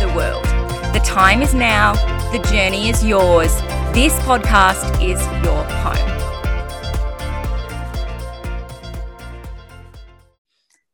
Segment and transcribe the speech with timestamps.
[0.00, 0.44] the world.
[0.94, 1.92] The time is now,
[2.32, 3.54] the journey is yours.
[3.92, 6.20] This podcast is your home.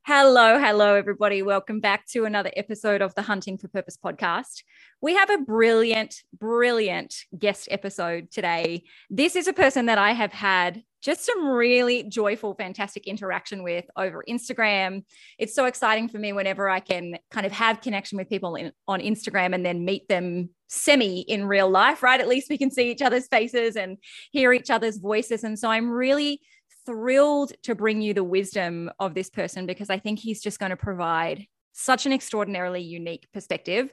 [0.03, 1.43] Hello, hello, everybody.
[1.43, 4.65] Welcome back to another episode of the Hunting for Purpose podcast.
[5.01, 8.83] We have a brilliant, brilliant guest episode today.
[9.09, 13.85] This is a person that I have had just some really joyful, fantastic interaction with
[13.97, 15.05] over Instagram.
[15.39, 18.73] It's so exciting for me whenever I can kind of have connection with people in,
[18.89, 22.21] on Instagram and then meet them semi in real life, right?
[22.21, 23.99] At least we can see each other's faces and
[24.33, 25.45] hear each other's voices.
[25.45, 26.41] And so I'm really
[26.87, 30.71] thrilled to bring you the wisdom of this person because I think he's just going
[30.71, 31.47] to provide
[31.77, 33.93] such an extraordinarily unique perspective.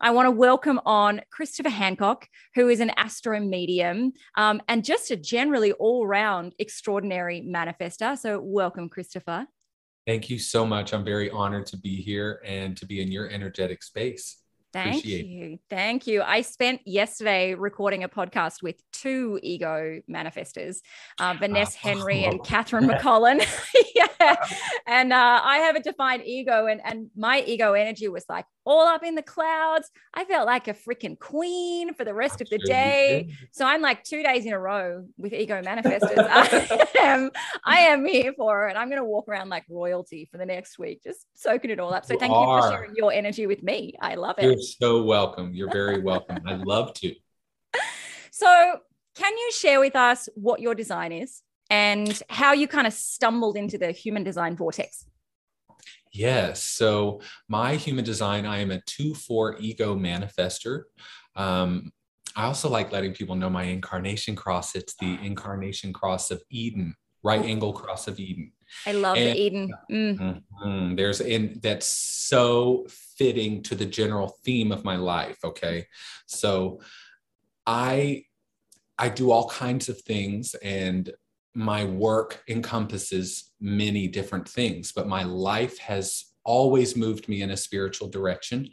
[0.00, 5.10] I want to welcome on Christopher Hancock, who is an astro medium um, and just
[5.10, 8.18] a generally all round extraordinary manifester.
[8.18, 9.46] So, welcome, Christopher.
[10.06, 10.92] Thank you so much.
[10.92, 14.39] I'm very honored to be here and to be in your energetic space.
[14.72, 15.58] Thank Appreciate you.
[15.68, 16.22] Thank you.
[16.22, 20.76] I spent yesterday recording a podcast with two ego manifestors,
[21.18, 22.30] uh, Vanessa uh, Henry oh.
[22.30, 23.44] and Catherine McCollin.
[23.94, 24.36] yeah.
[24.86, 28.86] And uh, I have a defined ego, and, and my ego energy was like all
[28.86, 29.90] up in the clouds.
[30.14, 33.34] I felt like a freaking queen for the rest of the day.
[33.50, 36.16] So I'm like two days in a row with ego manifestors.
[36.16, 37.30] I am,
[37.64, 38.76] I am here for it.
[38.76, 41.92] I'm going to walk around like royalty for the next week, just soaking it all
[41.92, 42.06] up.
[42.06, 42.56] So you thank are.
[42.58, 43.96] you for sharing your energy with me.
[44.00, 44.44] I love it.
[44.44, 45.52] You're so welcome.
[45.52, 46.38] You're very welcome.
[46.46, 47.14] I'd love to.
[48.32, 48.78] So,
[49.16, 53.56] can you share with us what your design is and how you kind of stumbled
[53.56, 55.04] into the human design vortex?
[56.12, 56.62] Yes.
[56.62, 60.84] So my human design, I am a 2 4 ego manifester.
[61.36, 61.92] Um,
[62.36, 64.74] I also like letting people know my incarnation cross.
[64.74, 68.52] It's the incarnation cross of Eden, right angle cross of Eden.
[68.86, 69.74] I love and, the Eden.
[69.90, 70.42] Mm.
[70.64, 75.38] Mm-hmm, there's and that's so fitting to the general theme of my life.
[75.44, 75.86] Okay.
[76.26, 76.80] So
[77.66, 78.24] I
[78.98, 81.12] I do all kinds of things and
[81.54, 87.56] my work encompasses many different things, but my life has always moved me in a
[87.56, 88.70] spiritual direction.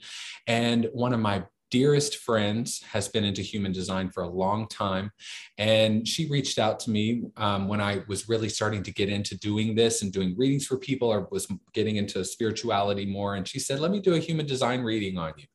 [0.47, 5.11] And one of my dearest friends has been into human design for a long time.
[5.57, 9.37] And she reached out to me um, when I was really starting to get into
[9.37, 13.35] doing this and doing readings for people or was getting into spirituality more.
[13.35, 15.45] And she said, Let me do a human design reading on you.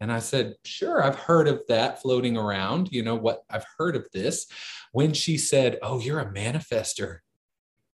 [0.00, 2.90] And I said, Sure, I've heard of that floating around.
[2.92, 3.42] You know what?
[3.50, 4.46] I've heard of this.
[4.92, 7.18] When she said, Oh, you're a manifester.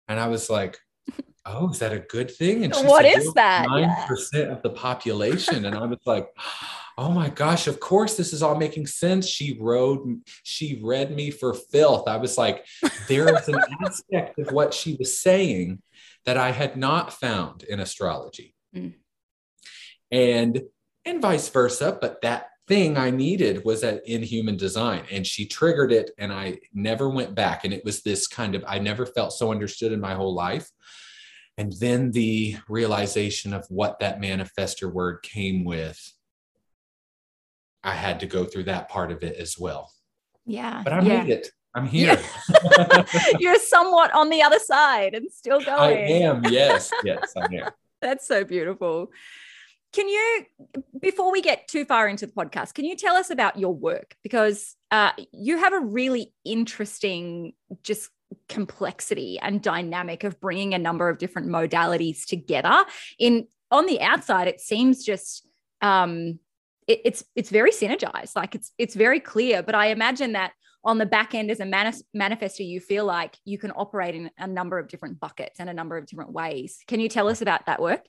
[0.07, 0.79] And I was like,
[1.47, 2.65] Oh, is that a good thing?
[2.65, 3.67] And she what said, is that?
[3.67, 4.41] 9% yeah.
[4.45, 5.67] of the population.
[5.67, 6.29] And I was like,
[6.97, 9.27] oh my gosh, of course this is all making sense.
[9.27, 10.07] She wrote,
[10.43, 12.09] she read me for filth.
[12.09, 12.65] I was like,
[13.09, 15.83] there is an aspect of what she was saying
[16.25, 18.55] that I had not found in astrology.
[18.75, 18.95] Mm.
[20.11, 20.63] And
[21.05, 25.05] and vice versa, but that thing I needed was that in human design.
[25.11, 27.65] And she triggered it, and I never went back.
[27.65, 30.71] And it was this kind of, I never felt so understood in my whole life.
[31.59, 36.14] And then the realization of what that manifester word came with
[37.85, 39.93] I had to go through that part of it as well.
[40.47, 40.81] Yeah.
[40.83, 41.23] But I yeah.
[41.23, 41.51] made it.
[41.75, 42.19] I'm here.
[42.51, 43.05] Yeah.
[43.39, 45.79] You're somewhat on the other side and still going.
[45.79, 46.45] I am.
[46.45, 46.91] Yes.
[47.05, 47.71] Yes, I am.
[48.01, 49.11] That's so beautiful.
[49.93, 50.47] Can you,
[51.01, 54.17] before we get too far into the podcast, can you tell us about your work?
[54.23, 57.53] Because uh, you have a really interesting,
[57.83, 58.11] just
[58.49, 62.85] complexity and dynamic of bringing a number of different modalities together.
[63.19, 65.47] In on the outside, it seems just
[65.81, 66.39] um,
[66.87, 68.37] it, it's it's very synergized.
[68.37, 70.53] Like it's it's very clear but i imagine that
[70.85, 74.31] on the back end as a manis- manifester you feel like you can operate in
[74.39, 76.79] a number of different buckets and a number of different ways.
[76.87, 78.03] Can you tell us about that work?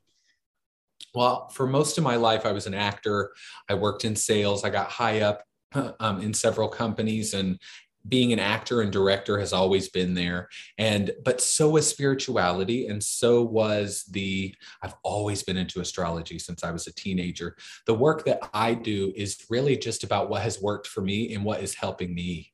[1.13, 3.33] Well for most of my life i was an actor.
[3.69, 4.63] I worked in sales.
[4.63, 5.44] I got high up
[6.00, 7.60] um, in several companies and
[8.07, 10.50] being an actor and director has always been there.
[10.78, 16.63] And but so was spirituality and so was the i've always been into astrology since
[16.63, 17.56] i was a teenager.
[17.86, 21.44] The work that i do is really just about what has worked for me and
[21.44, 22.52] what is helping me.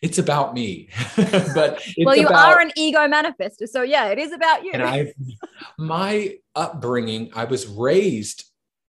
[0.00, 4.32] It's about me but well you about, are an ego manifester so yeah it is
[4.32, 4.72] about you.
[4.72, 5.12] And i
[5.78, 8.44] my upbringing i was raised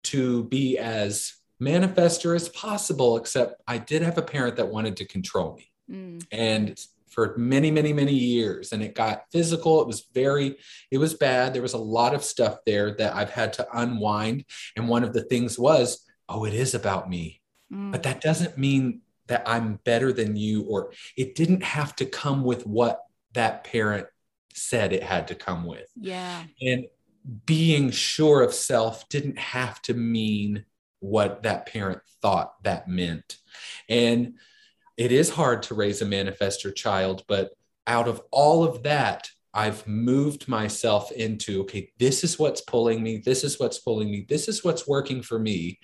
[0.05, 5.05] to be as manifester as possible, except I did have a parent that wanted to
[5.05, 5.71] control me.
[5.91, 6.27] Mm.
[6.31, 8.73] And for many, many, many years.
[8.73, 9.81] And it got physical.
[9.81, 10.57] It was very,
[10.91, 11.53] it was bad.
[11.53, 14.45] There was a lot of stuff there that I've had to unwind.
[14.77, 17.41] And one of the things was, oh, it is about me.
[17.73, 17.91] Mm.
[17.91, 22.45] But that doesn't mean that I'm better than you, or it didn't have to come
[22.45, 23.03] with what
[23.33, 24.07] that parent
[24.55, 25.89] said it had to come with.
[25.97, 26.45] Yeah.
[26.63, 26.87] And
[27.45, 30.65] being sure of self didn't have to mean
[31.01, 33.37] what that parent thought that meant.
[33.89, 34.35] And
[34.97, 37.53] it is hard to raise a manifester child, but
[37.87, 43.23] out of all of that, I've moved myself into okay, this is what's pulling me,
[43.25, 45.79] this is what's pulling me, this is what's working for me.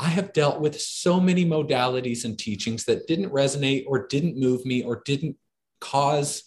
[0.00, 4.64] I have dealt with so many modalities and teachings that didn't resonate or didn't move
[4.64, 5.36] me or didn't
[5.80, 6.44] cause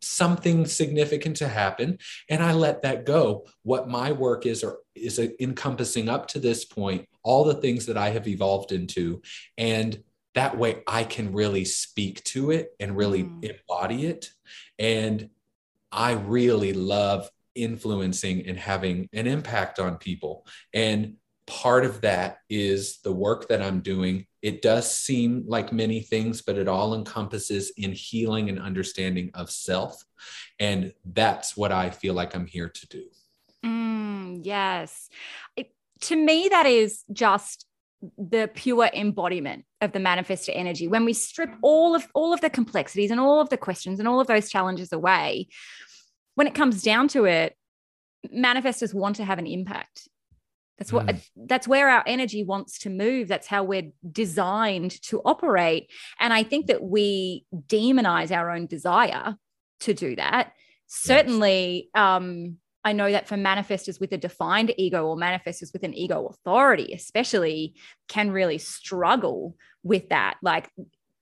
[0.00, 1.98] something significant to happen
[2.28, 3.46] and i let that go.
[3.62, 7.96] What my work is or is encompassing up to this point all the things that
[7.96, 9.22] i have evolved into
[9.56, 10.02] and
[10.34, 13.44] that way i can really speak to it and really mm.
[13.44, 14.32] embody it.
[14.78, 15.30] And
[15.90, 20.46] i really love influencing and having an impact on people.
[20.72, 21.16] And
[21.48, 26.42] part of that is the work that i'm doing it does seem like many things,
[26.42, 30.04] but it all encompasses in healing and understanding of self.
[30.60, 33.04] And that's what I feel like I'm here to do.
[33.64, 35.08] Mm, yes.
[35.56, 37.66] It, to me, that is just
[38.16, 42.50] the pure embodiment of the manifestor energy when we strip all of all of the
[42.50, 45.48] complexities and all of the questions and all of those challenges away
[46.36, 47.56] when it comes down to it
[48.32, 50.08] manifestors want to have an impact
[50.78, 51.20] that's what mm.
[51.36, 53.28] that's where our energy wants to move.
[53.28, 55.90] That's how we're designed to operate.
[56.20, 59.36] And I think that we demonize our own desire
[59.80, 60.52] to do that.
[60.86, 62.00] Certainly, yes.
[62.00, 66.26] um, I know that for manifestors with a defined ego or manifestors with an ego
[66.26, 67.74] authority, especially,
[68.08, 70.36] can really struggle with that.
[70.42, 70.70] Like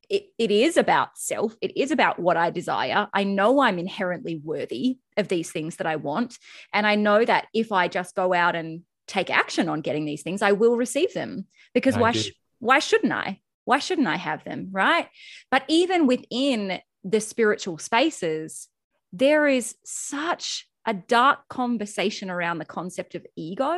[0.09, 1.57] it, it is about self.
[1.61, 3.09] It is about what I desire.
[3.13, 6.39] I know I'm inherently worthy of these things that I want.
[6.73, 10.23] And I know that if I just go out and take action on getting these
[10.23, 13.41] things, I will receive them because I why sh- why shouldn't I?
[13.65, 15.09] Why shouldn't I have them, right?
[15.51, 18.69] But even within the spiritual spaces,
[19.13, 23.77] there is such a dark conversation around the concept of ego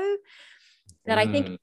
[1.06, 1.20] that mm.
[1.20, 1.58] I think mm.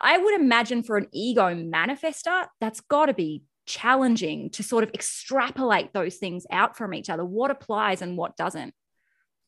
[0.00, 4.90] I would imagine for an ego manifester, that's got to be challenging to sort of
[4.92, 7.24] extrapolate those things out from each other.
[7.24, 8.74] What applies and what doesn't?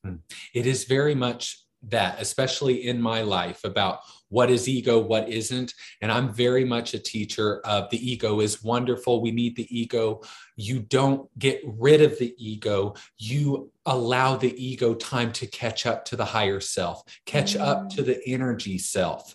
[0.07, 0.21] Mm.
[0.55, 5.75] It is very much that, especially in my life, about what is ego, what isn't.
[6.01, 9.21] And I'm very much a teacher of the ego is wonderful.
[9.21, 10.23] We need the ego.
[10.57, 12.95] You don't get rid of the ego.
[13.19, 17.61] You allow the ego time to catch up to the higher self, catch mm.
[17.61, 19.35] up to the energy self.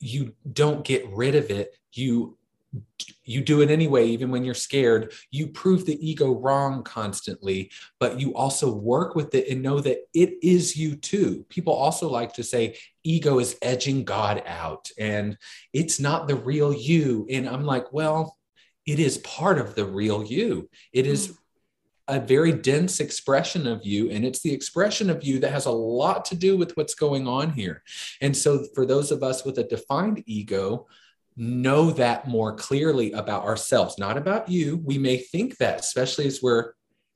[0.00, 1.74] You don't get rid of it.
[1.92, 2.36] You
[3.24, 5.12] you do it anyway, even when you're scared.
[5.30, 9.98] You prove the ego wrong constantly, but you also work with it and know that
[10.14, 11.44] it is you too.
[11.48, 15.36] People also like to say ego is edging God out and
[15.72, 17.26] it's not the real you.
[17.30, 18.36] And I'm like, well,
[18.86, 20.70] it is part of the real you.
[20.92, 21.36] It is mm.
[22.08, 25.72] a very dense expression of you, and it's the expression of you that has a
[25.72, 27.82] lot to do with what's going on here.
[28.20, 30.86] And so, for those of us with a defined ego,
[31.36, 34.80] know that more clearly about ourselves, not about you.
[34.84, 36.72] We may think that, especially as we're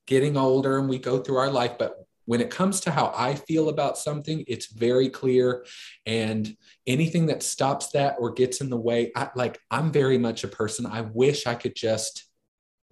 [0.07, 1.97] getting older and we go through our life, but
[2.27, 5.65] when it comes to how I feel about something, it's very clear.
[6.07, 10.45] And anything that stops that or gets in the way, I, like I'm very much
[10.45, 10.87] a person.
[10.87, 12.29] I wish I could just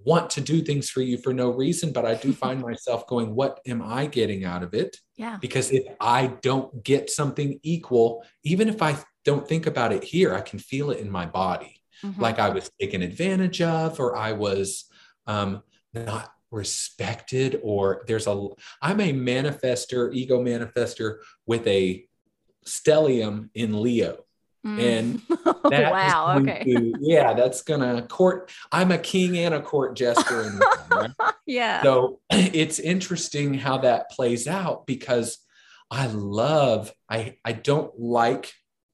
[0.05, 3.35] want to do things for you for no reason, but I do find myself going,
[3.35, 4.97] What am I getting out of it?
[5.17, 5.39] Yeah.
[5.41, 10.35] Because if I don't get something equal, even if I don't think about it here,
[10.35, 11.83] I can feel it in my body.
[12.05, 12.21] Mm-hmm.
[12.21, 14.85] Like I was taken advantage of, or I was
[15.27, 15.63] um,
[15.93, 18.49] not respected, or there's a,
[18.81, 22.07] I'm a manifester, ego manifester with a
[22.67, 24.25] stellium in Leo.
[24.67, 24.81] Mm.
[24.81, 25.23] And
[25.71, 26.65] that wow, okay.
[26.65, 28.51] To, yeah, that's gonna court.
[28.73, 30.43] I'm a king and a court jester.
[30.43, 30.61] In
[30.91, 31.11] right?
[31.47, 31.83] yeah.
[31.83, 35.39] So it's interesting how that plays out because
[35.91, 38.53] I love, I I don't like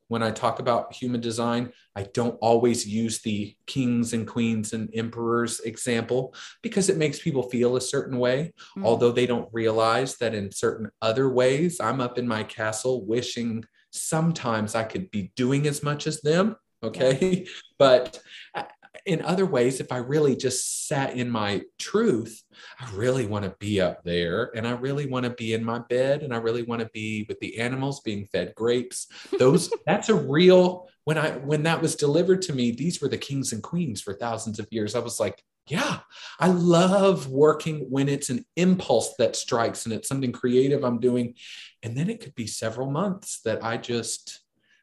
[0.09, 4.90] when I talk about human design, I don't always use the kings and queens and
[4.94, 8.85] emperors example because it makes people feel a certain way, mm.
[8.85, 13.64] although they don't realize that in certain other ways, I'm up in my castle wishing
[13.94, 16.56] sometimes I could be doing as much as them.
[16.82, 17.46] Okay.
[17.76, 18.20] But
[18.54, 18.62] uh,
[19.04, 22.40] in other ways, if I really just sat in my truth,
[22.78, 25.80] I really want to be up there and I really want to be in my
[25.80, 29.08] bed and I really want to be with the animals being fed grapes.
[29.38, 33.18] Those that's a real when I when that was delivered to me, these were the
[33.18, 34.94] kings and queens for thousands of years.
[34.94, 36.00] I was like, yeah,
[36.38, 41.35] I love working when it's an impulse that strikes and it's something creative I'm doing.
[41.83, 44.40] And then it could be several months that I just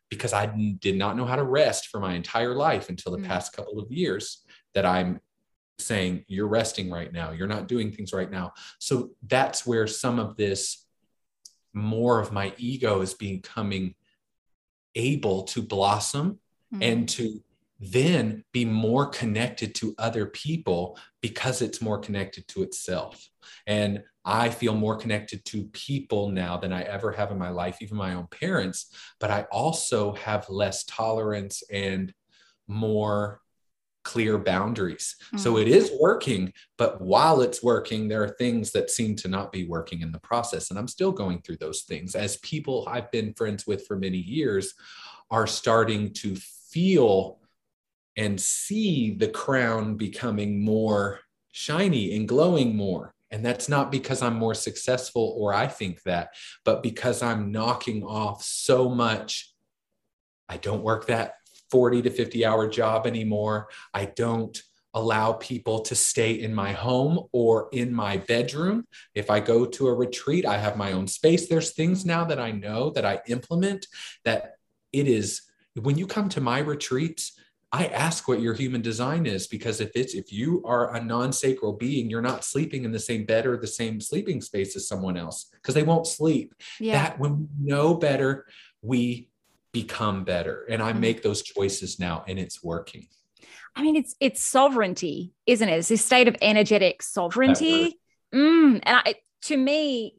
[0.10, 3.28] because I did not know how to rest for my entire life until the mm.
[3.28, 5.22] past couple of years that I'm
[5.80, 7.32] saying, You're resting right now.
[7.32, 8.54] You're not doing things right now.
[8.80, 10.86] So that's where some of this
[11.74, 13.96] more of my ego is becoming
[14.96, 16.40] able to blossom
[16.74, 16.80] mm.
[16.82, 17.42] and to
[17.82, 23.28] then be more connected to other people because it's more connected to itself.
[23.66, 27.80] And I feel more connected to people now than I ever have in my life,
[27.82, 28.86] even my own parents.
[29.20, 32.14] But I also have less tolerance and
[32.68, 33.42] more
[34.04, 35.16] clear boundaries.
[35.28, 35.38] Mm-hmm.
[35.38, 39.52] So it is working, but while it's working, there are things that seem to not
[39.52, 40.70] be working in the process.
[40.70, 44.18] And I'm still going through those things as people I've been friends with for many
[44.18, 44.74] years
[45.32, 47.40] are starting to feel
[48.18, 53.14] and see the crown becoming more shiny and glowing more.
[53.32, 56.32] And that's not because I'm more successful or I think that,
[56.66, 59.54] but because I'm knocking off so much.
[60.50, 61.36] I don't work that
[61.72, 63.70] 40 to 50 hour job anymore.
[63.94, 64.62] I don't
[64.94, 68.86] allow people to stay in my home or in my bedroom.
[69.16, 71.48] If I go to a retreat, I have my own space.
[71.48, 73.88] There's things now that I know that I implement
[74.26, 74.56] that
[74.92, 75.44] it is
[75.76, 77.40] when you come to my retreats,
[77.74, 81.74] I ask what your human design is because if it's if you are a non-sacral
[81.74, 85.16] being, you're not sleeping in the same bed or the same sleeping space as someone
[85.16, 86.54] else because they won't sleep.
[86.80, 87.04] Yeah.
[87.04, 88.46] That when we know better,
[88.82, 89.30] we
[89.72, 90.66] become better.
[90.70, 91.00] And I mm-hmm.
[91.00, 93.08] make those choices now and it's working.
[93.74, 95.78] I mean, it's it's sovereignty, isn't it?
[95.78, 98.00] It's this state of energetic sovereignty.
[98.36, 100.16] Mm, and I, to me,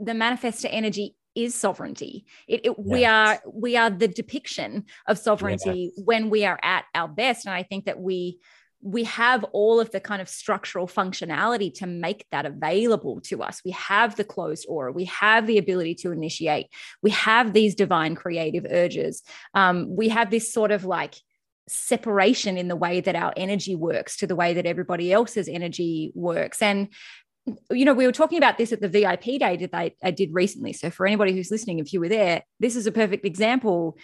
[0.00, 2.24] the manifestor energy is sovereignty.
[2.48, 2.76] It, it, yes.
[2.78, 6.04] We are we are the depiction of sovereignty yes.
[6.04, 8.40] when we are at our best, and I think that we
[8.82, 13.60] we have all of the kind of structural functionality to make that available to us.
[13.64, 16.66] We have the closed aura, we have the ability to initiate,
[17.02, 19.22] we have these divine creative urges.
[19.54, 21.16] Um, we have this sort of like
[21.68, 26.12] separation in the way that our energy works to the way that everybody else's energy
[26.14, 26.62] works.
[26.62, 26.88] And
[27.70, 30.72] you know, we were talking about this at the VIP day that I, did recently.
[30.72, 33.96] So, for anybody who's listening, if you were there, this is a perfect example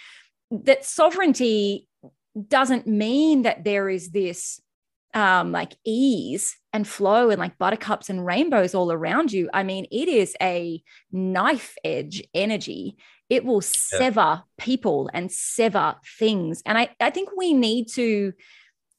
[0.51, 1.89] that sovereignty
[2.49, 4.61] doesn't mean that there is this
[5.15, 9.51] um, like ease and flow and like buttercups and rainbows all around you.
[9.53, 12.97] I mean, it is a knife edge energy.
[13.29, 14.41] It will sever yeah.
[14.59, 16.63] people and sever things.
[16.65, 18.33] And I, I think we need to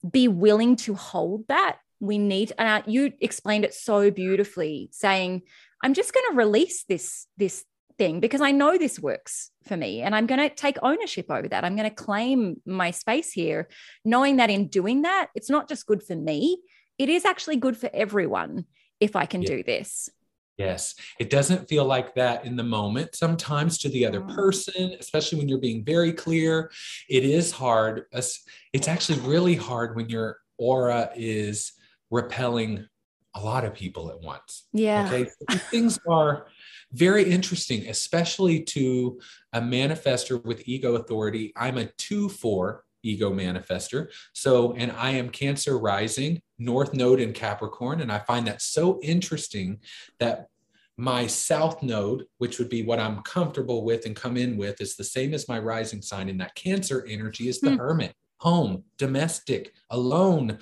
[0.09, 5.41] be willing to hold that we need and you explained it so beautifully saying
[5.81, 7.63] i'm just going to release this this
[7.97, 11.47] thing because i know this works for me and i'm going to take ownership over
[11.47, 13.69] that i'm going to claim my space here
[14.03, 16.57] knowing that in doing that it's not just good for me
[16.97, 18.65] it is actually good for everyone
[18.99, 19.49] if i can yeah.
[19.49, 20.09] do this
[20.55, 24.35] Yes, it doesn't feel like that in the moment sometimes to the other mm.
[24.35, 26.69] person, especially when you're being very clear.
[27.09, 28.03] It is hard.
[28.11, 31.73] It's actually really hard when your aura is
[32.13, 32.87] repelling
[33.33, 34.67] a lot of people at once.
[34.71, 35.07] Yeah.
[35.07, 35.29] Okay.
[35.49, 36.45] So things are
[36.91, 39.19] very interesting, especially to
[39.51, 41.51] a manifester with ego authority.
[41.55, 44.09] I'm a 2 4 ego manifester.
[44.33, 47.99] So, and I am Cancer rising, North Node in Capricorn.
[48.01, 49.79] And I find that so interesting
[50.19, 50.47] that
[50.95, 54.95] my South Node, which would be what I'm comfortable with and come in with, is
[54.95, 56.29] the same as my rising sign.
[56.29, 57.77] And that Cancer energy is the hmm.
[57.77, 60.59] hermit home, domestic, alone,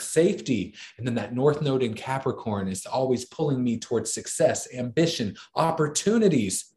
[0.00, 0.74] safety.
[0.98, 6.70] And then that North Node in Capricorn is always pulling me towards success, ambition, opportunities.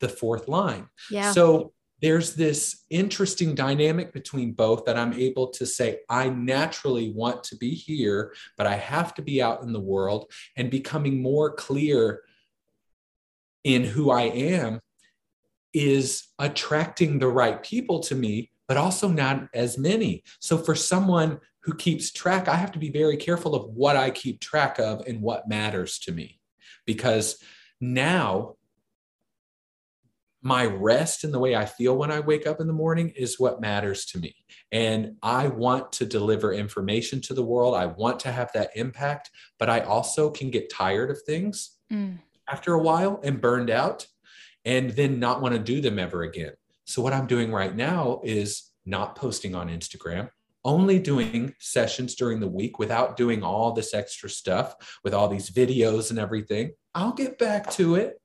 [0.00, 0.88] The fourth line.
[1.10, 1.30] Yeah.
[1.32, 7.44] So there's this interesting dynamic between both that I'm able to say, I naturally want
[7.44, 11.52] to be here, but I have to be out in the world and becoming more
[11.52, 12.22] clear
[13.64, 14.80] in who I am
[15.74, 20.24] is attracting the right people to me, but also not as many.
[20.38, 24.10] So for someone who keeps track, I have to be very careful of what I
[24.10, 26.40] keep track of and what matters to me.
[26.86, 27.42] Because
[27.80, 28.56] now
[30.42, 33.38] my rest and the way I feel when I wake up in the morning is
[33.38, 34.34] what matters to me.
[34.72, 37.74] And I want to deliver information to the world.
[37.74, 42.18] I want to have that impact, but I also can get tired of things mm.
[42.48, 44.06] after a while and burned out
[44.64, 46.52] and then not want to do them ever again.
[46.86, 50.30] So, what I'm doing right now is not posting on Instagram,
[50.64, 55.50] only doing sessions during the week without doing all this extra stuff with all these
[55.50, 56.72] videos and everything.
[56.94, 58.20] I'll get back to it.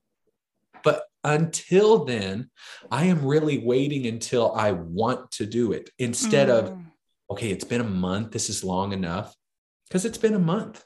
[0.84, 2.50] But until then,
[2.92, 6.60] I am really waiting until I want to do it instead mm.
[6.60, 6.78] of,
[7.32, 8.32] okay, it's been a month.
[8.32, 9.36] This is long enough
[9.88, 10.84] because it's been a month.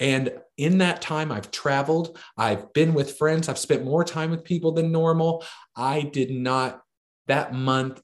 [0.00, 4.44] And in that time, I've traveled, I've been with friends, I've spent more time with
[4.44, 5.44] people than normal.
[5.76, 6.80] I did not,
[7.26, 8.00] that month,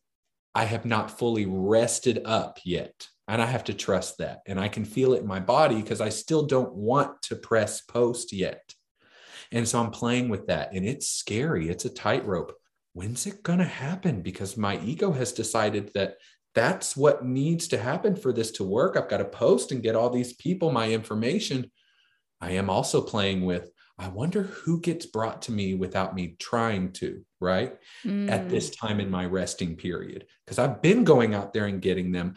[0.55, 3.09] I have not fully rested up yet.
[3.27, 4.41] And I have to trust that.
[4.47, 7.81] And I can feel it in my body because I still don't want to press
[7.81, 8.75] post yet.
[9.51, 10.75] And so I'm playing with that.
[10.75, 11.69] And it's scary.
[11.69, 12.53] It's a tightrope.
[12.93, 14.21] When's it going to happen?
[14.21, 16.17] Because my ego has decided that
[16.55, 18.97] that's what needs to happen for this to work.
[18.97, 21.71] I've got to post and get all these people my information.
[22.41, 26.93] I am also playing with, I wonder who gets brought to me without me trying
[26.95, 27.77] to, right?
[28.05, 28.31] Mm.
[28.31, 30.27] At this time in my resting period.
[30.45, 32.35] Because I've been going out there and getting them.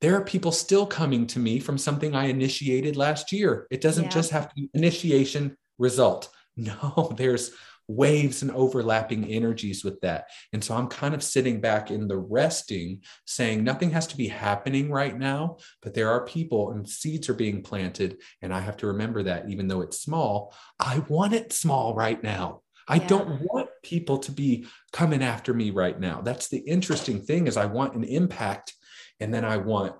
[0.00, 3.66] There are people still coming to me from something I initiated last year.
[3.70, 4.10] It doesn't yeah.
[4.10, 6.28] just have to be initiation result.
[6.56, 7.50] No, there's
[7.88, 10.26] waves and overlapping energies with that.
[10.52, 14.28] And so I'm kind of sitting back in the resting, saying nothing has to be
[14.28, 18.18] happening right now, but there are people and seeds are being planted.
[18.42, 22.22] And I have to remember that even though it's small, I want it small right
[22.22, 22.62] now.
[22.86, 23.06] I yeah.
[23.06, 26.20] don't want people to be coming after me right now.
[26.20, 28.74] That's the interesting thing is I want an impact
[29.20, 29.94] and then I want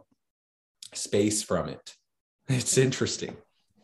[0.92, 1.94] space from it.
[2.48, 3.36] It's interesting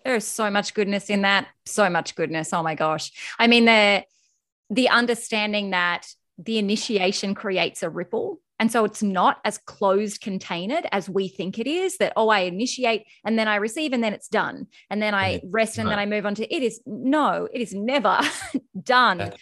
[0.05, 1.49] there's so much goodness in that.
[1.67, 2.53] So much goodness.
[2.53, 3.13] Oh my gosh.
[3.39, 4.05] I mean the
[4.71, 6.07] the understanding that
[6.39, 11.59] the initiation creates a ripple and so it's not as closed contained as we think
[11.59, 14.67] it is that, oh, I initiate and then I receive and then it's done.
[14.91, 17.75] And then I rest and then I move on to it is no, it is
[17.75, 18.21] never
[18.83, 19.33] done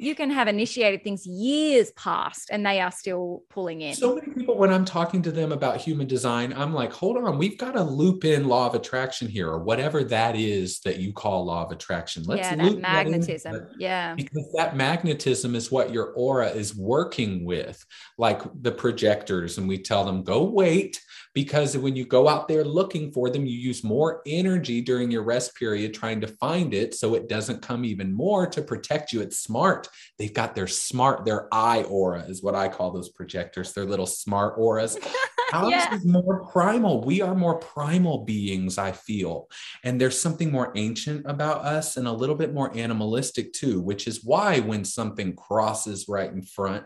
[0.00, 3.94] you can have initiated things years past and they are still pulling in.
[3.94, 7.36] So many people, when I'm talking to them about human design, I'm like, hold on,
[7.36, 11.12] we've got to loop in law of attraction here, or whatever that is that you
[11.12, 12.22] call law of attraction.
[12.24, 13.52] Let's yeah, that magnetism.
[13.52, 14.14] That yeah.
[14.14, 17.84] Because that magnetism is what your aura is working with,
[18.16, 19.58] like the projectors.
[19.58, 21.00] And we tell them, go wait
[21.34, 25.22] because when you go out there looking for them, you use more energy during your
[25.22, 29.20] rest period trying to find it so it doesn't come even more to protect you.
[29.20, 29.88] It's smart.
[30.18, 34.06] They've got their smart, their eye aura is what I call those projectors, their little
[34.06, 34.98] smart auras.
[35.52, 35.94] Ours yeah.
[35.94, 37.02] is more primal.
[37.02, 39.48] We are more primal beings, I feel.
[39.82, 44.06] And there's something more ancient about us and a little bit more animalistic too, which
[44.06, 46.84] is why when something crosses right in front,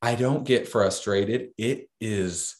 [0.00, 1.50] I don't get frustrated.
[1.58, 2.56] It is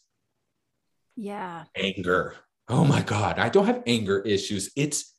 [1.18, 1.64] yeah.
[1.76, 2.36] Anger.
[2.68, 3.40] Oh my God.
[3.40, 4.70] I don't have anger issues.
[4.76, 5.14] It's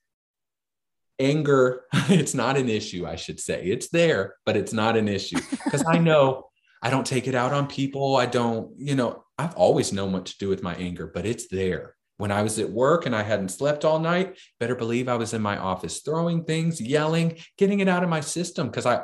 [1.19, 1.83] anger.
[2.09, 3.65] It's not an issue, I should say.
[3.65, 6.49] It's there, but it's not an issue because I know
[6.81, 8.15] I don't take it out on people.
[8.15, 11.47] I don't, you know, I've always known what to do with my anger, but it's
[11.49, 11.95] there.
[12.17, 15.33] When I was at work and I hadn't slept all night, better believe I was
[15.33, 19.03] in my office throwing things, yelling, getting it out of my system because I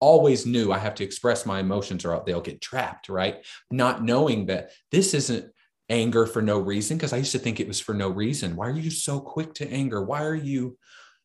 [0.00, 3.44] always knew I have to express my emotions or they'll get trapped, right?
[3.70, 5.50] Not knowing that this isn't
[5.88, 8.56] anger for no reason because I used to think it was for no reason.
[8.56, 10.02] Why are you so quick to anger?
[10.02, 10.76] Why are you,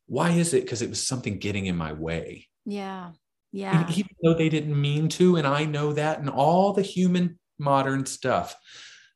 [0.06, 0.62] why is it?
[0.62, 2.48] Because it was something getting in my way.
[2.64, 3.10] Yeah.
[3.50, 3.82] Yeah.
[3.82, 7.38] And even though they didn't mean to, and I know that, and all the human
[7.58, 8.56] modern stuff,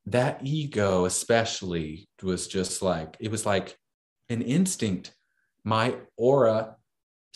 [0.07, 3.77] that ego, especially, was just like, it was like
[4.29, 5.14] an instinct.
[5.64, 6.76] My aura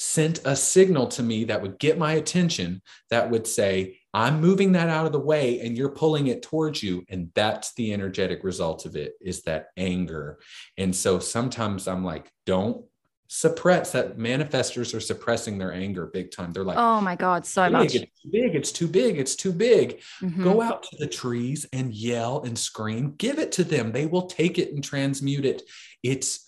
[0.02, 4.72] sent a signal to me that would get my attention that would say, I'm moving
[4.72, 7.04] that out of the way and you're pulling it towards you.
[7.10, 10.38] And that's the energetic result of it is that anger.
[10.78, 12.82] And so sometimes I'm like, don't
[13.28, 16.54] suppress that manifestors are suppressing their anger big time.
[16.54, 17.94] They're like, oh my God, so big, much.
[17.94, 20.00] It's too big, it's too big, it's too big.
[20.22, 20.42] Mm-hmm.
[20.42, 23.92] Go out to the trees and yell and scream, give it to them.
[23.92, 25.62] They will take it and transmute it.
[26.02, 26.46] It's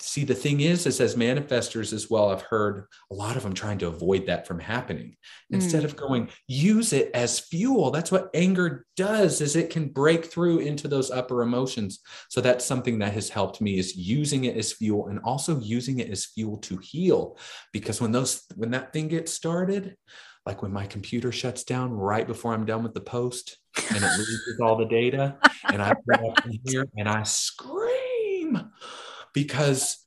[0.00, 3.52] see the thing is is as manifestors as well i've heard a lot of them
[3.52, 5.16] trying to avoid that from happening.
[5.50, 5.86] Instead mm.
[5.86, 7.90] of going use it as fuel.
[7.90, 12.00] That's what anger does is it can break through into those upper emotions.
[12.28, 16.00] So that's something that has helped me is using it as fuel and also using
[16.00, 17.38] it as fuel to heal.
[17.72, 19.96] Because when those when that thing gets started
[20.46, 24.16] like when my computer shuts down right before i'm done with the post and it
[24.16, 25.36] loses all the data
[25.70, 25.92] and i
[26.46, 28.70] in here and i scream
[29.34, 30.04] because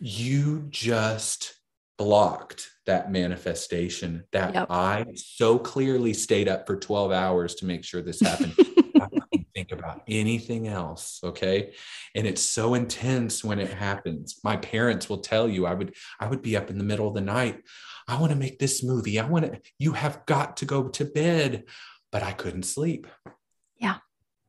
[0.00, 1.54] you just
[1.98, 4.66] blocked that manifestation that Yep.
[4.70, 8.54] I so clearly stayed up for 12 hours to make sure this happened.
[9.00, 11.20] I couldn't think about anything else.
[11.22, 11.74] Okay.
[12.14, 14.40] And it's so intense when it happens.
[14.44, 17.14] My parents will tell you I would I would be up in the middle of
[17.14, 17.62] the night.
[18.06, 19.18] I want to make this movie.
[19.18, 21.64] I want to, you have got to go to bed.
[22.10, 23.06] But I couldn't sleep.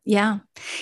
[0.09, 0.39] Yeah.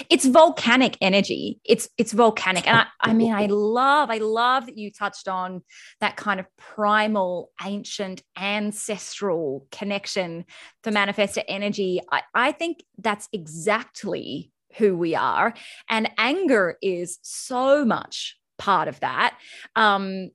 [0.09, 1.59] It's volcanic energy.
[1.65, 2.65] It's it's volcanic.
[2.65, 5.63] And I, I mean, I love, I love that you touched on
[5.99, 10.45] that kind of primal, ancient, ancestral connection
[10.81, 11.99] for manifestor energy.
[12.09, 15.53] I, I think that's exactly who we are.
[15.89, 19.37] And anger is so much part of that.
[19.75, 20.29] Um,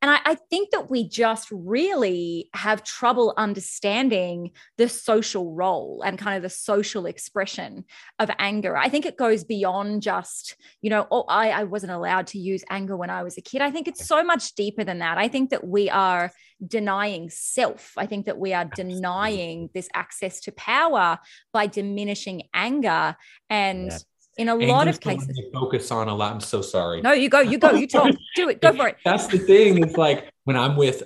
[0.00, 6.16] and I, I think that we just really have trouble understanding the social role and
[6.18, 7.84] kind of the social expression
[8.18, 8.76] of anger.
[8.76, 12.62] I think it goes beyond just, you know, oh, I, I wasn't allowed to use
[12.70, 13.60] anger when I was a kid.
[13.60, 15.18] I think it's so much deeper than that.
[15.18, 16.30] I think that we are
[16.64, 17.92] denying self.
[17.96, 21.18] I think that we are denying this access to power
[21.52, 23.16] by diminishing anger.
[23.50, 24.04] And Yes.
[24.38, 26.32] In a lot of cases, focus on a lot.
[26.32, 27.02] I'm so sorry.
[27.02, 28.96] no, you go, you go, you talk, do it, go for it.
[29.04, 29.82] That's the thing.
[29.82, 31.02] It's like when I'm with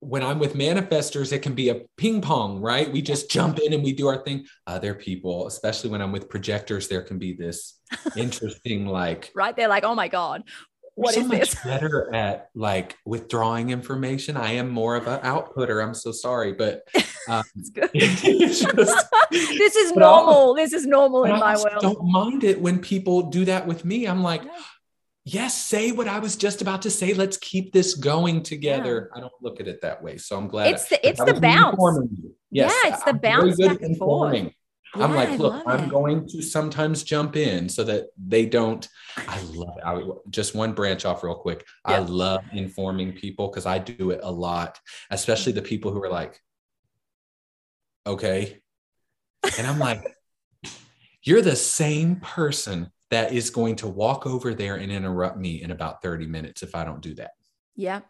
[0.00, 2.92] when I'm with manifestors, it can be a ping pong, right?
[2.92, 4.44] We just jump in and we do our thing.
[4.66, 7.80] Other people, especially when I'm with projectors, there can be this
[8.16, 9.56] interesting like Right?
[9.56, 10.42] They're like, oh my God,
[10.96, 11.54] what so is much this?
[11.64, 14.36] better at like withdrawing information.
[14.36, 15.82] I am more of an outputter.
[15.82, 16.82] I'm so sorry, but
[17.28, 17.90] um, It's good.
[17.94, 20.54] it's just, this is normal.
[20.54, 21.80] This is normal in I my world.
[21.80, 24.06] don't mind it when people do that with me.
[24.06, 24.52] I'm like, Yeah.
[25.24, 27.12] yes, say what I was just about to say.
[27.14, 29.10] Let's keep this going together.
[29.14, 30.16] I don't look at it that way.
[30.18, 30.72] So I'm glad.
[30.74, 31.76] It's the it's the bounce.
[32.12, 32.34] you.
[32.50, 34.48] Yeah, it's the I'm bounce back and forth.
[34.94, 35.18] Informing.
[35.18, 35.90] I'm like, look, I'm it.
[35.90, 38.86] going to sometimes jump in so that they don't.
[39.16, 39.84] I love it.
[39.84, 41.64] I, just one branch off real quick.
[41.84, 44.78] I love informing people because I do it a lot,
[45.10, 46.40] especially the people who are like,
[48.06, 48.60] okay.
[49.58, 50.02] And I'm like,
[51.22, 55.70] you're the same person that is going to walk over there and interrupt me in
[55.70, 57.32] about 30 minutes if I don't do that.
[57.76, 58.00] Yeah.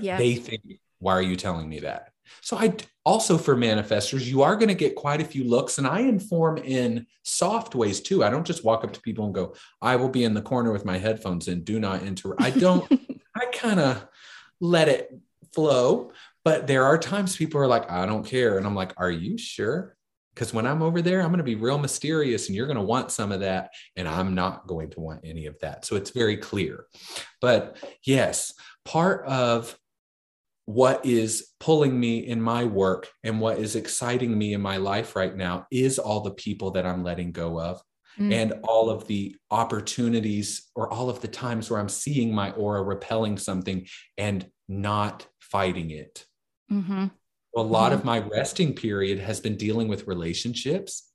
[0.00, 0.18] Yeah.
[0.18, 0.62] They think,
[0.98, 2.11] why are you telling me that?
[2.40, 5.86] So I also for manifestors, you are going to get quite a few looks, and
[5.86, 8.24] I inform in soft ways too.
[8.24, 10.72] I don't just walk up to people and go, "I will be in the corner
[10.72, 12.90] with my headphones and do not interrupt." I don't.
[13.34, 14.06] I kind of
[14.60, 15.12] let it
[15.54, 16.12] flow,
[16.44, 19.38] but there are times people are like, "I don't care," and I'm like, "Are you
[19.38, 19.96] sure?"
[20.34, 22.82] Because when I'm over there, I'm going to be real mysterious, and you're going to
[22.82, 25.84] want some of that, and I'm not going to want any of that.
[25.84, 26.86] So it's very clear.
[27.40, 28.54] But yes,
[28.84, 29.76] part of
[30.72, 35.14] what is pulling me in my work and what is exciting me in my life
[35.14, 37.82] right now is all the people that I'm letting go of
[38.18, 38.30] Mm.
[38.30, 42.82] and all of the opportunities or all of the times where I'm seeing my aura
[42.82, 43.86] repelling something
[44.18, 46.26] and not fighting it.
[46.70, 47.10] Mhm.
[47.56, 51.10] A lot of my resting period has been dealing with relationships.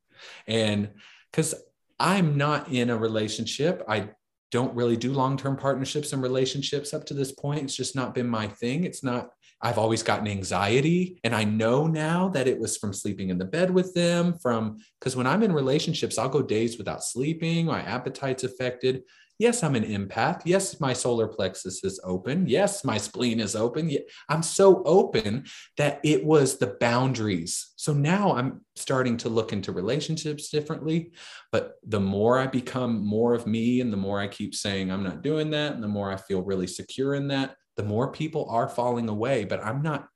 [0.48, 0.90] And
[1.30, 1.54] because
[2.00, 4.10] I'm not in a relationship, I
[4.52, 7.64] don't really do long term partnerships and relationships up to this point.
[7.64, 8.84] It's just not been my thing.
[8.84, 9.30] It's not,
[9.62, 11.20] I've always gotten anxiety.
[11.24, 14.78] And I know now that it was from sleeping in the bed with them, from
[15.00, 19.04] because when I'm in relationships, I'll go days without sleeping, my appetite's affected.
[19.40, 20.42] Yes, I'm an empath.
[20.46, 22.48] Yes, my solar plexus is open.
[22.48, 23.92] Yes, my spleen is open.
[24.30, 25.46] I'm so open
[25.78, 27.74] that it was the boundaries.
[27.76, 31.12] So now I'm starting to look into relationships differently.
[31.52, 35.04] But the more I become more of me and the more I keep saying I'm
[35.04, 38.48] not doing that, and the more I feel really secure in that, the more people
[38.50, 39.44] are falling away.
[39.46, 40.08] But I'm not,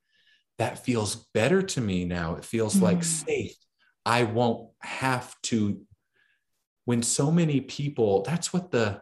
[0.58, 2.34] that feels better to me now.
[2.34, 3.04] It feels like Mm.
[3.04, 3.56] safe.
[4.04, 5.80] I won't have to,
[6.86, 9.00] when so many people, that's what the,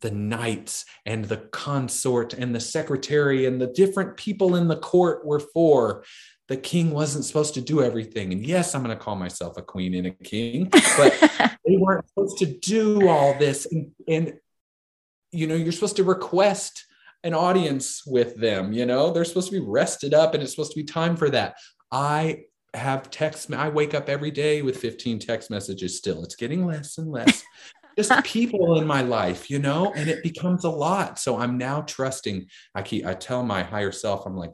[0.00, 5.24] the knights and the consort and the secretary and the different people in the court
[5.24, 6.04] were for.
[6.48, 8.32] The king wasn't supposed to do everything.
[8.32, 12.08] And yes, I'm going to call myself a queen and a king, but they weren't
[12.08, 13.66] supposed to do all this.
[13.70, 14.34] And, and,
[15.30, 16.86] you know, you're supposed to request
[17.22, 20.72] an audience with them, you know, they're supposed to be rested up and it's supposed
[20.72, 21.56] to be time for that.
[21.92, 26.22] I have text, I wake up every day with 15 text messages still.
[26.24, 27.44] It's getting less and less.
[28.08, 31.18] Just people in my life, you know, and it becomes a lot.
[31.18, 32.46] So I'm now trusting.
[32.74, 34.52] I keep, I tell my higher self, I'm like,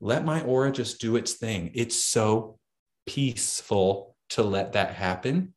[0.00, 1.70] let my aura just do its thing.
[1.74, 2.58] It's so
[3.06, 5.54] peaceful to let that happen,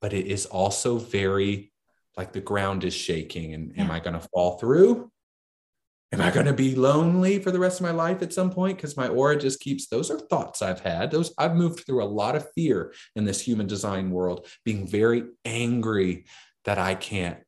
[0.00, 1.72] but it is also very
[2.16, 3.54] like the ground is shaking.
[3.54, 5.10] And am I going to fall through?
[6.12, 8.76] Am I going to be lonely for the rest of my life at some point?
[8.76, 11.10] Because my aura just keeps, those are thoughts I've had.
[11.10, 15.24] Those I've moved through a lot of fear in this human design world, being very
[15.44, 16.26] angry
[16.64, 17.38] that I can't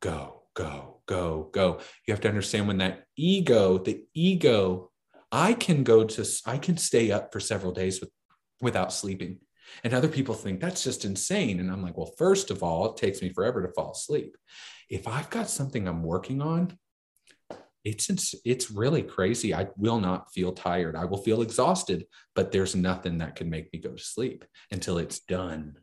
[0.00, 1.80] go, go, go, go.
[2.06, 4.90] You have to understand when that ego, the ego
[5.30, 8.10] I can go to, I can stay up for several days with,
[8.60, 9.38] without sleeping.
[9.82, 11.58] And other people think that's just insane.
[11.58, 14.36] And I'm like, well, first of all, it takes me forever to fall asleep.
[14.88, 16.78] If I've got something I'm working on,
[17.84, 19.52] it's it's really crazy.
[19.54, 20.96] I will not feel tired.
[20.96, 24.98] I will feel exhausted, but there's nothing that can make me go to sleep until
[24.98, 25.76] it's done.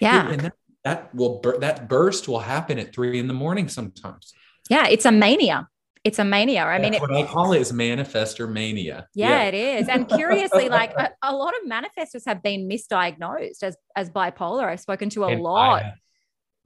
[0.00, 0.54] Yeah, and that,
[0.84, 4.32] that will that burst will happen at three in the morning sometimes.
[4.68, 5.68] Yeah, it's a mania.
[6.04, 6.64] It's a mania.
[6.64, 9.08] I mean, it, what I call it is manifester mania.
[9.14, 9.42] Yeah, yeah.
[9.44, 9.88] it is.
[9.88, 14.64] And curiously, like a, a, lot of manifestors have been misdiagnosed as as bipolar.
[14.64, 15.82] I've spoken to a and lot.
[15.82, 15.94] I,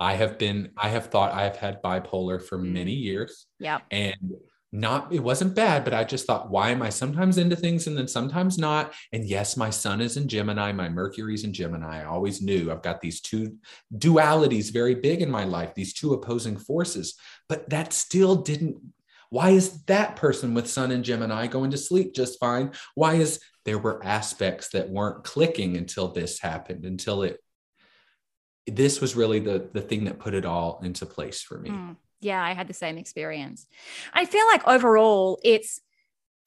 [0.01, 0.71] I have been.
[0.77, 2.73] I have thought I have had bipolar for mm.
[2.73, 3.47] many years.
[3.61, 4.17] Yeah, and
[4.71, 7.97] not it wasn't bad but i just thought why am i sometimes into things and
[7.97, 8.93] then sometimes not?
[9.13, 12.03] And yes my sun is in gemini my mercury's in gemini.
[12.03, 13.57] I always knew i've got these two
[13.97, 17.15] dualities very big in my life these two opposing forces
[17.49, 18.77] but that still didn't
[19.31, 22.73] why is that person with sun and gemini going to sleep just fine?
[22.95, 27.39] Why is there were aspects that weren't clicking until this happened until it
[28.67, 31.71] this was really the the thing that put it all into place for me.
[31.71, 33.67] Mm yeah i had the same experience.
[34.13, 35.81] I feel like overall it's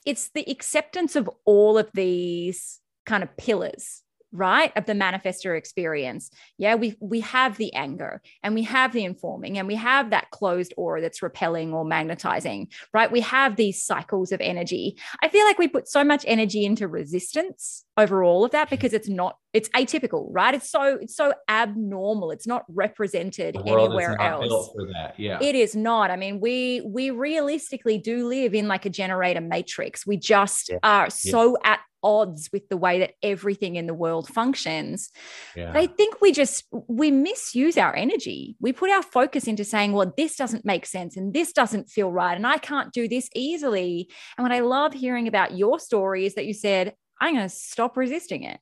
[0.06, 4.04] it's the acceptance of all of these kind of pillars
[4.34, 6.32] right of the manifestor experience.
[6.58, 10.32] Yeah we we have the anger and we have the informing and we have that
[10.32, 13.12] closed aura that's repelling or magnetizing right?
[13.12, 14.98] We have these cycles of energy.
[15.22, 18.94] I feel like we put so much energy into resistance over all of that because
[18.94, 20.54] it's not it's atypical right?
[20.54, 22.32] It's so it's so abnormal.
[22.32, 24.70] It's not represented anywhere else.
[25.18, 25.40] yeah.
[25.42, 26.12] It is not.
[26.12, 30.06] I mean we we realistically do live in like a generator matrix.
[30.08, 30.80] We just yeah.
[30.84, 35.12] are so at odds with the way that everything in the world functions.
[35.56, 35.72] Yeah.
[35.76, 38.56] i think we just we misuse our energy.
[38.60, 42.12] We put our focus into saying well this doesn't make sense and this doesn't feel
[42.12, 44.10] right and i can't do this easily.
[44.38, 47.56] And what i love hearing about your story is that you said i'm going to
[47.56, 48.60] stop resisting it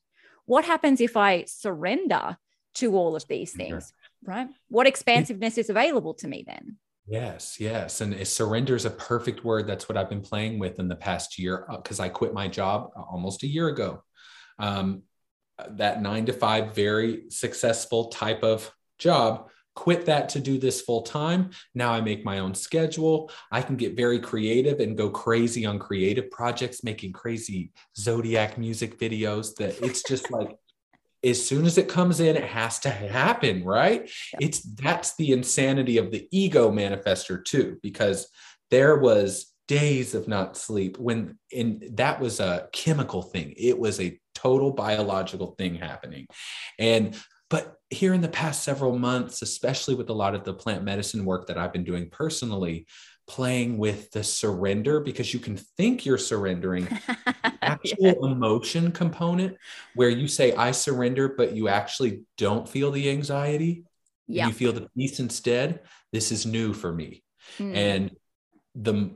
[0.50, 2.38] what happens if i surrender
[2.74, 6.78] to all of these things right what expansiveness is available to me then
[7.10, 8.02] Yes, yes.
[8.02, 9.66] And surrender is a perfect word.
[9.66, 12.48] That's what I've been playing with in the past year because uh, I quit my
[12.48, 14.04] job uh, almost a year ago.
[14.60, 15.02] Um,
[15.72, 19.50] that nine to five, very successful type of job.
[19.76, 21.52] Quit that to do this full time.
[21.74, 23.32] Now I make my own schedule.
[23.52, 29.00] I can get very creative and go crazy on creative projects, making crazy zodiac music
[29.00, 30.58] videos that it's just like
[31.24, 34.10] as soon as it comes in, it has to happen, right?
[34.34, 34.40] Yeah.
[34.42, 38.28] It's that's the insanity of the ego manifester too, because
[38.72, 43.54] there was days of not sleep when and that was a chemical thing.
[43.58, 46.28] It was a total biological thing happening.
[46.78, 47.16] And
[47.50, 51.26] but here in the past several months, especially with a lot of the plant medicine
[51.26, 52.86] work that I've been doing personally,
[53.30, 56.88] playing with the surrender because you can think you're surrendering
[57.62, 58.14] actual yeah.
[58.24, 59.56] emotion component
[59.94, 63.84] where you say i surrender but you actually don't feel the anxiety
[64.28, 64.48] yeah.
[64.48, 65.82] you feel the peace instead
[66.12, 67.24] this is new for me
[67.60, 67.76] mm.
[67.76, 68.16] and
[68.74, 69.12] the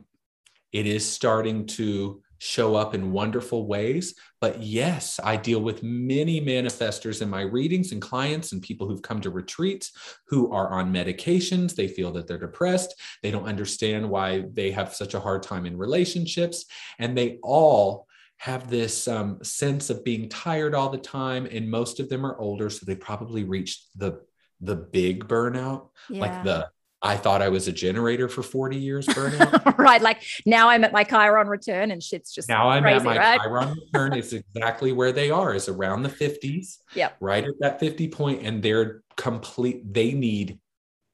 [0.72, 4.14] it is starting to show up in wonderful ways.
[4.40, 9.02] But yes, I deal with many manifestors in my readings and clients and people who've
[9.02, 9.92] come to retreats
[10.28, 11.74] who are on medications.
[11.74, 12.94] They feel that they're depressed.
[13.22, 16.66] They don't understand why they have such a hard time in relationships.
[16.98, 18.06] And they all
[18.38, 21.46] have this um, sense of being tired all the time.
[21.46, 22.68] And most of them are older.
[22.68, 24.20] So they probably reached the
[24.60, 26.20] the big burnout, yeah.
[26.20, 26.68] like the
[27.04, 29.76] I thought I was a generator for 40 years burnout.
[29.78, 30.00] right.
[30.00, 33.18] Like now I'm at my Chiron return and shit's just now I'm crazy, at my
[33.18, 33.40] right?
[33.40, 36.78] Chiron return is exactly where they are is around the 50s.
[36.94, 37.10] Yeah.
[37.18, 40.60] Right at that 50 point and they're complete they need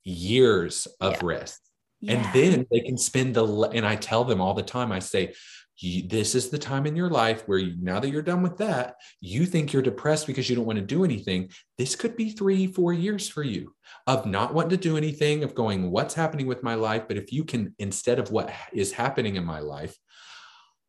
[0.04, 1.20] years of yeah.
[1.22, 1.60] rest.
[2.00, 2.12] Yeah.
[2.12, 5.34] And then they can spend the and I tell them all the time I say
[5.82, 8.58] you, this is the time in your life where you, now that you're done with
[8.58, 11.50] that, you think you're depressed because you don't want to do anything.
[11.78, 13.74] This could be three, four years for you
[14.06, 17.04] of not wanting to do anything, of going, what's happening with my life?
[17.08, 19.96] But if you can, instead of what is happening in my life,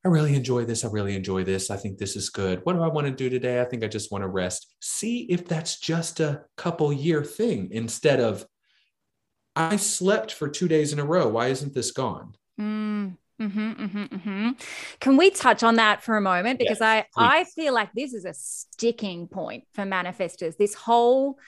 [0.04, 0.84] I really enjoy this.
[0.84, 1.70] I really enjoy this.
[1.70, 2.62] I think this is good.
[2.64, 3.62] What do I want to do today?
[3.62, 4.74] I think I just want to rest.
[4.82, 8.46] See if that's just a couple year thing instead of,
[9.56, 11.28] I slept for two days in a row.
[11.28, 12.36] Why isn't this gone?
[12.60, 13.18] Mm.
[13.42, 14.50] Mm-hmm, mm-hmm, mm-hmm.
[15.00, 16.60] Can we touch on that for a moment?
[16.60, 20.58] Because I, I feel like this is a sticking point for manifestors.
[20.58, 21.40] This whole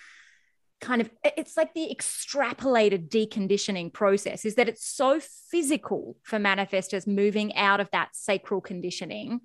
[0.82, 7.08] kind of it's like the extrapolated deconditioning process is that it's so physical for manifestors
[7.08, 9.40] moving out of that sacral conditioning.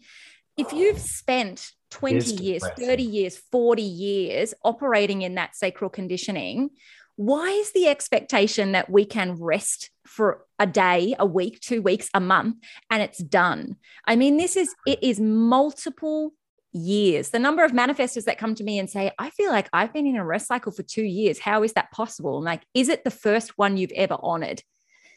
[0.56, 6.70] If you've spent 20 years, 30 years, 40 years operating in that sacral conditioning,
[7.18, 12.08] why is the expectation that we can rest for a day, a week, two weeks,
[12.14, 12.58] a month,
[12.90, 13.74] and it's done?
[14.06, 16.32] I mean, this is it is multiple
[16.70, 17.30] years.
[17.30, 20.06] The number of manifestors that come to me and say, I feel like I've been
[20.06, 21.40] in a rest cycle for two years.
[21.40, 22.38] How is that possible?
[22.38, 24.62] I'm like, is it the first one you've ever honored?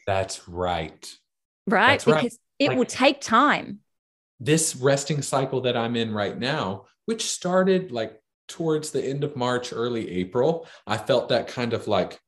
[0.04, 1.08] That's right.
[1.68, 1.92] Right.
[1.92, 2.38] That's because right.
[2.58, 3.78] it like, will take time.
[4.40, 9.36] This resting cycle that I'm in right now, which started like towards the end of
[9.36, 12.20] March, early April, I felt that kind of like,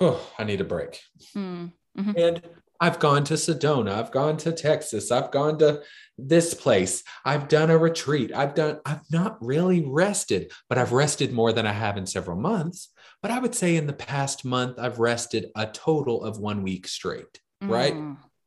[0.00, 1.00] oh, I need a break.
[1.36, 2.12] Mm, mm-hmm.
[2.16, 2.42] And
[2.80, 5.82] I've gone to Sedona, I've gone to Texas, I've gone to
[6.16, 11.32] this place, I've done a retreat, I've done, I've not really rested, but I've rested
[11.32, 12.88] more than I have in several months.
[13.20, 16.88] But I would say in the past month, I've rested a total of one week
[16.88, 17.68] straight, mm.
[17.68, 17.94] right?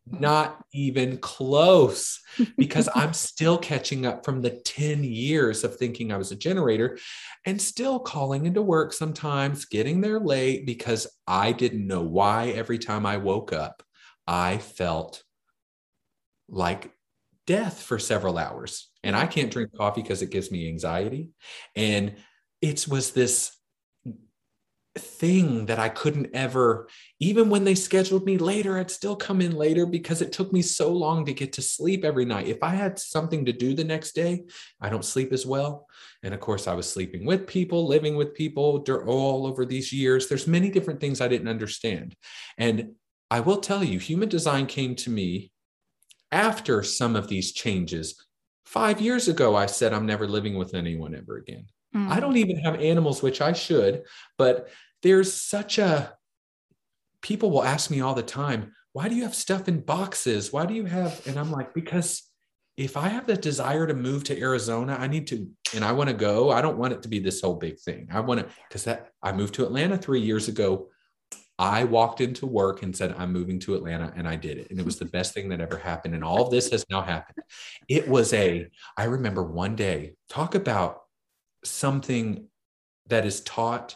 [0.06, 2.20] Not even close
[2.58, 6.98] because I'm still catching up from the 10 years of thinking I was a generator
[7.46, 12.80] and still calling into work sometimes, getting there late because I didn't know why every
[12.80, 13.84] time I woke up
[14.28, 15.24] I felt
[16.48, 16.92] like
[17.46, 18.90] death for several hours.
[19.04, 21.32] And I can't drink coffee because it gives me anxiety.
[21.76, 22.16] And
[22.62, 23.56] it was this
[25.00, 26.88] thing that I couldn't ever,
[27.20, 30.62] even when they scheduled me later, I'd still come in later because it took me
[30.62, 32.48] so long to get to sleep every night.
[32.48, 34.44] If I had something to do the next day,
[34.80, 35.88] I don't sleep as well.
[36.22, 40.28] And of course, I was sleeping with people, living with people all over these years.
[40.28, 42.16] There's many different things I didn't understand.
[42.58, 42.92] And
[43.32, 45.52] I will tell you, human design came to me
[46.32, 48.24] after some of these changes.
[48.66, 51.66] Five years ago, I said, I'm never living with anyone ever again.
[51.96, 52.10] Mm.
[52.10, 54.04] I don't even have animals, which I should,
[54.38, 54.70] but
[55.02, 56.14] there's such a
[57.22, 60.52] people will ask me all the time, why do you have stuff in boxes?
[60.52, 61.26] Why do you have?
[61.26, 62.24] And I'm like, because
[62.76, 66.10] if I have the desire to move to Arizona, I need to, and I want
[66.10, 66.52] to go.
[66.52, 68.10] I don't want it to be this whole big thing.
[68.12, 70.90] I want to, because that I moved to Atlanta three years ago
[71.60, 74.72] I walked into work and said, I'm moving to Atlanta, and I did it.
[74.72, 76.16] And it was the best thing that ever happened.
[76.16, 77.38] And all of this has now happened.
[77.88, 81.03] It was a, I remember one day, talk about
[81.64, 82.48] something
[83.08, 83.96] that is taught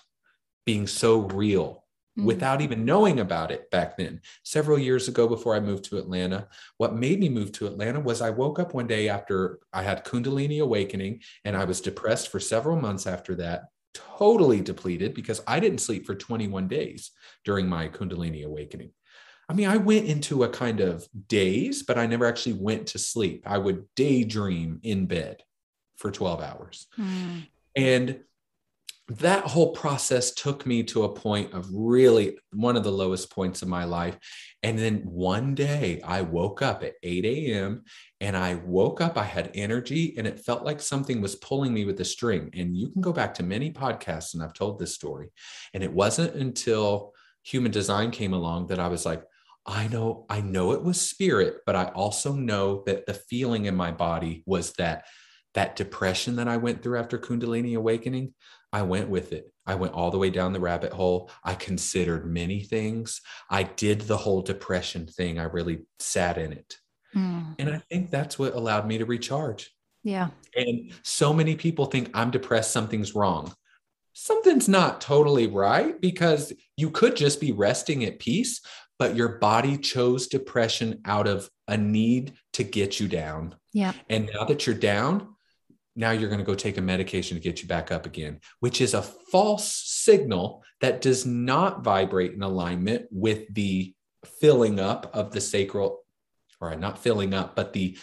[0.66, 1.86] being so real
[2.18, 2.26] mm-hmm.
[2.26, 4.22] without even knowing about it back then.
[4.44, 8.22] Several years ago, before I moved to Atlanta, what made me move to Atlanta was
[8.22, 12.40] I woke up one day after I had Kundalini awakening and I was depressed for
[12.40, 17.12] several months after that totally depleted because I didn't sleep for 21 days
[17.44, 18.92] during my Kundalini awakening.
[19.50, 23.00] I mean, I went into a kind of daze, but I never actually went to
[23.00, 23.44] sleep.
[23.46, 25.44] I would daydream in bed
[25.96, 26.88] for 12 hours.
[27.00, 27.48] Mm.
[27.78, 28.20] And
[29.10, 33.62] that whole process took me to a point of really one of the lowest points
[33.62, 34.18] of my life.
[34.64, 37.84] And then one day I woke up at 8 a.m.
[38.20, 41.86] and I woke up, I had energy, and it felt like something was pulling me
[41.86, 42.50] with a string.
[42.54, 45.30] And you can go back to many podcasts, and I've told this story.
[45.74, 47.14] And it wasn't until
[47.44, 49.24] human design came along that I was like,
[49.66, 53.76] I know, I know it was spirit, but I also know that the feeling in
[53.76, 55.06] my body was that
[55.58, 58.36] that depression that I went through after Kundalini awakening,
[58.72, 59.52] I went with it.
[59.66, 61.32] I went all the way down the rabbit hole.
[61.44, 63.22] I considered many things.
[63.50, 65.40] I did the whole depression thing.
[65.40, 66.78] I really sat in it.
[67.16, 67.56] Mm.
[67.58, 69.72] And I think that's what allowed me to recharge.
[70.04, 70.28] Yeah.
[70.56, 73.52] And so many people think I'm depressed, something's wrong.
[74.14, 78.62] Something's not totally right because you could just be resting at peace,
[79.00, 83.56] but your body chose depression out of a need to get you down.
[83.74, 83.94] Yeah.
[84.08, 85.34] And now that you're down,
[85.98, 88.80] now you're going to go take a medication to get you back up again, which
[88.82, 93.94] is a false signal that does not vibrate in alignment with the
[94.40, 96.04] filling up of the sacral,
[96.62, 97.98] or not filling up, but the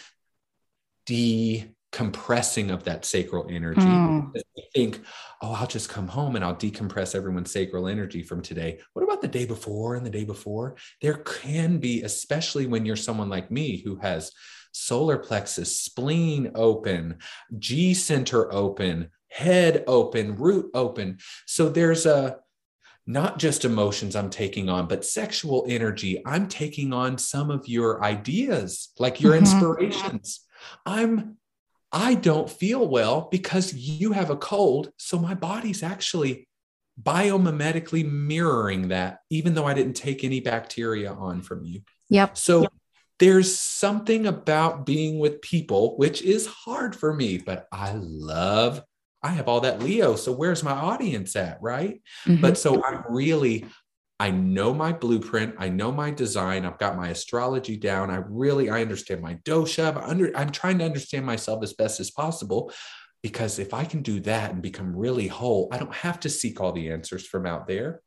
[1.07, 3.81] decompressing of that sacral energy.
[3.81, 4.33] Mm.
[4.73, 4.99] think,
[5.41, 8.79] oh, I'll just come home and I'll decompress everyone's sacral energy from today.
[8.91, 10.75] What about the day before and the day before?
[11.01, 14.33] There can be, especially when you're someone like me who has
[14.75, 17.17] solar plexus, spleen open,
[17.57, 21.19] G center open, head open, root open.
[21.45, 22.39] So there's a
[23.07, 26.21] not just emotions I'm taking on, but sexual energy.
[26.25, 29.45] I'm taking on some of your ideas, like your mm-hmm.
[29.45, 30.41] inspirations.
[30.85, 31.37] I'm
[31.91, 34.91] I don't feel well because you have a cold.
[34.97, 36.49] So my body's actually
[37.01, 41.81] biomimetically mirroring that, even though I didn't take any bacteria on from you.
[42.09, 42.37] Yep.
[42.37, 42.73] So yep
[43.19, 48.81] there's something about being with people, which is hard for me, but I love,
[49.23, 50.15] I have all that Leo.
[50.15, 51.59] So where's my audience at?
[51.61, 52.01] Right.
[52.25, 52.41] Mm-hmm.
[52.41, 53.65] But so I'm really,
[54.19, 55.55] I know my blueprint.
[55.57, 56.65] I know my design.
[56.65, 58.11] I've got my astrology down.
[58.11, 59.95] I really, I understand my dosha.
[59.95, 62.71] I under, I'm trying to understand myself as best as possible
[63.23, 66.61] because if I can do that and become really whole, I don't have to seek
[66.61, 68.01] all the answers from out there.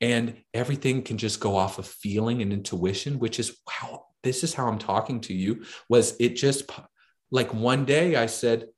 [0.00, 4.54] And everything can just go off of feeling and intuition, which is wow, this is
[4.54, 5.64] how I'm talking to you.
[5.88, 6.70] Was it just
[7.30, 8.68] like one day I said,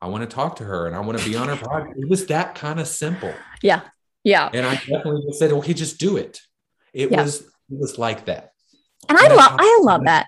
[0.00, 1.96] I want to talk to her and I want to be on her podcast.
[1.96, 3.32] It was that kind of simple.
[3.62, 3.82] Yeah.
[4.24, 4.50] Yeah.
[4.52, 6.40] And I definitely said, okay, just do it.
[6.92, 7.22] It yeah.
[7.22, 8.52] was it was like that.
[9.08, 10.26] And, and I love I love that.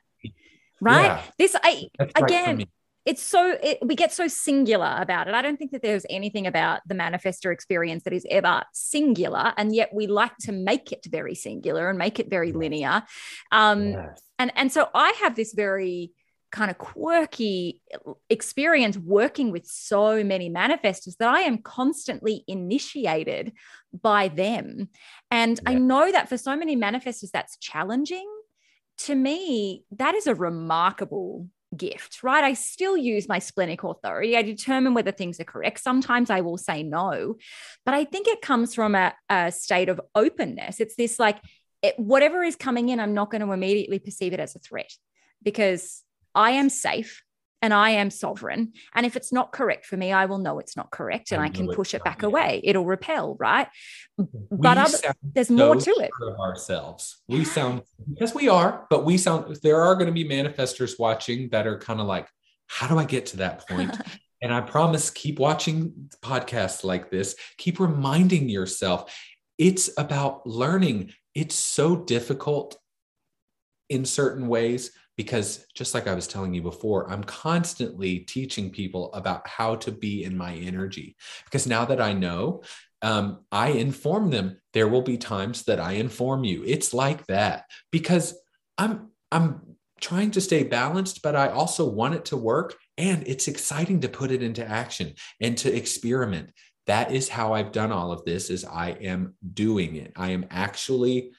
[0.81, 1.05] Right.
[1.05, 1.23] Yeah.
[1.39, 2.69] This I That's again right
[3.05, 5.35] it's so it, we get so singular about it.
[5.35, 9.75] I don't think that there's anything about the manifestor experience that is ever singular, and
[9.75, 13.03] yet we like to make it very singular and make it very linear.
[13.53, 14.23] Um, yes.
[14.39, 16.13] And and so I have this very
[16.55, 17.83] kind of quirky
[18.31, 23.53] experience working with so many manifestors that I am constantly initiated
[23.93, 24.89] by them.
[25.33, 25.71] And yeah.
[25.71, 28.31] I know that for so many manifestors, that's challenging.
[28.99, 32.45] To me, that is a remarkable gift, right?
[32.45, 34.37] I still use my splenic authority.
[34.37, 35.81] I determine whether things are correct.
[35.81, 37.37] Sometimes I will say no,
[37.85, 40.81] but I think it comes from a, a state of openness.
[40.81, 41.39] It's this like,
[41.83, 44.93] it, whatever is coming in, I'm not going to immediately perceive it as a threat
[45.43, 46.03] because
[46.35, 47.24] I am safe
[47.65, 48.75] and I am sovereign.
[48.95, 51.47] And if it's not correct for me, I will know it's not correct and I,
[51.47, 52.27] I can push it back yeah.
[52.27, 52.61] away.
[52.63, 53.69] It'll repel, right?
[54.51, 56.11] But other, there's so more to it.
[56.21, 57.23] Of ourselves.
[57.27, 57.81] We sound,
[58.21, 61.79] yes, we are, but we sound, there are going to be manifestors watching that are
[61.79, 62.29] kind of like,
[62.67, 63.97] how do I get to that point?
[64.43, 69.19] and I promise, keep watching podcasts like this, keep reminding yourself.
[69.57, 71.15] It's about learning.
[71.35, 72.77] It's so difficult
[73.89, 79.13] in certain ways because just like I was telling you before, I'm constantly teaching people
[79.13, 81.17] about how to be in my energy.
[81.45, 82.63] Because now that I know,
[83.03, 84.61] um, I inform them.
[84.73, 86.65] There will be times that I inform you.
[86.65, 88.35] It's like that because
[88.79, 93.47] I'm I'm trying to stay balanced, but I also want it to work, and it's
[93.47, 96.51] exciting to put it into action and to experiment.
[96.87, 98.49] That is how I've done all of this.
[98.49, 100.13] Is I am doing it.
[100.17, 101.33] I am actually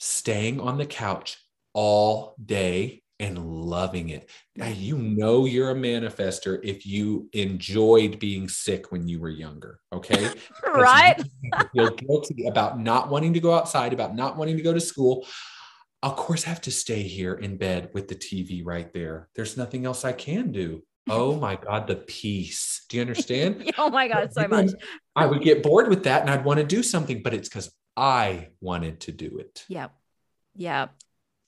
[0.00, 1.36] staying on the couch
[1.74, 4.30] all day and loving it.
[4.54, 9.80] Now, you know you're a manifester if you enjoyed being sick when you were younger.
[9.92, 10.32] Okay.
[10.74, 11.20] right.
[11.74, 15.26] feel guilty about not wanting to go outside, about not wanting to go to school.
[16.02, 19.28] Of course, I have to stay here in bed with the TV right there.
[19.34, 20.84] There's nothing else I can do.
[21.10, 22.84] Oh my God, the peace.
[22.88, 23.72] Do you understand?
[23.78, 24.70] oh my God, so much.
[25.16, 27.72] I would get bored with that and I'd want to do something, but it's because
[27.96, 29.64] I wanted to do it.
[29.68, 29.88] Yeah.
[30.54, 30.88] Yeah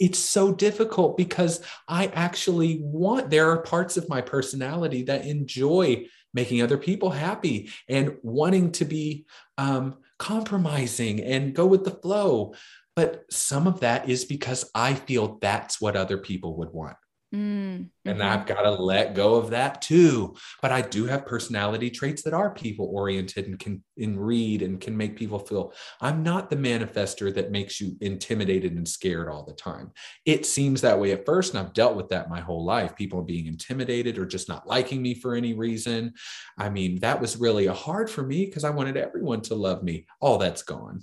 [0.01, 6.07] it's so difficult because I actually want, there are parts of my personality that enjoy
[6.33, 9.27] making other people happy and wanting to be
[9.59, 12.55] um, compromising and go with the flow.
[12.97, 16.97] But some of that is because I feel that's what other people would want.
[17.33, 18.23] Mm, and mm-hmm.
[18.23, 20.35] I've got to let go of that too.
[20.61, 24.81] But I do have personality traits that are people oriented and can in read and
[24.81, 29.45] can make people feel I'm not the manifester that makes you intimidated and scared all
[29.45, 29.93] the time.
[30.25, 32.97] It seems that way at first, and I've dealt with that my whole life.
[32.97, 36.15] People being intimidated or just not liking me for any reason.
[36.59, 40.07] I mean, that was really hard for me because I wanted everyone to love me.
[40.21, 41.03] All that's gone.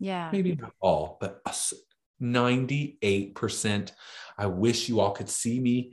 [0.00, 0.28] Yeah.
[0.32, 1.40] Maybe not all, but
[2.20, 3.92] 98%.
[4.38, 5.92] I wish you all could see me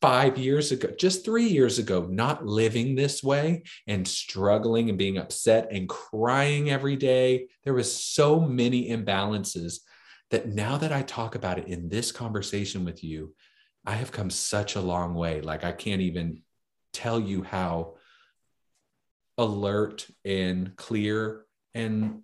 [0.00, 5.18] five years ago, just three years ago, not living this way and struggling and being
[5.18, 7.48] upset and crying every day.
[7.64, 9.80] There was so many imbalances
[10.30, 13.34] that now that I talk about it in this conversation with you,
[13.84, 15.42] I have come such a long way.
[15.42, 16.42] Like I can't even
[16.92, 17.96] tell you how
[19.36, 21.44] alert and clear
[21.74, 22.22] and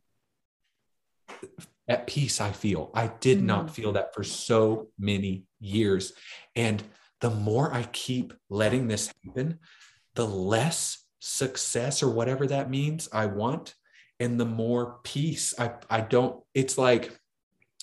[1.89, 2.91] at peace I feel.
[2.95, 3.47] I did mm-hmm.
[3.47, 6.13] not feel that for so many years.
[6.55, 6.83] And
[7.21, 9.59] the more I keep letting this happen,
[10.15, 13.75] the less success or whatever that means I want.
[14.19, 17.19] And the more peace I, I don't, it's like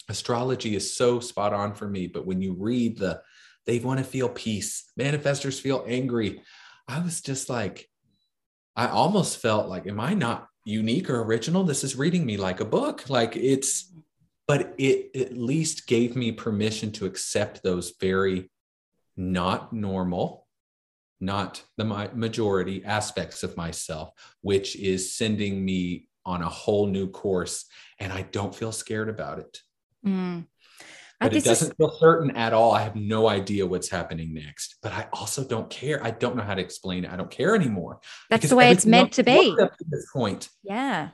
[0.09, 2.07] astrology is so spot on for me.
[2.07, 3.21] But when you read the,
[3.65, 6.41] they want to feel peace, manifestors feel angry.
[6.87, 7.87] I was just like,
[8.75, 11.64] I almost felt like, am I not unique or original?
[11.64, 13.09] This is reading me like a book.
[13.09, 13.91] Like it's,
[14.47, 18.49] but it at least gave me permission to accept those very
[19.16, 20.47] not normal,
[21.20, 24.11] not the majority aspects of myself,
[24.41, 27.66] which is sending me on a whole new course.
[27.99, 29.59] And I don't feel scared about it.
[30.05, 30.45] Mm.
[31.24, 31.74] But it doesn't is...
[31.78, 32.71] feel certain at all.
[32.74, 36.03] I have no idea what's happening next, but I also don't care.
[36.03, 37.11] I don't know how to explain it.
[37.11, 37.99] I don't care anymore.
[38.30, 39.55] That's the way it's meant to be.
[39.59, 40.49] At this point.
[40.63, 41.09] Yeah.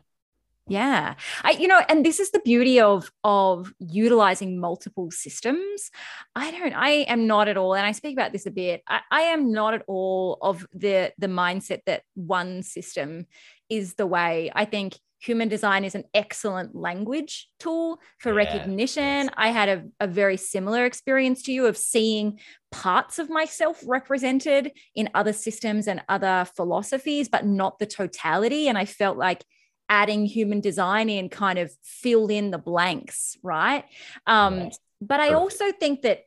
[0.69, 1.15] Yeah.
[1.43, 5.89] I, you know, and this is the beauty of of utilizing multiple systems.
[6.35, 8.83] I don't, I am not at all, and I speak about this a bit.
[8.87, 13.25] I, I am not at all of the the mindset that one system
[13.67, 14.51] is the way.
[14.53, 19.03] I think human design is an excellent language tool for Yeah, recognition.
[19.03, 19.29] yes.
[19.35, 22.39] I had a, a very similar experience to you of seeing
[22.71, 28.67] parts of myself represented in other systems and other philosophies, but not the totality.
[28.67, 29.43] And I felt like
[29.89, 33.83] adding human design in kind of filled in the blanks, right?
[34.25, 34.69] Um,
[35.01, 36.21] but I also think that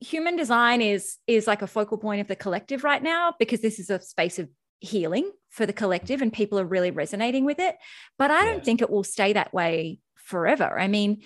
[0.00, 3.78] human design is is like a focal point of the collective right now because this
[3.78, 4.48] is a space of
[4.80, 7.76] healing for the collective and people are really resonating with it.
[8.18, 10.78] But i don't think it will stay that way forever.
[10.78, 11.22] I mean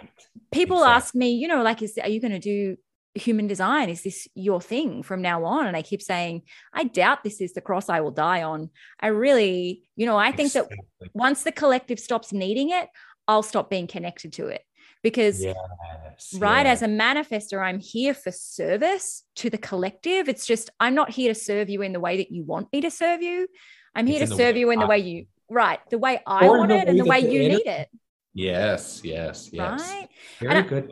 [0.00, 0.08] Right.
[0.52, 0.94] people Exactly.
[0.96, 2.76] ask me you know like is are you going to do
[3.14, 3.90] human design?
[3.90, 5.66] Is this your thing from now on?
[5.66, 6.42] And i keep saying
[6.72, 8.70] i doubt this is the cross i will die on.
[9.00, 10.68] I really you know i think that
[11.14, 12.88] once the collective stops needing it
[13.28, 14.62] i'll stop being connected to it
[15.02, 16.82] because Yes, right yes.
[16.82, 21.32] as a manifester i'm here for service to the collective it's just i'm not here
[21.32, 23.48] to serve you in the way that you want me to serve you
[23.94, 26.70] i'm here It's to serve you in the way you right the way i want
[26.72, 27.88] it and the way you need it
[28.34, 29.80] yes, yes, yes.
[29.80, 30.08] right
[30.40, 30.90] Very And I- good.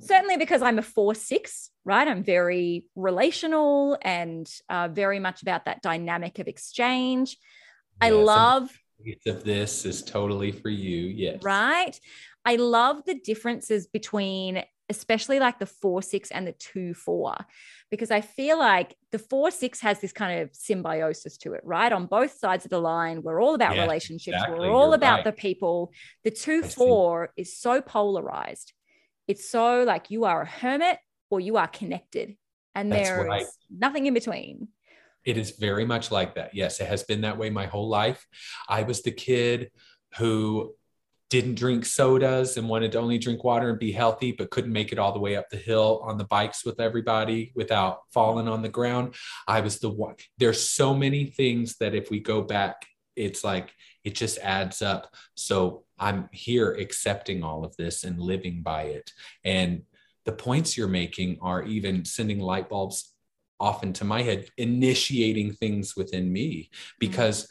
[0.00, 5.64] certainly because i'm a four six right i'm very relational and uh, very much about
[5.64, 7.36] that dynamic of exchange
[8.00, 8.70] i Yes, and love
[9.26, 11.06] of this is totally for you.
[11.06, 11.42] Yes.
[11.42, 11.98] right?
[12.44, 17.36] I love the differences between, especially like the four six and the two four,
[17.90, 21.92] because I feel like the four six has this kind of symbiosis to it, right?
[21.92, 24.58] On both sides of the line, we're all about Yes, relationships, exactly.
[24.68, 25.24] we're all You're about right.
[25.24, 25.92] the people.
[26.24, 26.74] The two I see.
[26.74, 28.72] four is so polarized.
[29.28, 30.98] It's so like you are a hermit
[31.30, 32.36] or you are connected,
[32.74, 34.68] and That's there is nothing in between.
[35.24, 36.54] It is very much like that.
[36.54, 38.26] Yes, it has been that way my whole life.
[38.66, 39.70] I was the kid
[40.16, 40.74] who
[41.30, 44.90] didn't drink sodas and wanted to only drink water and be healthy, but couldn't make
[44.90, 48.62] it all the way up the hill on the bikes with everybody without falling on
[48.62, 49.14] the ground.
[49.46, 50.16] I was the one.
[50.38, 53.72] There's so many things that if we go back, it's like
[54.02, 55.14] it just adds up.
[55.36, 59.12] So I'm here accepting all of this and living by it.
[59.44, 59.82] And
[60.24, 63.14] the points you're making are even sending light bulbs
[63.60, 66.96] off into my head, initiating things within me mm-hmm.
[66.98, 67.46] because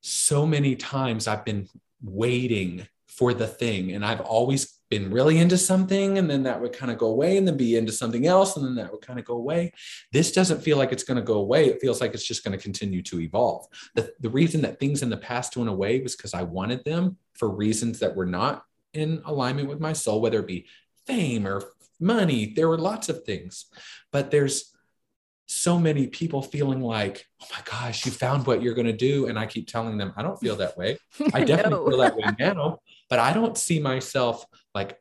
[0.00, 1.68] so many times I've been
[2.02, 2.86] waiting
[3.20, 6.90] for the thing and I've always been really into something and then that would kind
[6.90, 9.26] of go away and then be into something else and then that would kind of
[9.26, 9.72] go away.
[10.10, 11.66] This doesn't feel like it's going to go away.
[11.68, 13.66] It feels like it's just going to continue to evolve.
[13.94, 17.18] The, the reason that things in the past went away was because I wanted them
[17.34, 18.64] for reasons that were not
[18.94, 20.64] in alignment with my soul, whether it be
[21.06, 21.62] fame or
[22.00, 22.54] money.
[22.56, 23.66] There were lots of things,
[24.12, 24.72] but there's
[25.46, 29.26] so many people feeling like, oh my gosh, you found what you're going to do.
[29.26, 30.96] And I keep telling them, I don't feel that way.
[31.34, 31.88] I definitely No.
[31.90, 32.78] feel that way now,
[33.10, 34.96] but I don't see myself like,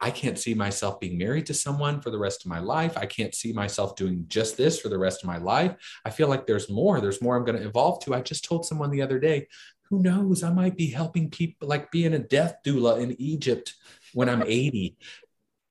[0.00, 2.96] I can't see myself being married to someone for the rest of my life.
[2.96, 5.74] I can't see myself doing just this for the rest of my life.
[6.06, 7.00] I feel like there's more.
[7.00, 8.14] There's more I'm going to evolve to.
[8.14, 9.48] I just told someone the other day,
[9.90, 10.42] who knows?
[10.42, 13.74] I might be helping people, like being a death doula in Egypt
[14.14, 14.96] when I'm 80.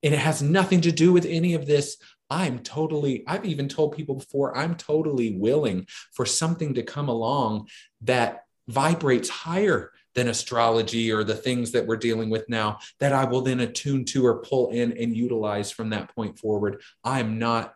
[0.02, 1.96] And it has nothing to do with any of this.
[2.28, 7.68] I'm totally, I've even told people before, I'm totally willing for something to come along
[8.02, 13.24] that vibrates higher than astrology or the things that we're dealing with now that I
[13.24, 16.82] will then attune to or pull in and utilize from that point forward.
[17.04, 17.74] I'm not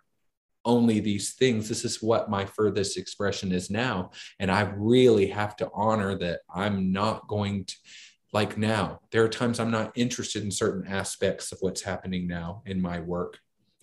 [0.64, 1.68] only these things.
[1.68, 4.10] This is what my furthest expression is now.
[4.38, 7.74] And I really have to honor that I'm not going to,
[8.32, 12.62] like now, there are times I'm not interested in certain aspects of what's happening now
[12.66, 13.38] in my work.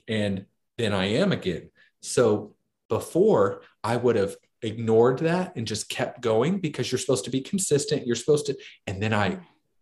[0.07, 0.45] And
[0.77, 1.69] then I am again.
[2.01, 2.55] So
[2.89, 7.41] before I would have ignored that and just kept going because you're supposed to be
[7.41, 8.05] consistent.
[8.05, 8.57] You're supposed to,
[8.87, 9.39] and then I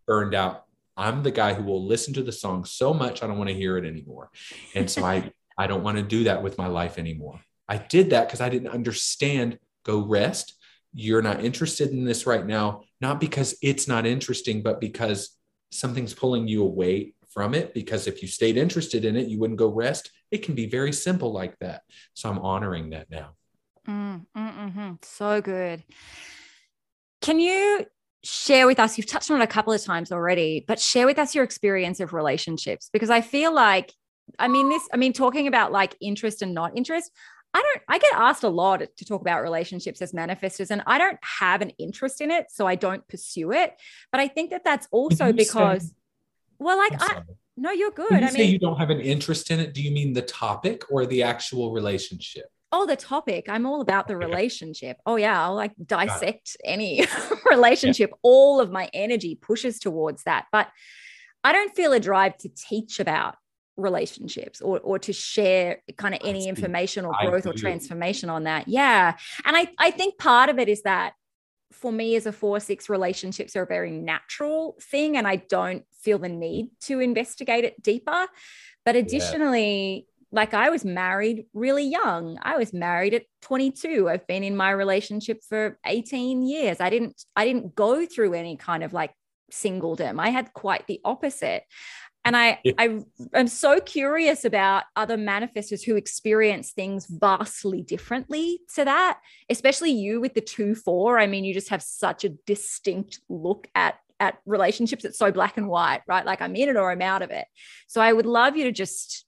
[0.07, 0.65] burned out.
[0.97, 3.55] I'm the guy who will listen to the song so much I don't want to
[3.55, 4.29] hear it anymore.
[4.75, 7.41] And so I I don't want to do that with my life anymore.
[7.67, 10.55] I did that because I didn't understand go rest.
[10.93, 15.37] You're not interested in this right now, not because it's not interesting, but because
[15.71, 17.73] something's pulling you away from it.
[17.73, 20.11] Because if you stayed interested in it, you wouldn't go rest.
[20.31, 21.81] It can be very simple like that.
[22.13, 23.35] So I'm honoring that now.
[23.87, 25.05] Mm, mm, mhm.
[25.05, 25.83] So good.
[27.21, 27.85] Can you
[28.23, 28.97] share with us?
[28.97, 31.99] You've touched on it a couple of times already, but share with us your experience
[31.99, 33.93] of relationships because I feel like,
[34.37, 37.11] I mean, this, I mean, talking about like interest and not interest.
[37.53, 40.99] I don't, I get asked a lot to talk about relationships as manifestors, and I
[40.99, 42.45] don't have an interest in it.
[42.51, 43.73] So I don't pursue it.
[44.11, 45.93] But I think that that's also you say- because,
[46.59, 47.21] well, like, I,
[47.57, 48.05] no, you're good.
[48.11, 50.13] When you I say mean, you don't have an interest in it, do you mean
[50.13, 52.45] the topic or the actual relationship?
[52.71, 53.49] Oh the topic.
[53.49, 54.97] I'm all about the relationship.
[55.05, 57.05] Oh yeah i'll like dissect any
[57.49, 58.11] relationship.
[58.21, 60.67] All of my energy pushes towards that but
[61.43, 63.35] i don't feel a drive to teach about
[63.79, 68.67] relationships or, or to share kind of any information or growth or transformation on that.
[68.67, 69.15] Yeah.
[69.45, 71.13] And i i think part of it is that
[71.71, 75.85] for me as a four six relationships are a very natural thing and i don't
[76.01, 78.27] feel the need to investigate it deeper.
[78.85, 80.18] But additionally yeah.
[80.31, 84.71] Like i was married really young i was married at 22 i've been in my
[84.71, 89.11] relationship for 18 years i didn't i didn't go through any kind of like
[89.51, 91.63] singledom i had quite the opposite
[92.25, 92.73] and I, yeah.
[92.77, 92.99] I
[93.33, 99.19] am so curious about other manifestors who experience things vastly differently to that,
[99.49, 101.17] especially you with the two four.
[101.17, 105.05] I mean, you just have such a distinct look at at relationships.
[105.05, 106.25] It's so black and white, right?
[106.25, 107.47] Like I'm in it or I'm out of it.
[107.87, 109.25] So I would love you to just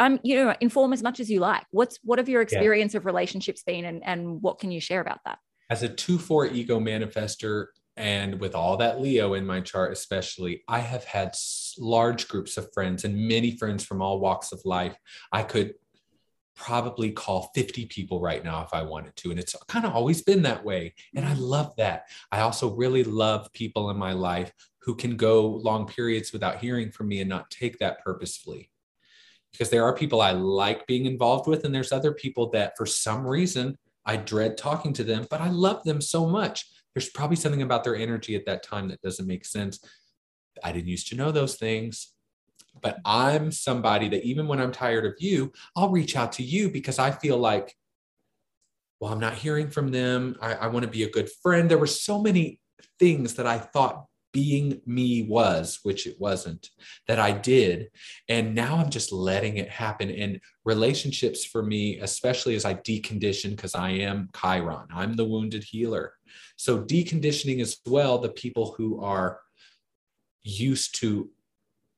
[0.00, 1.66] um, you know, inform as much as you like.
[1.70, 2.98] What's what have your experience yeah.
[2.98, 5.38] of relationships been and, and what can you share about that?
[5.68, 10.62] As a two four ego manifester, and with all that Leo in my chart, especially,
[10.66, 11.34] I have had
[11.78, 14.96] large groups of friends and many friends from all walks of life.
[15.32, 15.74] I could
[16.56, 19.30] probably call 50 people right now if I wanted to.
[19.30, 20.94] And it's kind of always been that way.
[21.14, 22.04] And I love that.
[22.32, 26.90] I also really love people in my life who can go long periods without hearing
[26.90, 28.70] from me and not take that purposefully.
[29.52, 32.86] Because there are people I like being involved with, and there's other people that for
[32.86, 33.76] some reason
[34.06, 37.84] I dread talking to them, but I love them so much there's probably something about
[37.84, 39.80] their energy at that time that doesn't make sense.
[40.62, 42.12] I didn't used to know those things,
[42.82, 46.68] but I'm somebody that even when I'm tired of you, I'll reach out to you
[46.68, 47.74] because I feel like,
[48.98, 50.36] well, I'm not hearing from them.
[50.42, 51.70] I, I want to be a good friend.
[51.70, 52.60] There were so many
[52.98, 56.68] things that I thought being me was, which it wasn't,
[57.06, 57.90] that I did.
[58.28, 60.10] And now I'm just letting it happen.
[60.10, 65.64] And relationships for me, especially as I decondition, because I am Chiron, I'm the wounded
[65.64, 66.14] healer.
[66.56, 69.40] So deconditioning as well, the people who are
[70.42, 71.30] used to,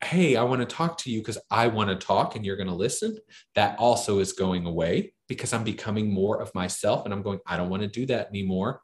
[0.03, 2.69] hey, I want to talk to you because I want to talk and you're going
[2.69, 3.19] to listen,
[3.55, 7.57] that also is going away because I'm becoming more of myself and I'm going, I
[7.57, 8.81] don't want to do that anymore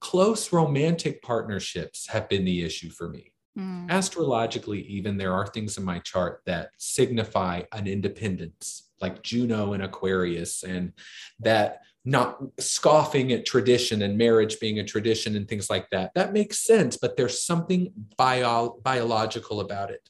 [0.00, 3.32] close romantic partnerships have been the issue for me.
[3.58, 3.90] Mm.
[3.90, 9.82] Astrologically, even there are things in my chart that signify an independence, like Juno and
[9.82, 10.92] Aquarius, and
[11.40, 16.12] that not scoffing at tradition and marriage being a tradition and things like that.
[16.14, 20.08] That makes sense, but there's something bio- biological about it.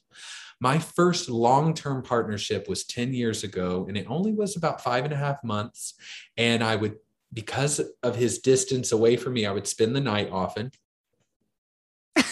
[0.61, 5.03] My first long term partnership was 10 years ago, and it only was about five
[5.03, 5.95] and a half months.
[6.37, 6.97] And I would
[7.33, 10.71] because of his distance away from me, I would spend the night often.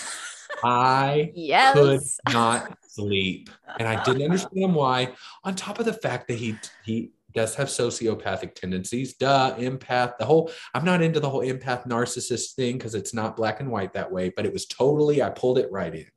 [0.64, 1.74] I yes.
[1.74, 3.50] could not sleep.
[3.78, 7.68] And I didn't understand why, on top of the fact that he he does have
[7.68, 9.14] sociopathic tendencies.
[9.14, 13.38] Duh, empath, the whole I'm not into the whole empath narcissist thing because it's not
[13.38, 16.08] black and white that way, but it was totally, I pulled it right in.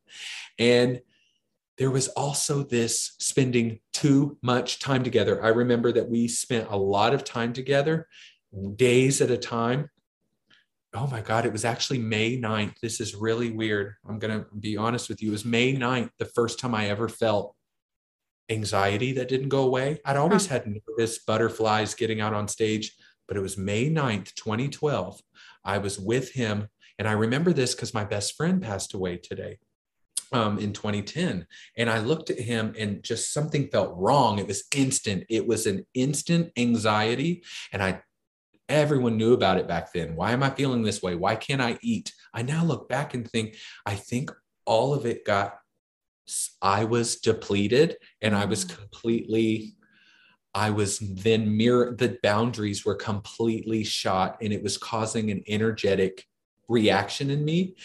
[0.58, 1.00] And
[1.78, 5.42] there was also this spending too much time together.
[5.42, 8.08] I remember that we spent a lot of time together
[8.76, 9.88] days at a time.
[10.94, 12.74] Oh my God, it was actually May 9th.
[12.82, 13.94] This is really weird.
[14.06, 15.30] I'm going to be honest with you.
[15.30, 17.54] It was May 9th, the first time I ever felt
[18.50, 20.00] anxiety that didn't go away.
[20.04, 22.94] I'd always had nervous butterflies getting out on stage,
[23.26, 25.20] but it was May 9th, 2012.
[25.64, 26.68] I was with him.
[26.98, 29.58] And I remember this because my best friend passed away today.
[30.30, 31.46] Um, in 2010.
[31.76, 34.38] And I looked at him and just something felt wrong.
[34.38, 35.24] It was instant.
[35.28, 37.42] It was an instant anxiety.
[37.70, 38.00] And I
[38.72, 40.16] Everyone knew about it back then.
[40.16, 41.14] Why am I feeling this way?
[41.14, 42.14] Why can't I eat?
[42.32, 44.30] I now look back and think, I think
[44.64, 45.58] all of it got,
[46.62, 48.74] I was depleted and I was mm.
[48.74, 49.74] completely,
[50.54, 56.24] I was then mirror, the boundaries were completely shot and it was causing an energetic
[56.66, 57.76] reaction in me.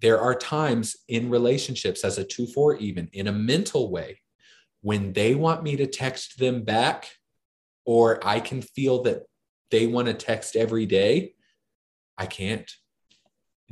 [0.00, 4.22] There are times in relationships, as a 2 4, even in a mental way,
[4.80, 7.10] when they want me to text them back,
[7.84, 9.24] or I can feel that
[9.70, 11.34] they want to text every day,
[12.16, 12.70] I can't.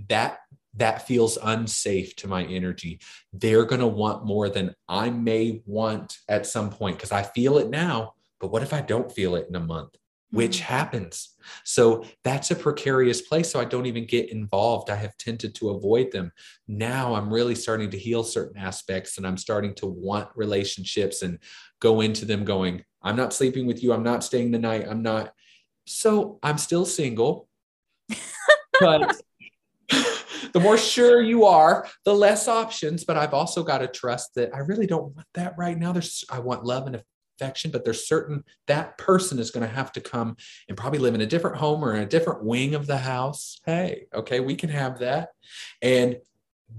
[0.09, 0.39] That
[0.77, 3.01] that feels unsafe to my energy.
[3.33, 7.59] They're going to want more than I may want at some point because I feel
[7.59, 8.15] it now.
[8.41, 9.95] But what if I don't feel it in a month?
[10.31, 10.73] Which mm-hmm.
[10.73, 11.35] happens.
[11.65, 13.53] So that's a precarious place.
[13.53, 14.91] So I don't even get involved.
[14.91, 16.33] I have tended to avoid them.
[16.67, 21.39] Now I'm really starting to heal certain aspects and I'm starting to want relationships and
[21.81, 23.93] go into them going, I'm not sleeping with you.
[23.93, 24.87] I'm not staying the night.
[24.89, 25.33] I'm not
[25.87, 27.49] so I'm still single,
[28.81, 29.21] but
[30.53, 33.05] the more sure you are, the less options.
[33.05, 35.93] But I've also got to trust that I really don't want that right now.
[35.93, 37.03] There's, I want love and
[37.39, 40.37] affection, but there's certain that person is going to have to come
[40.69, 43.61] and probably live in a different home or in a different wing of the house.
[43.67, 45.31] Hey, okay, we can have that.
[45.83, 46.19] And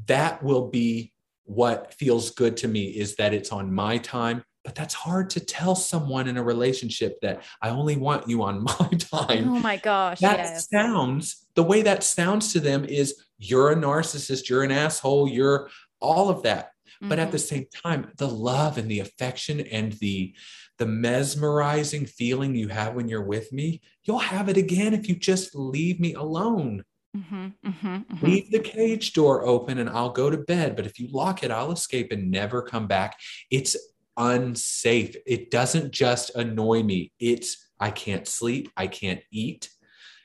[0.08, 1.12] that will be
[1.44, 5.40] what feels good to me is that it's on my time but that's hard to
[5.40, 9.54] tell someone in a relationship that I only want you on my time.
[9.54, 10.22] Oh my gosh.
[10.22, 10.68] That yes.
[10.74, 15.70] sounds, the way that sounds to them is you're a narcissist, you're an asshole, you're
[16.02, 16.72] all of that.
[17.08, 17.32] But at Mhm.
[17.32, 20.36] the same time, the love and the affection and the
[20.78, 25.16] the mesmerizing feeling you have when you're with me, you'll have it again if you
[25.16, 26.84] just leave me alone.
[27.14, 28.42] Mhm, mhm, mhm.
[28.42, 30.76] Leave the cage door open and I'll go to bed.
[30.76, 33.20] But if you lock it, I'll escape and never come back.
[33.52, 33.76] It's
[34.18, 35.16] unsafe.
[35.26, 37.12] It doesn't just annoy me.
[37.20, 39.70] It's I can't sleep, I can't eat.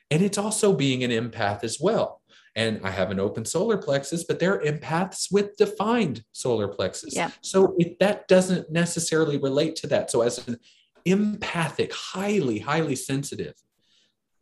[0.09, 2.21] And it's also being an empath as well.
[2.55, 7.15] And I have an open solar plexus, but they're empaths with defined solar plexus.
[7.15, 7.31] Yeah.
[7.41, 10.11] So it, that doesn't necessarily relate to that.
[10.11, 10.57] So as an
[11.05, 13.53] empathic, highly, highly sensitive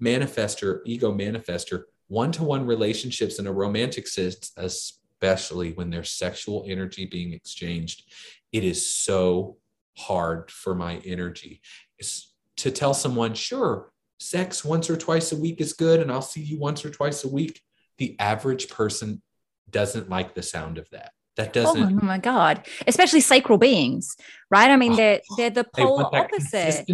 [0.02, 7.34] manifester, ego manifester, one-to-one relationships in a romantic sense, especially when there's sexual energy being
[7.34, 8.12] exchanged,
[8.52, 9.58] it is so
[9.98, 11.62] hard for my energy.
[11.98, 16.22] It's to tell someone, sure, sex once or twice a week is good, and I'll
[16.22, 17.62] see you once or twice a week.
[17.98, 19.22] The average person
[19.70, 21.12] doesn't like the sound of that.
[21.36, 21.84] That Oh doesn't.
[22.02, 22.68] Oh my god!
[22.86, 24.18] Especially sacral beings,
[24.52, 24.70] right?
[24.70, 26.86] I mean, they're they're the polar opposite.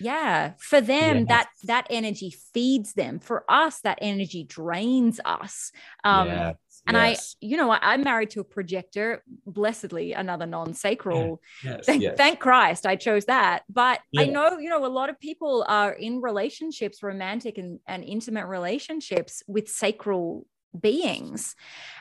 [0.00, 1.26] Yeah, for them, Yes.
[1.28, 3.20] that that energy feeds them.
[3.20, 5.70] For us, that energy drains us.
[6.02, 6.56] Um, yes,
[6.88, 9.22] And yes, I, you know, I, I'm married to a projector.
[9.46, 11.40] Blessedly, another non-sacral.
[11.62, 12.16] yes, Thank, yes.
[12.16, 13.62] thank Christ, I chose that.
[13.68, 18.02] But I know, you know, a lot of people are in relationships, romantic and, and
[18.02, 20.46] intimate relationships with sacral
[20.78, 21.54] beings.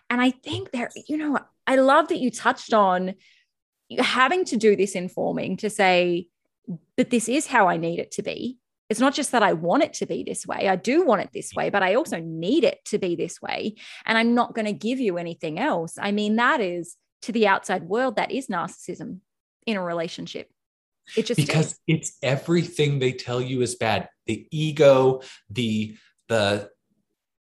[0.09, 3.15] And I think there, you know, I love that you touched on
[3.99, 6.27] having to do this informing to say,
[6.95, 8.57] but this is how I need it to be.
[8.89, 10.69] It's not just that I want it to be this way.
[10.69, 13.75] I do want it this way, but I also need it to be this way.
[14.05, 15.95] And I'm not going to give you anything else.
[15.99, 19.19] I mean, that is to the outside world, that is narcissism
[19.65, 20.49] in a relationship.
[21.15, 21.79] It just because is.
[21.87, 25.95] it's everything they tell you is bad the ego the
[26.27, 26.69] the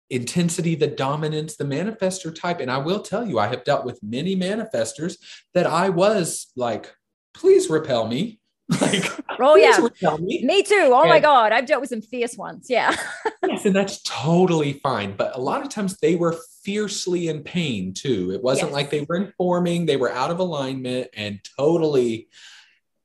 [0.09, 3.99] intensity the dominance the manifester type and i will tell you i have dealt with
[4.01, 5.17] many manifestors
[5.53, 6.95] that i was like
[7.33, 8.39] please repel me
[8.81, 9.03] like
[9.39, 10.17] Oh, yeah.
[10.17, 10.89] me Me too.
[10.93, 11.51] Oh my God.
[11.51, 12.67] I've dealt with some fierce ones.
[12.69, 12.95] Yeah.
[13.43, 17.93] yes and that's totally fine but a lot of times they were fiercely in pain
[17.93, 18.73] too it wasn't Yes.
[18.75, 22.27] like they were informing they were out of alignment and totally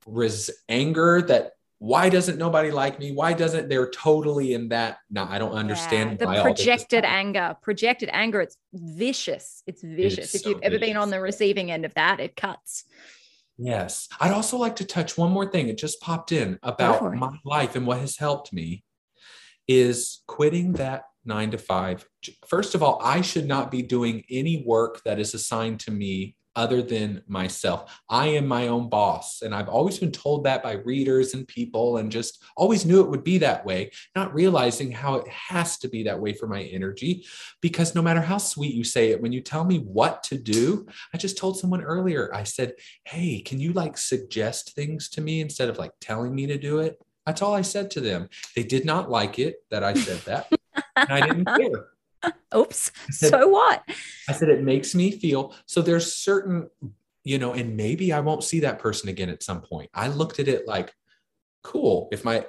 [0.05, 5.25] res- anger that why doesn't nobody like me why doesn't they're totally in that no
[5.29, 8.41] i don't understand Yeah, the why all this is projected anger, projected anger.
[8.41, 9.63] It's vicious.
[9.65, 10.35] It's vicious.
[10.35, 12.83] If so you've ever been on the receiving end of that, it cuts.
[13.57, 14.07] Yes.
[14.19, 17.75] I'd also like to touch one more thing it just popped in about my life
[17.75, 18.83] and what has helped me
[19.67, 22.05] is quitting that nine to five.
[22.47, 26.35] First of all i should not be doing any work that is assigned to me
[26.55, 28.01] other than myself.
[28.09, 29.41] I am my own boss.
[29.41, 33.09] And I've always been told that by readers and people, and just always knew it
[33.09, 36.63] would be that way, not realizing how it has to be that way for my
[36.63, 37.25] energy.
[37.61, 40.87] Because no matter how sweet you say it, when you tell me what to do,
[41.13, 42.73] I just told someone earlier, I said,
[43.05, 46.79] Hey, can you like suggest things to me instead of like telling me to do
[46.79, 46.99] it?
[47.25, 48.29] That's all I said to them.
[48.55, 50.51] They did not like it that I said that.
[50.95, 51.87] and I didn't care.
[52.55, 52.91] Oops.
[53.11, 53.83] said- So what?
[54.29, 56.69] I said, it makes me feel so there's certain,
[57.23, 59.89] you know, and maybe I won't see that person again at some point.
[59.93, 60.93] I looked at it like,
[61.63, 62.45] cool, if my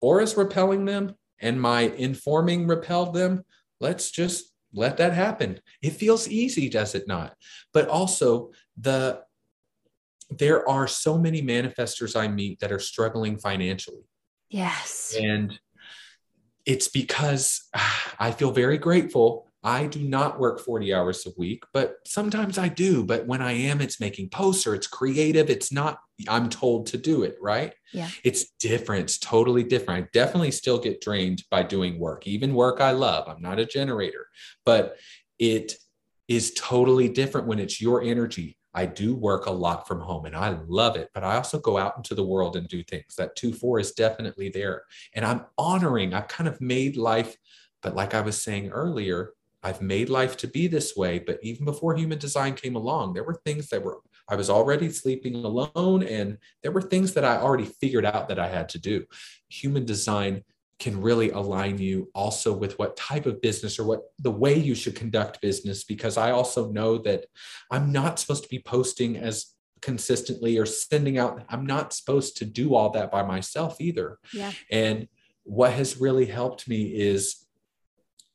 [0.00, 3.44] aura's repelling them and my informing repelled them,
[3.80, 5.60] let's just let that happen.
[5.82, 7.34] It feels easy, does it not?
[7.72, 9.22] But also, the
[10.30, 14.00] there are so many manifestors I meet that are struggling financially.
[14.48, 15.14] Yes.
[15.20, 15.58] And
[16.66, 17.68] it's because
[18.18, 19.48] I feel very grateful.
[19.64, 23.04] I do not work 40 hours a week, but sometimes I do.
[23.04, 25.50] But when I am, it's making posts or it's creative.
[25.50, 27.72] It's not, I'm told to do it, right?
[27.92, 28.08] Yeah.
[28.24, 29.04] It's different.
[29.04, 30.04] It's totally different.
[30.04, 33.28] I definitely still get drained by doing work, even work I love.
[33.28, 34.26] I'm not a generator,
[34.64, 34.96] but
[35.38, 35.76] it
[36.26, 38.56] is totally different when it's your energy.
[38.74, 41.76] I do work a lot from home and I love it, but I also go
[41.76, 43.14] out into the world and do things.
[43.16, 44.84] That 2 4 is definitely there.
[45.14, 47.36] And I'm honoring, I've kind of made life,
[47.82, 51.18] but like I was saying earlier, I've made life to be this way.
[51.18, 53.98] But even before human design came along, there were things that were,
[54.28, 58.38] I was already sleeping alone, and there were things that I already figured out that
[58.38, 59.04] I had to do.
[59.48, 60.42] Human design
[60.78, 64.74] can really align you also with what type of business or what the way you
[64.74, 67.26] should conduct business because I also know that
[67.70, 72.44] I'm not supposed to be posting as consistently or sending out I'm not supposed to
[72.44, 74.18] do all that by myself either.
[74.32, 74.52] Yeah.
[74.70, 75.08] And
[75.44, 77.46] what has really helped me is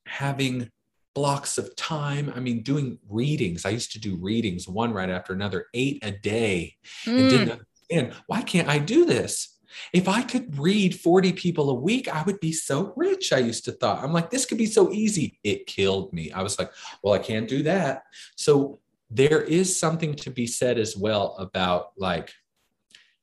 [0.05, 0.69] having
[1.13, 2.31] blocks of time.
[2.35, 3.65] I mean, doing readings.
[3.65, 6.75] I used to do readings one right after another, eight a day,
[7.07, 7.59] and Mm, did them
[7.89, 9.56] understand why can't I do this?
[9.93, 13.34] If I could read 40 people a week, I would be so rich.
[13.34, 15.39] I used to thought, I'm like, this could be so easy.
[15.43, 16.32] It killed me.
[16.32, 16.71] I was like,
[17.03, 18.03] well, I can't do that.
[18.36, 22.34] So there is something to be said as well about like,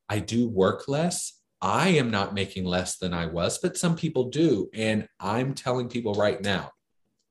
[0.09, 1.41] I do work less.
[1.61, 4.69] I am not making less than I was, but some people do.
[4.75, 6.73] And I'm telling people right now,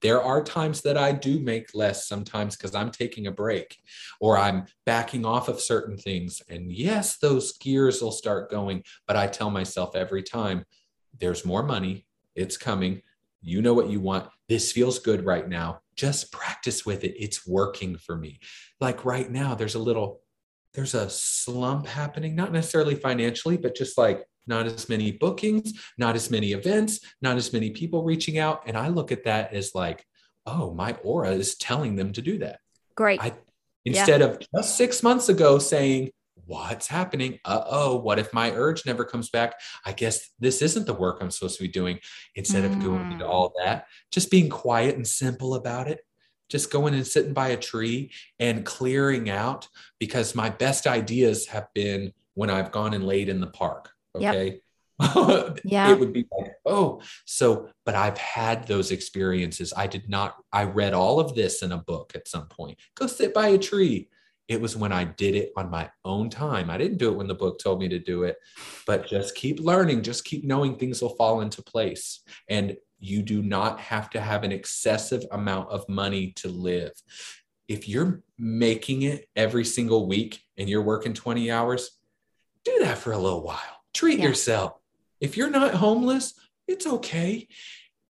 [0.03, 3.77] there are times that I do make less sometimes because I'm taking a break
[4.19, 6.41] or I'm backing off of certain things.
[6.49, 8.83] And yes, those gears will start going.
[9.07, 10.65] But I tell myself every time
[11.19, 13.01] there's more money, it's coming.
[13.41, 14.27] You know what you want.
[14.49, 15.79] This feels good right now.
[15.95, 17.15] Just practice with it.
[17.17, 18.39] It's working for me.
[18.81, 20.21] Like right now, there's a little,
[20.73, 26.15] there's a slump happening, not necessarily financially, but just like not as many bookings, not
[26.15, 28.63] as many events, not as many people reaching out.
[28.67, 30.05] And I look at that as like,
[30.45, 32.59] oh, my aura is telling them to do that.
[32.95, 33.21] Great.
[33.21, 33.33] I,
[33.85, 34.27] instead yeah.
[34.27, 36.11] of just six months ago saying,
[36.45, 37.39] what's happening?
[37.45, 39.55] Uh oh, what if my urge never comes back?
[39.85, 41.99] I guess this isn't the work I'm supposed to be doing.
[42.35, 42.73] Instead mm.
[42.73, 46.01] of going into all that, just being quiet and simple about it,
[46.49, 49.67] just going and sitting by a tree and clearing out
[49.99, 54.45] because my best ideas have been when I've gone and laid in the park Okay.
[54.45, 54.59] Yep.
[55.63, 55.91] yeah.
[55.91, 59.73] it would be like, oh, so, but I've had those experiences.
[59.75, 62.77] I did not, I read all of this in a book at some point.
[62.95, 64.09] Go sit by a tree.
[64.47, 66.69] It was when I did it on my own time.
[66.69, 68.37] I didn't do it when the book told me to do it,
[68.85, 72.21] but just keep learning, just keep knowing things will fall into place.
[72.49, 76.91] And you do not have to have an excessive amount of money to live.
[77.67, 81.97] If you're making it every single week and you're working 20 hours,
[82.65, 84.25] do that for a little while treat yeah.
[84.25, 84.73] yourself.
[85.19, 86.33] If you're not homeless,
[86.67, 87.47] it's okay.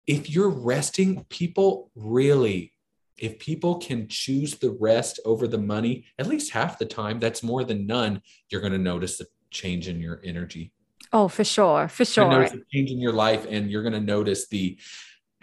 [0.07, 2.73] If you're resting, people really,
[3.17, 7.43] if people can choose the rest over the money, at least half the time, that's
[7.43, 10.71] more than none, you're going to notice a change in your energy.
[11.11, 11.87] Oh, for sure.
[11.87, 12.47] For sure.
[12.73, 14.79] change in your life, and you're going to notice the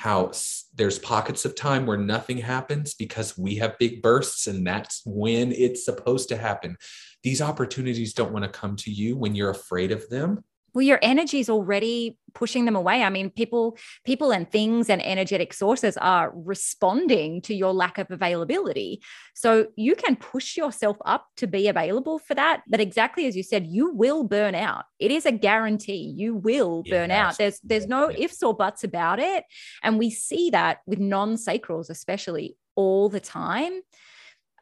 [0.00, 0.32] how
[0.74, 5.52] there's pockets of time where nothing happens because we have big bursts and that's when
[5.52, 6.74] it's supposed to happen
[7.22, 10.44] these opportunities don't want to come to you when you're afraid of them.
[10.72, 13.02] Well your energy is already pushing them away.
[13.02, 18.10] I mean people people and things and energetic sources are responding to your lack of
[18.10, 19.02] availability.
[19.34, 23.42] So you can push yourself up to be available for that but exactly as you
[23.42, 24.84] said you will burn out.
[25.00, 26.14] It is a guarantee.
[26.16, 27.36] You will burn out.
[27.36, 29.44] there's there's no ifs or buts about it.
[29.82, 33.80] And we see that with non-sacrals especially all the time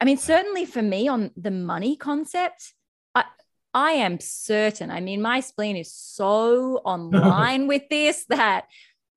[0.01, 2.73] I mean, certainly for me on the money concept,
[3.13, 3.25] I,
[3.73, 4.89] I am certain.
[4.91, 8.65] I mean, my spleen is so online with this that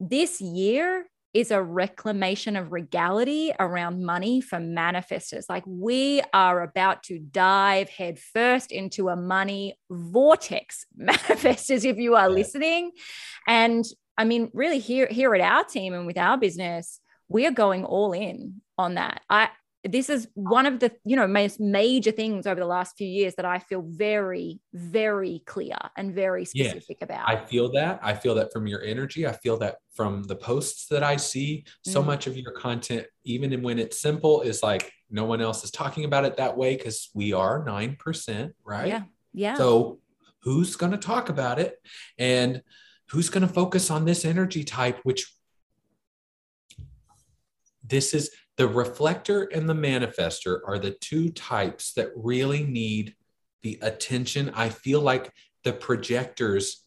[0.00, 5.44] this year is a reclamation of regality around money for manifestors.
[5.48, 12.28] Like we are about to dive headfirst into a money vortex, manifestors, if you are
[12.28, 12.90] listening.
[13.46, 13.84] And
[14.18, 17.84] I mean, really here, here at our team and with our business, we are going
[17.84, 19.22] all in on that.
[19.30, 19.48] I,
[19.84, 23.34] this is one of the you know most major things over the last few years
[23.34, 27.28] that i feel very very clear and very specific yeah, about.
[27.28, 28.00] I feel that.
[28.02, 29.26] I feel that from your energy.
[29.26, 31.64] I feel that from the posts that i see.
[31.84, 32.06] So mm.
[32.06, 36.04] much of your content even when it's simple is like no one else is talking
[36.04, 38.88] about it that way because we are 9% right?
[38.88, 39.02] Yeah.
[39.34, 39.54] Yeah.
[39.54, 39.98] So
[40.42, 41.76] who's going to talk about it?
[42.18, 42.62] And
[43.10, 45.32] who's going to focus on this energy type which
[47.84, 53.14] this is the reflector and the manifester are the two types that really need
[53.62, 54.50] the attention.
[54.54, 55.32] I feel like
[55.64, 56.84] the projectors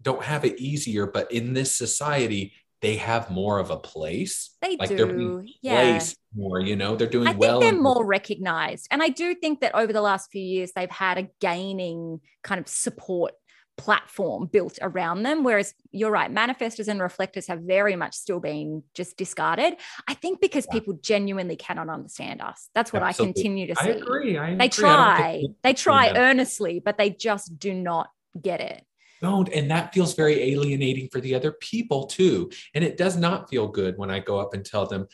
[0.00, 4.56] don't have it easier, but in this society, they have more of a place.
[4.60, 4.96] They like do.
[4.96, 6.02] They're being yeah.
[6.34, 7.60] more, you know, they're doing I well.
[7.60, 8.88] Think they're more recognized.
[8.90, 12.60] And I do think that over the last few years, they've had a gaining kind
[12.60, 13.34] of support
[13.76, 15.44] platform built around them.
[15.44, 19.74] Whereas you're right, manifestors and reflectors have very much still been just discarded.
[20.06, 20.74] I think because yeah.
[20.74, 22.68] people genuinely cannot understand us.
[22.74, 23.30] That's what Absolutely.
[23.30, 23.88] I continue to see.
[23.88, 24.38] I agree.
[24.38, 24.68] I they agree.
[24.68, 28.10] try, they try earnestly, but they just do not
[28.40, 28.84] get it.
[29.20, 29.48] Don't.
[29.50, 32.50] And that feels very alienating for the other people too.
[32.74, 35.06] And it does not feel good when I go up and tell them,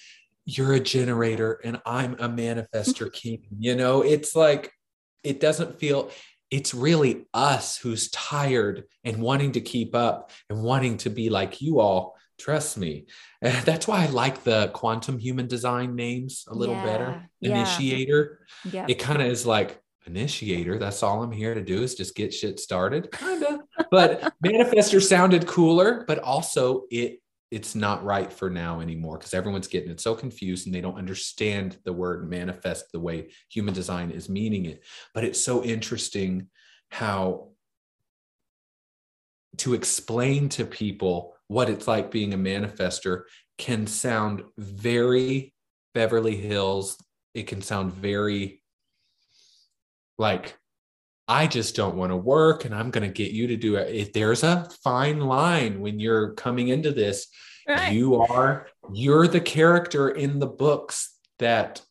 [0.46, 3.42] you're a generator and I'm a manifester king.
[3.58, 4.72] You know, it's like,
[5.22, 6.10] it doesn't feel
[6.50, 11.60] it's really us who's tired and wanting to keep up and wanting to be like
[11.60, 12.16] you all.
[12.38, 13.06] Trust me.
[13.42, 17.30] And that's why I like the quantum human design names a little yeah, better.
[17.42, 18.40] Initiator.
[18.70, 18.86] Yeah.
[18.88, 20.78] It kind of is like initiator.
[20.78, 23.10] That's all I'm here to do is just get shit started.
[23.10, 23.60] Kind of.
[23.90, 27.20] but manifester sounded cooler, but also it
[27.50, 30.98] it's not right for now anymore because everyone's getting it so confused and they don't
[30.98, 34.84] understand the word manifest the way human design is meaning it.
[35.14, 36.48] But it's so interesting
[36.90, 37.48] how
[39.58, 43.22] to explain to people what it's like being a manifester
[43.56, 45.54] can sound very
[45.94, 46.96] Beverly Hills.
[47.34, 48.62] It can sound very
[50.18, 50.56] like
[51.28, 53.94] I just don't want to work and I'm going to get you to do it.
[53.94, 57.28] If there's a fine line when you're coming into this,
[57.68, 57.92] right.
[57.92, 61.82] you are you're the character in the books that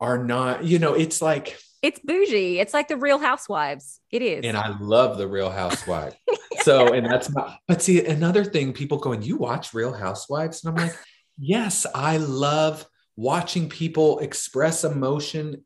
[0.00, 2.58] are not, you know, it's like it's bougie.
[2.58, 4.00] It's like the Real Housewives.
[4.10, 4.44] It is.
[4.44, 6.16] And I love the Real Housewives.
[6.62, 10.64] so, and that's not, but see, another thing people going, you watch Real Housewives?
[10.64, 10.98] And I'm like,
[11.38, 12.84] yes, I love
[13.16, 15.64] watching people express emotion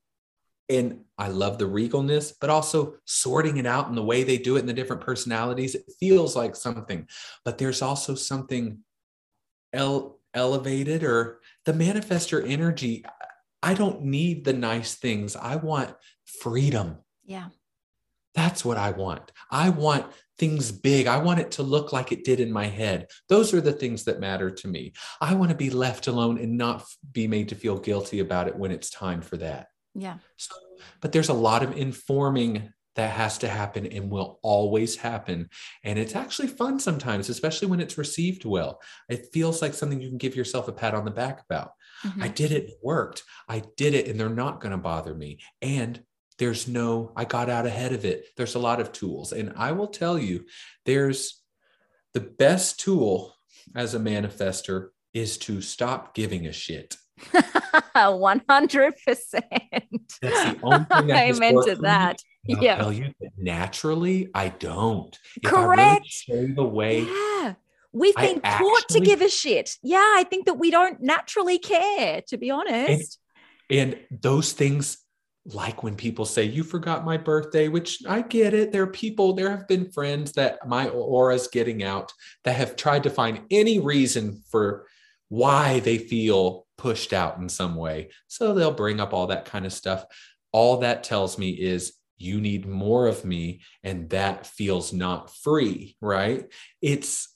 [0.69, 4.57] and I love the regalness, but also sorting it out in the way they do
[4.57, 5.75] it in the different personalities.
[5.75, 7.07] It feels like something,
[7.45, 8.79] but there's also something
[9.73, 13.05] ele- elevated or the manifester energy.
[13.63, 15.37] I don't need the nice things.
[15.37, 15.95] I want
[16.41, 16.99] freedom.
[17.25, 17.49] Yeah.
[18.35, 19.33] That's what I want.
[19.51, 20.07] I want
[20.39, 21.07] things big.
[21.07, 23.07] I want it to look like it did in my head.
[23.29, 24.93] Those are the things that matter to me.
[25.21, 28.57] I want to be left alone and not be made to feel guilty about it
[28.57, 29.69] when it's time for that.
[29.95, 30.19] Yeah.
[30.37, 30.55] So,
[31.01, 35.49] but there's a lot of informing that has to happen and will always happen.
[35.83, 38.81] And it's actually fun sometimes, especially when it's received well.
[39.09, 41.73] It feels like something you can give yourself a pat on the back about.
[42.05, 42.23] Mm-hmm.
[42.23, 43.25] I did it, it worked.
[43.49, 45.41] I did it, and they're not going to bother me.
[45.61, 46.03] And
[46.39, 48.27] there's no, I got out ahead of it.
[48.37, 49.33] There's a lot of tools.
[49.33, 50.45] And I will tell you,
[50.85, 51.43] there's
[52.13, 53.35] the best tool
[53.75, 56.97] as a manifester is to stop giving a shit.
[57.97, 58.95] 100%.
[59.05, 59.41] That's
[60.21, 62.19] the only thing that Amen to that.
[62.45, 62.77] yeah.
[62.77, 65.17] tell you that naturally, I don't.
[65.43, 66.25] If Correct.
[66.29, 67.03] Really the way.
[67.03, 67.55] Yeah.
[67.93, 69.77] We've been I taught actually, to give a shit.
[69.83, 69.99] Yeah.
[69.99, 73.19] I think that we don't naturally care, to be honest.
[73.71, 74.99] And, and those things
[75.47, 79.35] like when people say you forgot my birthday which i get it there are people
[79.35, 82.11] there have been friends that my aura's getting out
[82.45, 84.87] that have tried to find any reason for
[85.29, 89.67] why they feel pushed out in some way so they'll bring up all that kind
[89.67, 90.05] of stuff
[90.53, 95.97] all that tells me is you need more of me and that feels not free
[96.01, 96.53] right
[96.83, 97.29] it's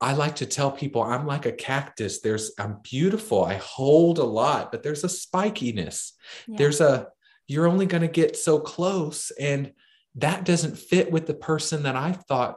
[0.00, 2.20] I like to tell people I'm like a cactus.
[2.20, 3.44] There's I'm beautiful.
[3.44, 6.10] I hold a lot, but there's a spikiness.
[6.48, 6.56] Yeah.
[6.58, 7.06] There's a
[7.46, 9.72] you're only going to get so close and
[10.16, 12.56] that doesn't fit with the person that I thought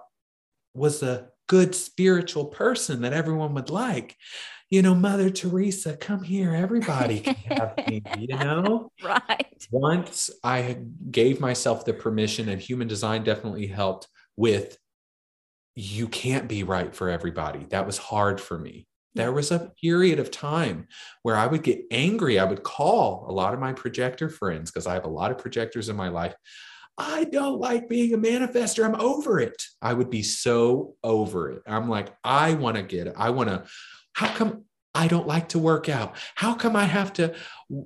[0.73, 4.16] was a good spiritual person that everyone would like.
[4.70, 6.54] You know, Mother Teresa, come here.
[6.54, 8.91] Everybody can have me, you know?
[9.04, 9.68] Right.
[9.72, 10.80] Once I
[11.12, 14.78] gave myself the permission, and human design definitely helped with
[15.76, 17.66] you can't be right for everybody.
[17.70, 18.88] That was hard for me.
[19.14, 20.88] There was a period of time
[21.22, 22.39] where I would get angry.
[22.39, 25.38] I would call a lot of my projector friends because I have a lot of
[25.38, 26.36] projectors in my life.
[26.98, 28.86] I don't like being a manifester.
[28.86, 29.64] I'm over it.
[29.82, 31.62] I would be so over it.
[31.68, 33.14] I'm like, I want to get it.
[33.18, 33.66] I want to.
[34.14, 36.16] How come I don't like to work out?
[36.36, 37.36] How come I have to?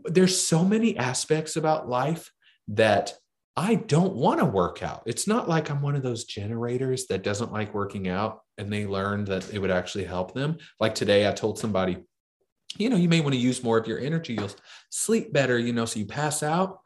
[0.05, 2.31] There's so many aspects about life
[2.67, 3.15] that
[3.57, 5.03] I don't want to work out.
[5.05, 8.85] It's not like I'm one of those generators that doesn't like working out and they
[8.85, 10.59] learned that it would actually help them.
[10.79, 11.97] Like today, I told somebody,
[12.77, 14.35] you know, you may want to use more of your energy.
[14.35, 14.51] You'll
[14.91, 16.79] sleep better, you know, so you pass out.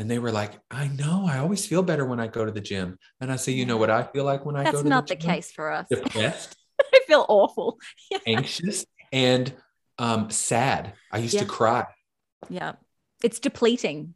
[0.00, 2.62] And they were like, I know, I always feel better when I go to the
[2.62, 2.98] gym.
[3.20, 4.88] And I say, you know what I feel like when I That's go to the
[4.88, 4.96] gym.
[4.96, 5.86] That's not the, the case for us.
[5.90, 6.56] Depressed.
[6.80, 7.78] I feel awful.
[8.10, 8.18] Yeah.
[8.26, 9.52] Anxious and
[9.98, 10.94] um, sad.
[11.12, 11.40] I used yeah.
[11.40, 11.86] to cry.
[12.48, 12.72] Yeah.
[13.22, 14.14] It's depleting.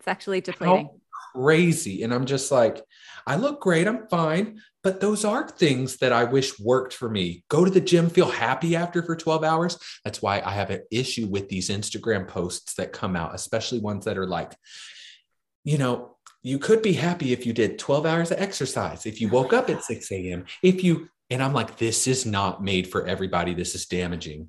[0.00, 0.86] It's actually depleting.
[0.86, 2.02] How crazy.
[2.02, 2.82] And I'm just like,
[3.28, 4.60] I look great, I'm fine.
[4.82, 7.44] But those are things that I wish worked for me.
[7.48, 9.78] Go to the gym, feel happy after for 12 hours.
[10.04, 14.04] That's why I have an issue with these Instagram posts that come out, especially ones
[14.06, 14.52] that are like,
[15.66, 19.28] you know, you could be happy if you did 12 hours of exercise, if you
[19.28, 23.04] woke up at 6 a.m., if you, and I'm like, this is not made for
[23.06, 23.52] everybody.
[23.52, 24.48] This is damaging.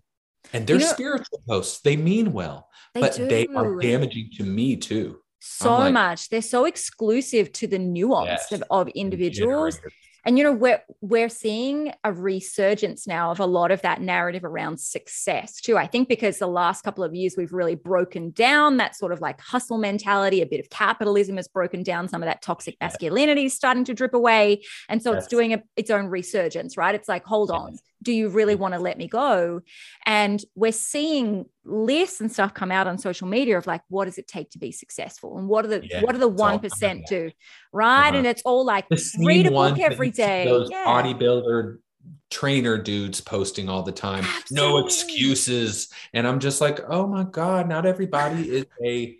[0.54, 1.82] And they're you know, spiritual posts.
[1.82, 3.28] They mean well, they but do.
[3.28, 6.30] they are damaging to me too so like, much.
[6.30, 9.80] They're so exclusive to the nuance yes, of, of individuals
[10.28, 14.44] and you know we're we're seeing a resurgence now of a lot of that narrative
[14.44, 18.78] around success too i think because the last couple of years we've really broken down
[18.78, 22.28] that sort of like hustle mentality a bit of capitalism has broken down some of
[22.28, 25.24] that toxic masculinity is starting to drip away and so yes.
[25.24, 27.60] it's doing a, its own resurgence right it's like hold yes.
[27.60, 27.97] on mm-hmm.
[28.02, 29.62] Do you really want to let me go?
[30.06, 34.18] And we're seeing lists and stuff come out on social media of like what does
[34.18, 35.38] it take to be successful?
[35.38, 37.32] And what are the yeah, what are the one percent do?
[37.72, 38.10] Right?
[38.10, 38.18] Uh-huh.
[38.18, 38.86] and it's all like
[39.20, 40.46] read a book every day.
[40.46, 40.86] those yeah.
[40.86, 41.78] bodybuilder
[42.30, 44.24] trainer dudes posting all the time.
[44.24, 44.56] Absolutely.
[44.56, 45.90] no excuses.
[46.14, 49.18] And i'm just like oh my god not everybody is a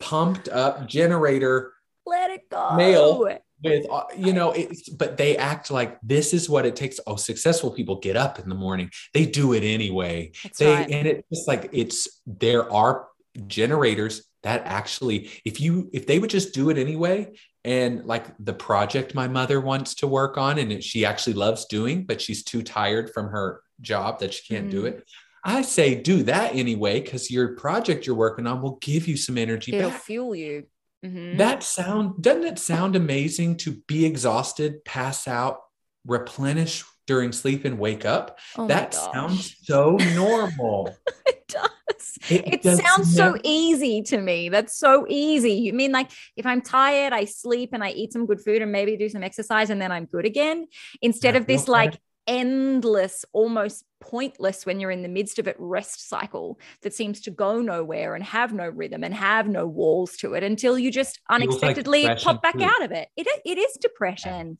[0.00, 1.72] pumped up generator
[2.08, 2.74] let it go.
[2.74, 7.00] Male with uh, you know it's but they act like this is what it takes
[7.06, 10.90] oh successful people get up in the morning they do it anyway That's they right.
[10.90, 13.08] and it's just like it's there are
[13.46, 17.32] generators that actually if you if they would just do it anyway
[17.64, 21.64] and like the project my mother wants to work on and it, she actually loves
[21.66, 24.86] doing but she's too tired from her job that she can't do Mm.
[24.88, 25.08] it
[25.44, 29.36] i say do that anyway because your project you're working on will give you some
[29.38, 30.66] energy It'll back fuel you.
[31.04, 31.38] Mhm.
[31.38, 35.60] that sound doesn't it sound amazing to be exhausted, pass out,
[36.06, 38.38] replenish during sleep and wake up?
[38.56, 40.96] Oh that sounds so normal.
[41.26, 42.18] it does.
[42.28, 44.48] It It does sounds so easy to me.
[44.48, 45.52] That's so easy.
[45.52, 48.72] You mean like if I'm tired, I sleep and I eat some good food and
[48.72, 50.66] maybe do some exercise and then I'm good again
[51.02, 51.98] instead Yeah, of this like.
[52.28, 57.30] Endless, almost pointless when you're in the midst of it rest cycle that seems to
[57.32, 61.18] go nowhere and have no rhythm and have no walls to it until you just
[61.28, 62.62] unexpectedly depression pop back too.
[62.64, 63.08] out of it.
[63.16, 64.58] It, it is depression.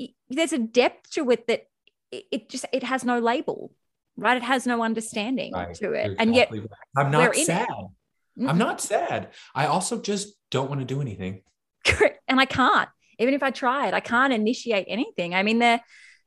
[0.00, 1.64] Y- There's a depth to it that
[2.10, 3.72] it, just it has no label,
[4.16, 4.36] right?
[4.36, 6.06] It has no understanding Right, to it.
[6.06, 6.62] you're And yet right.
[6.96, 7.68] I'm not sad.
[8.38, 8.48] Mm.
[8.48, 9.28] I'm not sad.
[9.54, 11.42] I also just don't want to do anything.
[12.28, 12.88] and I can't.
[13.18, 15.34] Even if I tried, I can't initiate anything.
[15.34, 15.80] I mean, the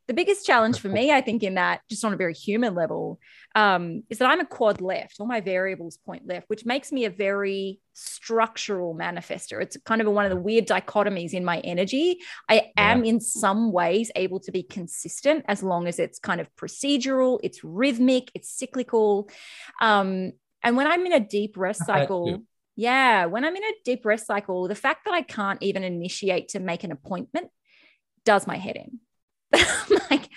[0.07, 3.19] the biggest challenge for me, I think, in that just on a very human level,
[3.55, 5.15] um, is that I'm a quad left.
[5.19, 9.61] All my variables point left, which makes me a very structural manifester.
[9.61, 12.19] It's kind of a, one of the weird dichotomies in my energy.
[12.47, 16.53] I am in some ways able to be consistent as long as it's kind of
[16.55, 19.29] procedural, it's rhythmic, it's cyclical.
[19.81, 22.43] Um, and when I'm in a deep rest I have that cycle,
[22.75, 26.49] yeah, when I'm in a deep rest cycle, the fact that I can't even initiate
[26.49, 27.49] to make an appointment
[28.25, 28.99] does my head in.
[29.89, 30.29] I'm like,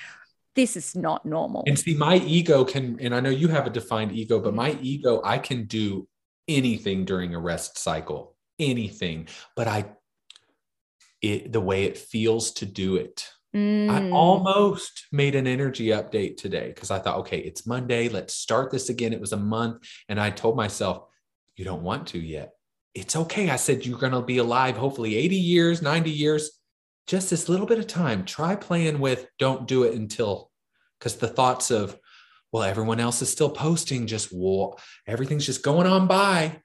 [0.55, 1.65] this is not normal.
[1.67, 4.77] And see, my ego can, and I know you have a defined ego, but my
[4.81, 6.09] ego, I can do
[6.47, 9.29] anything during a rest cycle, anything.
[9.55, 9.87] But I,
[11.21, 13.29] it the way it feels to do it.
[13.55, 14.13] I Mm.
[14.13, 18.09] almost made an energy update today because I thought, okay, it's Monday.
[18.09, 19.15] Let's start this again.
[19.15, 19.89] It was a month.
[20.09, 21.05] And I told myself,
[21.57, 22.53] you don't want to yet.
[22.95, 23.49] It's okay.
[23.49, 26.58] I said, you're going to be alive, hopefully 80 years, 90 years,
[27.09, 28.25] just this little bit of time.
[28.25, 30.51] Try playing with don't do it until,
[30.99, 31.99] because the thoughts of,
[32.53, 36.63] well, everyone else is still posting, just well, everything's just going on by.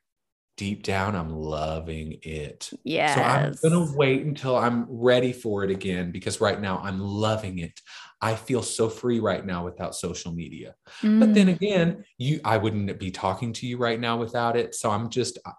[0.56, 2.70] Deep down, I'm loving it.
[2.84, 3.16] Yeah.
[3.16, 7.00] So I'm going to wait until I'm ready for it again because right now I'm
[7.00, 7.82] loving it.
[8.22, 10.76] I feel so free right now without social media.
[11.02, 11.56] But then Mm.
[11.56, 14.76] again, you I wouldn't be talking to you right now without it.
[14.76, 15.52] So I'm just uh,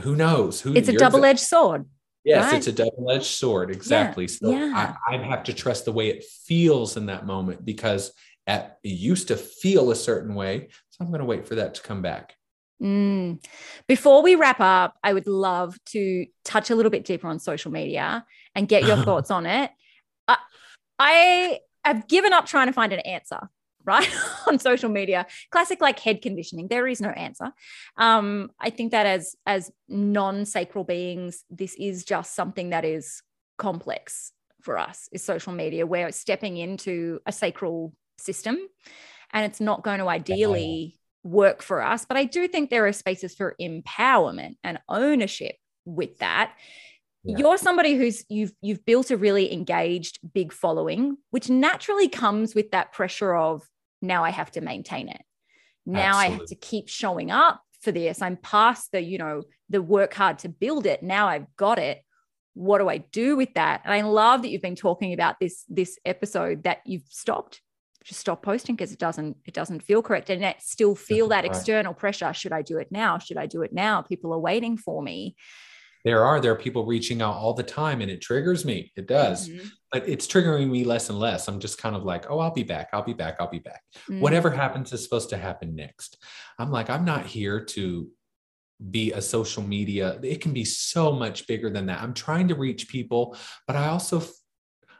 [0.00, 0.60] who knows?
[0.60, 1.86] Who it's a double-edged sword.
[2.24, 2.54] Yes, right?
[2.56, 3.70] it's a double-edged sword.
[3.70, 4.26] Exactly.
[4.28, 4.96] so yeah.
[5.06, 8.12] I, I have to trust the way it feels in that moment because
[8.46, 10.68] at, it used to feel a certain way.
[10.90, 12.34] So I'm going to wait for that to come back.
[12.82, 13.44] Mm.
[13.86, 17.70] Before we wrap up, I would love to touch a little bit deeper on social
[17.70, 19.70] media and get your thoughts on it.
[20.26, 20.36] I,
[20.98, 23.50] I have given up trying to find an answer,
[23.84, 24.08] right?
[24.46, 25.26] on social media.
[25.50, 26.68] Classic like head conditioning.
[26.68, 27.52] There is no answer.
[27.96, 33.22] Um, I think that as as non-sacral beings, this is just something that is
[33.58, 34.32] complex
[34.62, 35.86] for us, is social media.
[35.86, 38.56] We're stepping into a sacral system
[39.32, 42.04] and it's not going to ideally work for us.
[42.04, 46.54] But I do think there are spaces for empowerment and ownership with that.
[47.24, 47.38] Yeah.
[47.38, 52.70] You're somebody who's you've you've built a really engaged big following, which naturally comes with
[52.72, 53.66] that pressure of
[54.06, 55.22] now I have to maintain it.
[55.86, 58.22] Now I have to keep showing up for this.
[58.22, 61.02] I'm past the, you know, the work hard to build it.
[61.02, 62.02] Now I've got it.
[62.54, 63.82] What do I do with that?
[63.84, 67.60] And I love that you've been talking about this this episode that you've stopped
[68.04, 71.44] just stop posting because it doesn't it doesn't feel correct and yet still feel that
[71.44, 71.50] Right.
[71.56, 74.76] external pressure should i do it now should i do it now people are waiting
[74.76, 75.36] for me
[76.04, 78.92] There are there are people reaching out all the time and it triggers me.
[78.96, 79.48] It does.
[79.48, 79.70] Mhm.
[79.90, 81.48] But it's triggering me less and less.
[81.48, 82.88] I'm just kind of like, oh, I'll be back.
[82.92, 83.36] I'll be back.
[83.40, 83.82] I'll be back.
[84.10, 84.20] Mm.
[84.20, 86.18] Whatever happens is supposed to happen next.
[86.58, 88.10] I'm like, I'm not here to
[88.90, 90.18] be a social media.
[90.22, 92.02] It can be so much bigger than that.
[92.02, 93.36] I'm trying to reach people,
[93.66, 94.22] but I also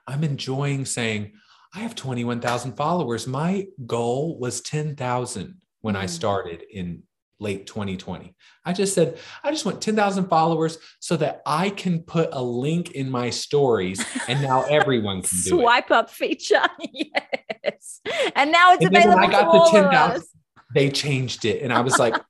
[0.07, 1.33] I'm enjoying saying
[1.75, 3.27] I have 21,000 followers.
[3.27, 6.11] My goal was 10,000 when I Mm.
[6.11, 7.03] started in
[7.41, 8.35] late 2020.
[8.65, 12.93] I just said, I just want 10,000 followers so that I can put a link
[12.93, 15.63] in my stories and now everyone can do it.
[15.63, 16.63] swipe up feature
[16.93, 18.01] yes
[18.37, 20.29] and now it's And available I got to the all of 10,000 us.
[20.75, 21.63] they changed it.
[21.63, 22.15] And I was like,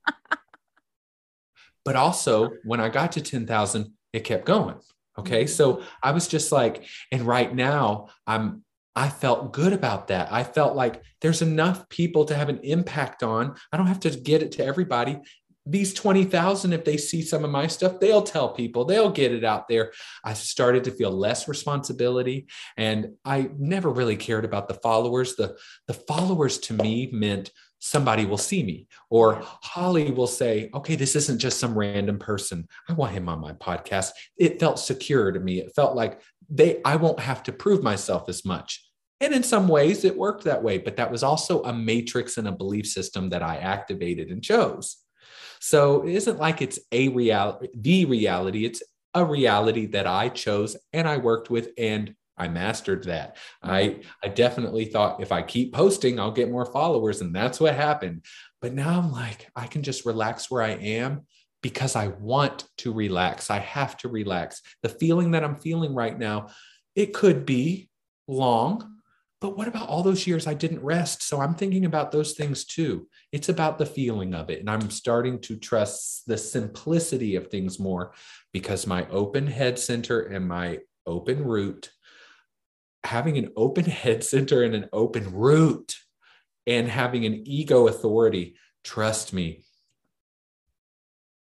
[1.85, 4.75] but also when I got to 10,000, it kept going.
[5.17, 5.45] Okay.
[5.45, 5.49] Mhm.
[5.49, 8.64] So I was just like, and right now I'm,
[8.95, 10.31] I felt good about that.
[10.31, 13.55] I felt like there's enough people to have an impact on.
[13.71, 15.19] I don't have to get it to everybody.
[15.67, 19.43] these 20,000, if they see some of my stuff, they'll tell people, they'll get it
[19.43, 19.91] out there.
[20.23, 22.45] I started to feel less responsibility
[22.77, 25.35] and I never really cared about the followers.
[25.35, 25.57] The,
[25.87, 27.49] the followers to me meant
[27.79, 32.67] somebody will see me or Holly will say, okay, this isn't just some random person.
[32.87, 34.11] I want him on my podcast.
[34.37, 35.59] It felt secure to me.
[35.59, 38.84] It felt like they, I won't have to prove myself as much.
[39.21, 42.47] And in some ways, it worked that way, but that was also a matrix and
[42.47, 44.97] a belief system that I activated and chose.
[45.59, 48.65] So it isn't like it's a reality, the reality.
[48.65, 48.83] It's
[49.13, 53.37] a reality that I chose and I worked with and I mastered that.
[53.63, 57.75] I I definitely thought if I keep posting, I'll get more followers, and that's what
[57.75, 58.25] happened.
[58.61, 61.21] But now I'm like, I can just relax where I am
[61.63, 63.49] because I want to relax.
[63.49, 64.61] I have to relax.
[64.83, 66.49] The feeling that I'm feeling right now,
[66.95, 67.89] it could be
[68.27, 68.94] long,
[69.41, 71.21] but what about all those years I didn't rest?
[71.23, 73.07] So I'm thinking about those things too.
[73.31, 74.59] It's about the feeling of it.
[74.59, 78.13] And I'm starting to trust the simplicity of things more
[78.53, 81.91] because my open head center and my open root,
[83.03, 85.95] having an open head center and an open root,
[86.67, 89.63] and having an ego authority, trust me,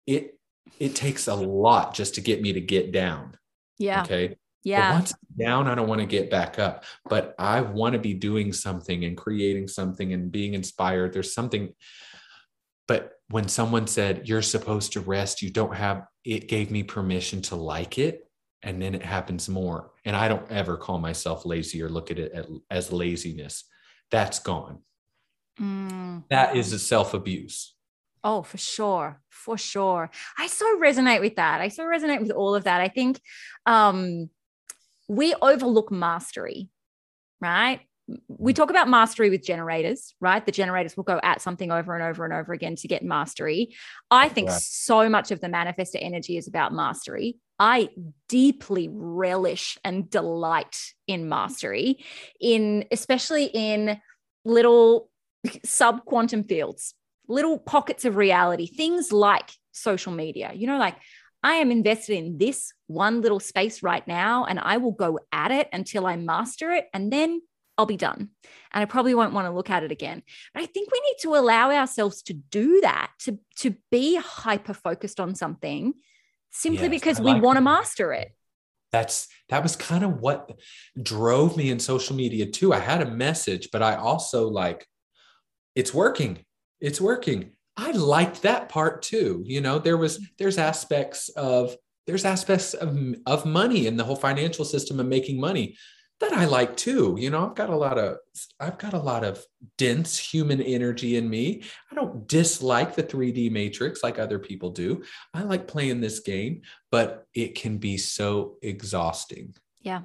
[0.06, 0.40] it
[0.80, 3.38] it takes a lot just to get me to get down.
[3.80, 4.04] Yeah.
[4.04, 4.36] Okay.
[4.68, 4.90] Yeah.
[4.90, 8.00] But once I'm down, I don't want to get back up, but I want to
[8.00, 11.14] be doing something and creating something and being inspired.
[11.14, 11.74] There's something.
[12.86, 17.42] But when someone said, you're supposed to rest, you don't have, it gave me permission
[17.44, 18.30] to like it.
[18.62, 19.92] And then it happens more.
[20.04, 22.34] And I don't ever call myself lazy or look at it
[22.70, 23.64] as laziness.
[24.12, 24.80] That's gone.
[25.62, 26.26] Mm.
[26.30, 27.74] That is a self abuse.
[28.22, 29.22] Oh, for sure.
[29.30, 30.10] For sure.
[30.38, 31.62] I so resonate with that.
[31.62, 32.82] I so resonate with all of that.
[32.82, 33.22] I think
[33.66, 34.30] um,
[35.08, 36.70] we overlook mastery,
[37.40, 37.82] right?
[38.30, 40.46] We talk about mastery with generators, right?
[40.46, 43.76] The generators will go at something over and over and over again to get mastery.
[44.10, 44.62] I think right.
[44.62, 47.38] so much of the manifestor energy is about mastery.
[47.60, 47.90] I
[48.30, 52.06] deeply relish and delight in mastery,
[52.40, 54.00] in especially in
[54.46, 55.10] little
[55.66, 56.94] sub quantum fields,
[57.28, 60.52] little pockets of reality, things like social media.
[60.56, 60.96] You know, like
[61.48, 65.50] I am invested in this one little space right now, and I will go at
[65.50, 66.88] it until I master it.
[66.94, 67.42] And then
[67.78, 68.32] I'll be done.
[68.74, 70.24] And I probably won't want to look at it again.
[70.54, 74.74] But I think we need to allow ourselves to do that, to, to be hyper
[74.74, 75.94] focused on something
[76.50, 78.34] simply yes, because we want to master it.
[78.92, 80.52] That's that was kind of what
[81.02, 82.74] drove me in social media too.
[82.74, 84.86] I had a message, but I also like
[85.76, 86.40] it's working.
[86.82, 87.52] It's working.
[87.78, 89.44] I liked that part too.
[89.46, 90.26] You know, there was mm-hmm.
[90.38, 91.76] there's aspects of
[92.08, 95.78] there's aspects of, of money and the whole financial system and making money
[96.20, 97.16] that I like too.
[97.20, 98.18] You know, I've got a lot of
[98.60, 99.44] I've got a lot of
[99.78, 101.64] dense human energy in me.
[101.92, 105.04] I don't dislike the 3D matrix like other people do.
[105.34, 109.56] I like playing this game, but it can be so exhausting.
[109.82, 110.02] Yeah.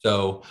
[0.00, 0.42] So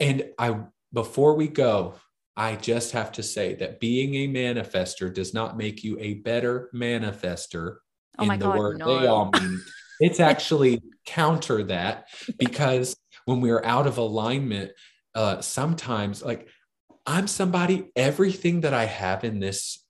[0.00, 0.60] and I
[0.92, 1.94] before we go,
[2.36, 6.70] I just have to say that being a manifester does not make you a better
[6.74, 7.76] manifester
[8.18, 8.98] oh in the God, word no.
[8.98, 9.60] they all mean.
[9.98, 12.08] It's actually counter that
[12.38, 12.94] because
[13.24, 14.72] when we're out of alignment,
[15.14, 16.48] uh, sometimes like
[17.06, 19.82] I'm somebody, everything that I have in this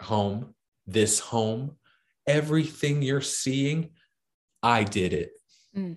[0.00, 0.54] home,
[0.86, 1.76] this home,
[2.26, 3.90] everything you're seeing,
[4.62, 5.32] I did it.
[5.76, 5.96] Mm.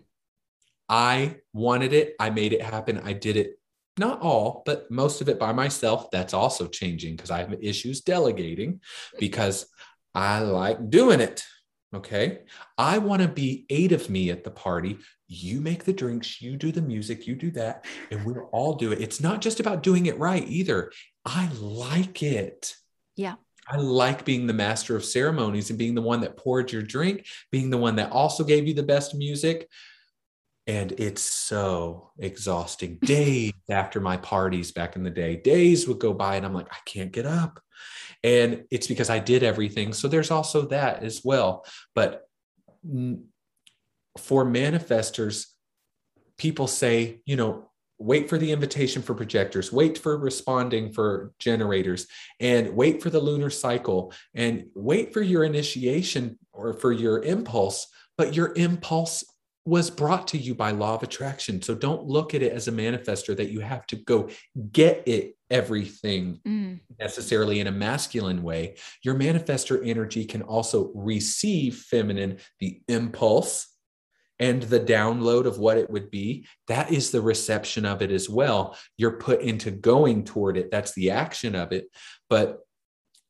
[0.90, 2.16] I wanted it.
[2.20, 3.00] I made it happen.
[3.04, 3.60] I did it
[3.98, 6.10] not all, but most of it by myself.
[6.11, 8.82] That's also changing because I have issues delegating
[9.20, 9.68] because
[10.14, 11.44] I like doing it.
[11.94, 12.40] Okay.
[12.78, 14.98] I want to be eight of me at the party.
[15.28, 18.91] You make the drinks, you do the music, you do that, and we'll all do
[18.91, 19.02] it.
[19.02, 20.91] It's not just about doing it right either.
[21.24, 22.76] I like it.
[23.15, 23.36] Yeah.
[23.68, 27.26] I like being the master of ceremonies and being the one that poured your drink,
[27.52, 29.70] being the one that also gave you the best music,
[30.68, 32.98] and it's so exhausting.
[33.02, 36.72] Days after my parties back in the day days would go by and i'm like
[36.72, 37.60] i can't get up.
[38.23, 39.94] And it's because i did everything.
[39.94, 41.65] So there's also that as well.
[41.95, 42.27] But
[44.18, 45.48] for manifestors
[46.38, 47.69] people say you know
[47.99, 52.07] wait for the invitation for projectors wait for responding for generators
[52.40, 57.88] and wait for the lunar cycle and wait for your initiation or for your impulse
[58.18, 59.23] but your impulse
[59.65, 61.61] was brought to you by law of attraction.
[61.61, 64.30] So don't look at it as a manifester that you have to go
[64.72, 66.80] get it everything mm.
[66.99, 68.76] necessarily in a masculine way.
[69.03, 73.68] Your manifester energy can also receive feminine, the impulse
[74.40, 76.45] and the download of what it would be.
[76.68, 78.76] That is the reception of it as well.
[78.98, 80.72] You're put into going toward it.
[80.72, 81.85] That's the action of it.
[82.30, 82.60] But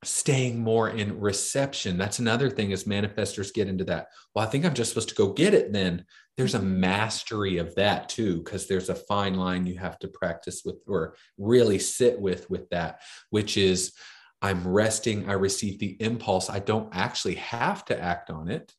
[0.04, 1.98] staying more in reception.
[1.98, 4.08] That's another thing as manifestors get into that.
[4.34, 6.06] Well, I think I'm just supposed to go get it then.
[6.38, 6.80] There's a Mm-hmm.
[6.80, 11.16] mastery of that too, because there's a fine line you have to practice with or
[11.38, 13.94] really sit with with that, which is
[14.42, 16.50] I'm resting, I receive the impulse.
[16.50, 18.74] I don't actually have to act on it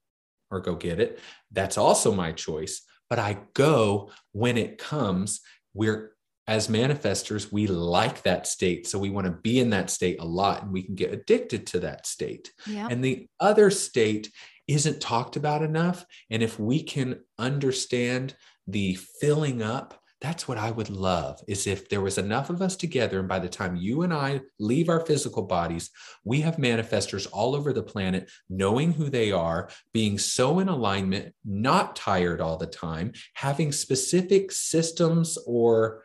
[0.50, 1.20] or go get it.
[1.52, 5.40] That's also my choice, but I go when it comes.
[5.72, 6.12] We're
[6.46, 8.86] as manifestors, we like that state.
[8.86, 11.66] So we want to be in that state a lot and we can get addicted
[11.68, 12.52] to that state.
[12.90, 14.30] And the other state
[14.66, 16.04] isn't talked about enough.
[16.30, 18.34] And if we can understand
[18.66, 22.76] the filling up, that's what I would love is if there was enough of us
[22.76, 23.18] together.
[23.18, 25.90] And by the time you and I leave our physical bodies,
[26.24, 31.34] we have manifestors all over the planet, knowing who they are, being so in alignment,
[31.44, 36.04] not tired all the time, having specific systems or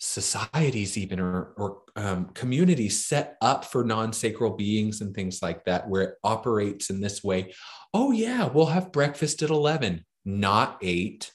[0.00, 5.86] societies even or, or um, communities set up for non-sacral beings and things like that
[5.88, 7.52] where it operates in this way.
[7.92, 11.30] Oh yeah we'll have breakfast at 11 not 8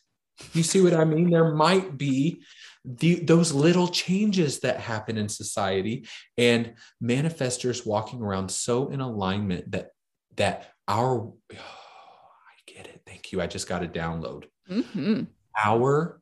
[0.53, 1.29] you see what i mean?
[1.29, 2.41] There might be
[2.83, 9.71] the, those little changes that happen in society and manifestors walking around so in alignment
[9.71, 9.89] that
[10.37, 13.01] that our oh, i get it.
[13.05, 13.41] Thank you.
[13.41, 14.45] I just got a download.
[14.69, 15.27] Mhm.
[15.63, 16.19] our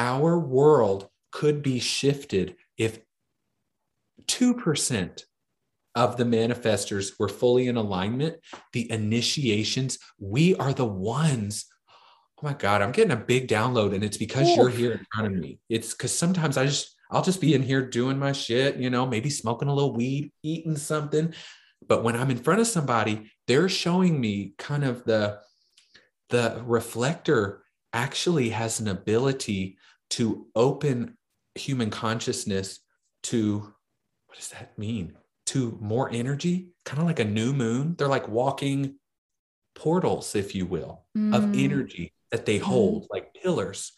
[0.00, 3.00] our world could be shifted if
[4.26, 5.22] 2%
[5.94, 8.36] of the manifestors were fully in alignment
[8.72, 11.66] the initiations we are the ones.
[12.38, 15.34] Oh my god i'm getting a big download and it's because you're here in front
[15.34, 15.58] of me.
[15.68, 19.04] It's because sometimes i just i'll just be in here doing my shit you know
[19.04, 21.34] maybe smoking a little weed eating something.
[21.86, 25.40] But when i'm in front of somebody they're showing me kind of the
[26.30, 27.62] the reflector
[27.92, 29.76] actually has an ability
[30.10, 31.16] to open
[31.54, 32.80] human consciousness
[33.24, 33.74] to
[34.26, 35.16] what does that mean
[35.46, 38.96] to more energy kind of like a new moon they're like walking
[39.74, 41.64] portals if you will of Mm.
[41.64, 42.62] energy that they Mhm.
[42.62, 43.92] hold like pillars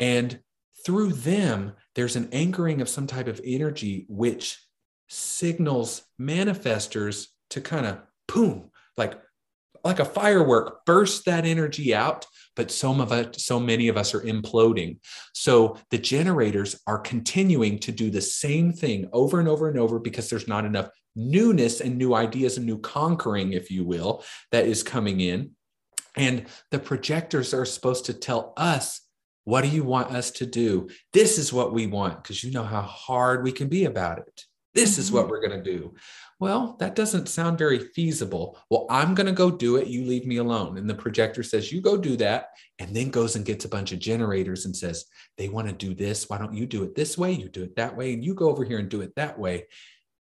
[0.00, 0.40] and
[0.84, 4.58] through them there's an anchoring of some type of energy which
[5.08, 7.98] signals manifestors to kind of
[8.28, 9.20] boom like
[9.84, 14.14] like a firework burst that energy out but some of us so many of us
[14.14, 14.98] are imploding.
[15.32, 19.98] So the generators are continuing to do the same thing over and over and over
[19.98, 24.66] because there's not enough newness and new ideas and new conquering if you will that
[24.66, 25.50] is coming in.
[26.16, 29.00] And the projectors are supposed to tell us
[29.44, 30.88] what do you want us to do?
[31.12, 34.44] This is what we want because you know how hard we can be about it.
[34.74, 35.30] This is what mm-hmm.
[35.30, 35.94] we're going to do
[36.40, 38.58] well, that doesn't sound very feasible.
[38.70, 39.86] Well, I'm going to go do it.
[39.86, 40.78] You leave me alone.
[40.78, 42.48] And the projector says, You go do that.
[42.78, 45.04] And then goes and gets a bunch of generators and says,
[45.38, 46.28] They want to do this.
[46.28, 47.32] Why don't you do it this way?
[47.32, 48.12] You do it that way.
[48.12, 49.66] And you go over here and do it that way.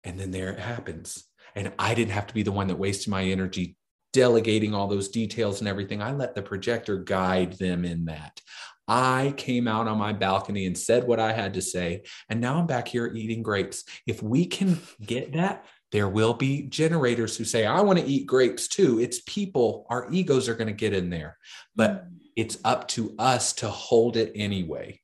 [0.04, 1.24] And then there it happens.
[1.56, 3.78] And I didn't have to be the one that wasted my energy
[4.14, 6.02] delegating all those details and everything.
[6.02, 8.42] I let the projector guide them in that.
[8.88, 12.04] I came out on my balcony and said what I had to say.
[12.28, 13.86] And now I'm back here eating grapes.
[14.06, 18.26] If we can get that, there will be generators who say, I want to eat
[18.26, 19.00] grapes too.
[19.00, 21.38] It's people, our egos are going to get in there,
[21.76, 22.06] but
[22.36, 25.00] it's up to us to hold it anyway.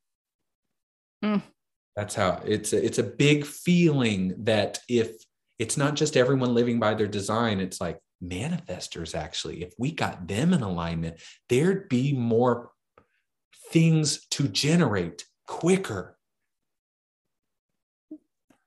[1.23, 1.41] Mm.
[1.95, 5.15] That's how it's a, it's a big feeling that if
[5.59, 9.63] it's not just everyone living by their design, it's like manifestors actually.
[9.63, 11.19] If we got them in alignment,
[11.49, 12.71] there'd be more
[13.71, 16.16] things to generate quicker.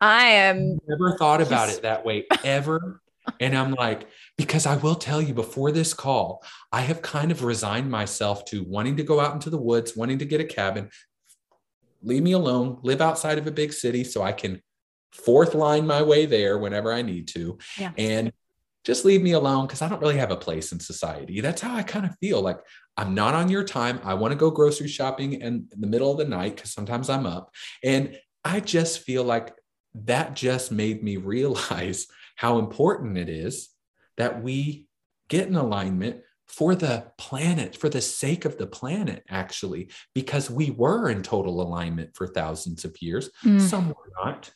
[0.00, 3.00] I am never thought about Just- it that way ever.
[3.38, 7.44] and I'm like, because I will tell you before this call, I have kind of
[7.44, 10.88] resigned myself to wanting to go out into the woods, wanting to get a cabin,
[12.02, 14.62] leave me alone, live outside of a big city so I can
[15.12, 17.58] fourth line my way there whenever I need to.
[17.78, 17.92] Yeah.
[17.98, 18.32] And
[18.84, 21.42] just leave me alone because I don't really have a place in society.
[21.42, 22.58] That's how I kind of feel like
[22.96, 24.00] I'm not on your time.
[24.02, 27.26] I want to go grocery shopping in the middle of the night because sometimes I'm
[27.26, 27.52] up.
[27.84, 29.52] And I just feel like
[29.94, 32.06] that just made me realize
[32.36, 33.68] how important it is
[34.16, 34.86] that we
[35.28, 40.70] get in alignment for the planet, for the sake of the planet, actually, because we
[40.70, 43.30] were in total alignment for thousands of years.
[43.44, 43.60] Mm.
[43.60, 44.52] Some were not.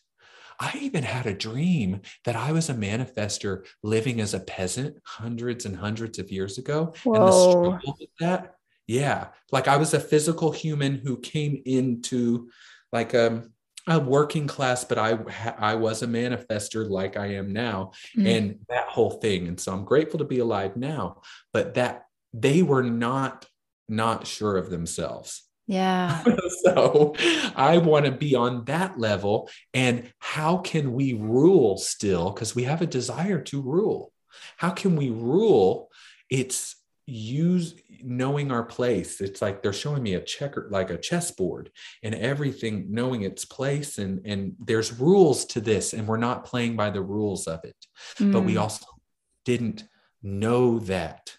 [0.59, 5.66] I even had a dream that I was a manifester living as a peasant hundreds
[5.66, 6.94] and hundreds of years ago.
[7.05, 8.56] And the struggle with that.
[8.86, 9.28] Yeah.
[9.52, 12.51] Like I was a physical human who came into
[12.93, 13.52] like um,
[13.86, 15.19] a working class, but I
[15.59, 18.36] I was a manifester like I am now, Mm.
[18.36, 19.48] and that whole thing.
[19.48, 21.23] And so I'm grateful to be alive now.
[21.52, 23.47] But that they were not
[23.89, 25.43] not sure of themselves.
[25.66, 26.23] Yeah.
[26.65, 27.15] so
[27.56, 29.48] I want to be on that level.
[29.73, 32.31] And how can we rule still?
[32.31, 34.12] Because we have a desire to rule.
[34.56, 35.90] How can we rule?
[36.31, 36.77] It's
[37.07, 41.71] use knowing our place it's like they're showing me a checker like a chessboard
[42.03, 46.77] and everything knowing its place and and there's rules to this and we're not playing
[46.77, 47.77] by the rules of it
[48.19, 48.33] mm.
[48.33, 48.61] but we mm.
[48.61, 48.87] also
[49.45, 49.85] didn't
[50.23, 51.37] know that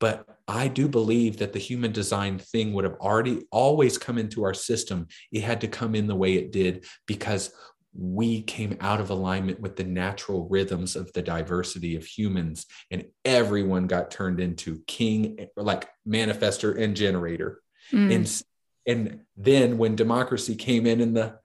[0.00, 4.44] but i do believe that the human design thing would have already always come into
[4.44, 7.52] our system it had to come in the way it did because
[7.98, 13.04] we came out of alignment with the natural rhythms of the diversity of humans and
[13.24, 17.60] everyone got turned into king like manifester and generator.
[17.92, 18.14] Mm.
[18.14, 18.42] and
[18.88, 21.38] and then when democracy came in and the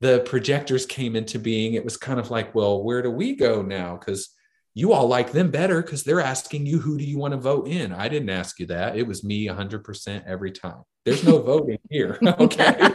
[0.00, 3.62] the projectors came into being it was kind of like well where do we go
[3.62, 3.96] now?
[3.96, 4.30] Because
[4.74, 7.66] you all like them better because they're asking you who do you want to vote
[7.66, 7.92] in?
[7.92, 8.96] I didn't ask you that.
[8.96, 10.82] It was me 100% every time.
[11.04, 12.76] There's no voting here okay?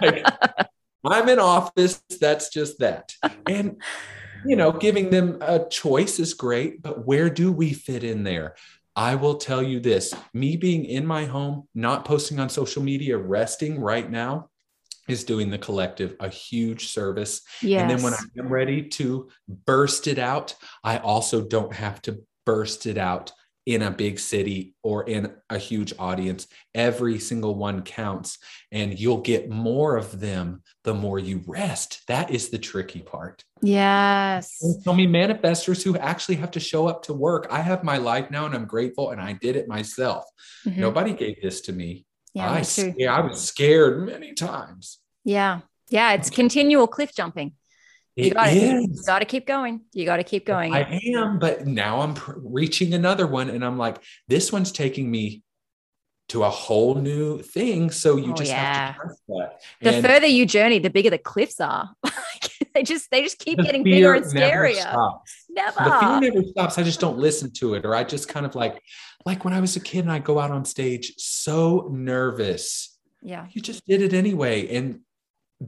[0.00, 0.24] Like,
[1.12, 2.02] I'm in office.
[2.20, 3.12] That's just that.
[3.46, 3.80] And,
[4.46, 8.54] you know, giving them a choice is great, but where do we fit in there?
[8.96, 13.18] I will tell you this me being in my home, not posting on social media,
[13.18, 14.50] resting right now
[15.08, 17.42] is doing the collective a huge service.
[17.60, 17.82] Yes.
[17.82, 19.28] And then when I'm ready to
[19.66, 23.32] burst it out, I also don't have to burst it out
[23.66, 26.46] in a big city or in a huge audience.
[26.74, 28.38] Every single one counts,
[28.70, 32.02] and you'll get more of them the more you rest.
[32.08, 33.42] That is the tricky part.
[33.62, 34.62] Yes.
[34.84, 37.46] Tell me manifestors who actually have to show up to work.
[37.50, 40.24] I have my life now and I'm grateful and I did it myself.
[40.66, 40.80] Mm-hmm.
[40.80, 42.04] Nobody gave this to me.
[42.34, 44.98] Yeah, I, me yeah, I was scared many times.
[45.24, 45.60] Yeah.
[45.88, 46.12] Yeah.
[46.12, 47.52] It's continual cliff jumping.
[48.16, 49.80] You got to keep going.
[49.92, 50.72] You got to keep going.
[50.72, 55.10] I am, but now I'm pr- reaching another one, and I'm like, this one's taking
[55.10, 55.42] me
[56.28, 57.90] to a whole new thing.
[57.90, 58.86] So you oh, just yeah.
[58.86, 59.60] have to trust that.
[59.80, 61.90] The and further you journey, the bigger the cliffs are.
[62.74, 65.20] they just they just keep getting bigger and scarier.
[65.50, 65.84] Never, never.
[65.84, 66.78] The fear never stops.
[66.78, 68.80] I just don't listen to it, or I just kind of like,
[69.26, 72.96] like when I was a kid and I go out on stage, so nervous.
[73.22, 75.00] Yeah, you just did it anyway, and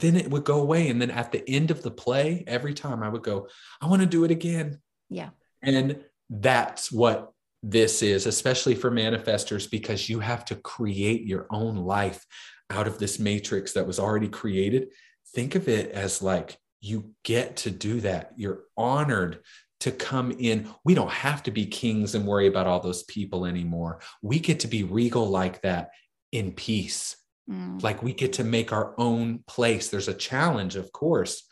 [0.01, 0.89] then it would go away.
[0.89, 3.49] And then at the end of the play, every time I would go,
[3.81, 4.81] I want to do it again.
[5.09, 5.31] Yeah.
[5.63, 7.33] And that's what
[7.63, 12.25] this is, especially for manifestors, because you have to create your own life
[12.71, 14.89] out of this matrix that was already created.
[15.35, 18.33] Think of it as like you get to do that.
[18.37, 19.41] You're honored
[19.81, 20.69] to come in.
[20.85, 24.01] We don't have to be kings and worry about all those people anymore.
[24.23, 25.91] We get to be regal like that
[26.33, 27.17] in peace
[27.51, 27.83] Mm.
[27.83, 29.89] Like we get to make our own place.
[29.89, 31.45] There's a challenge, of course.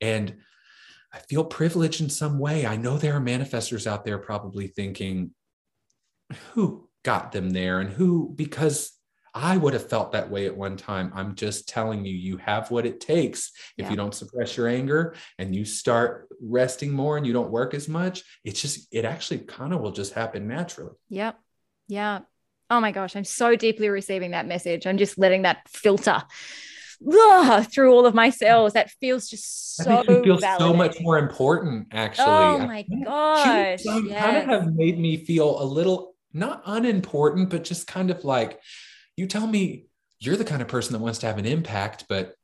[0.00, 0.36] And
[1.12, 2.66] I feel privileged in some way.
[2.66, 5.32] I know there are manifestors out there probably thinking,
[6.52, 8.92] who got them there and who, because
[9.34, 11.10] I would have felt that way at one time.
[11.14, 13.52] I'm just telling you, you have what it takes.
[13.76, 13.90] If yeah.
[13.90, 17.88] you don't suppress your anger and you start resting more and you don't work as
[17.88, 20.94] much, it's just, it actually kind of will just happen naturally.
[21.08, 21.38] Yep.
[21.88, 22.20] Yeah
[22.70, 24.86] oh my gosh, I'm so deeply receiving that message.
[24.86, 26.22] I'm just letting that filter
[27.12, 28.74] ugh, through all of my cells.
[28.74, 32.26] That feels just so feels so much more important, actually.
[32.26, 33.84] Oh my gosh.
[33.84, 34.22] You yes.
[34.22, 38.60] kind of have made me feel a little not unimportant, but just kind of like
[39.16, 39.86] you tell me
[40.18, 42.34] you're the kind of person that wants to have an impact, but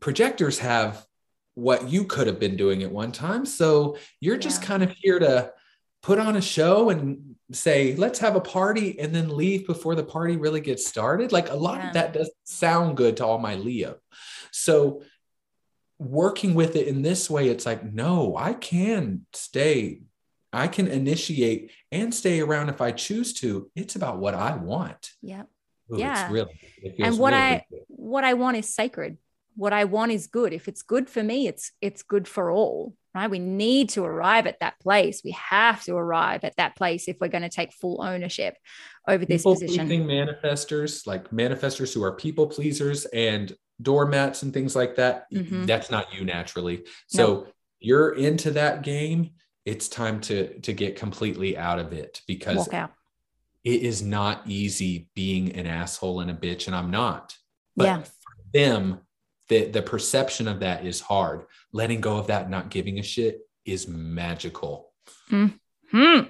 [0.00, 1.04] projectors have
[1.54, 3.44] what you could have been doing at one time.
[3.44, 4.40] So you're yeah.
[4.40, 5.52] just kind of here to
[6.02, 10.04] put on a show and say let's have a party and then leave before the
[10.04, 11.32] party really gets started?
[11.32, 11.88] Like a lot yeah.
[11.88, 13.96] of that doesn't sound good to all my leo.
[14.50, 15.02] So
[15.98, 20.00] working with it in this way it's like no i can stay
[20.52, 23.70] i can initiate and stay around if i choose to.
[23.74, 25.10] It's about what i want.
[25.20, 25.42] Yeah
[25.92, 26.30] Ooh, yeah.
[26.30, 26.60] really,
[27.00, 27.80] and what really i good.
[27.88, 29.18] what i want is sacred.
[29.56, 30.52] What i want is good.
[30.52, 33.30] If it's good for me it's it's good for all right?
[33.30, 35.22] We need to arrive at that place.
[35.24, 38.56] We have to arrive at that place if we're going to take full ownership
[39.06, 39.88] over this people position.
[39.88, 45.64] manifestors, like manifestors who are people pleasers and doormats and things like that, mm-hmm.
[45.64, 46.84] that's not you naturally.
[47.06, 47.54] So nope.
[47.80, 49.30] you're into that game.
[49.64, 55.54] It's time to to get completely out of it because it is not easy being
[55.56, 57.36] an asshole and a bitch, and I'm not.
[57.76, 58.02] But yeah.
[58.02, 59.00] for them,
[59.48, 61.44] the, the perception of that is hard.
[61.72, 64.92] Letting go of that, not giving a shit is magical.
[65.30, 66.28] Mm-hmm.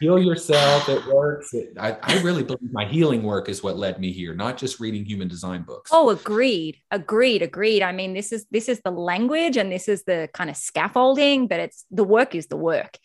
[0.00, 0.88] Heal yourself.
[0.88, 1.54] It works.
[1.54, 4.80] It, I, I really believe my healing work is what led me here, not just
[4.80, 5.90] reading human design books.
[5.94, 6.78] Oh, agreed.
[6.90, 7.40] Agreed.
[7.40, 7.82] Agreed.
[7.82, 11.46] I mean, this is this is the language and this is the kind of scaffolding,
[11.46, 12.98] but it's the work is the work.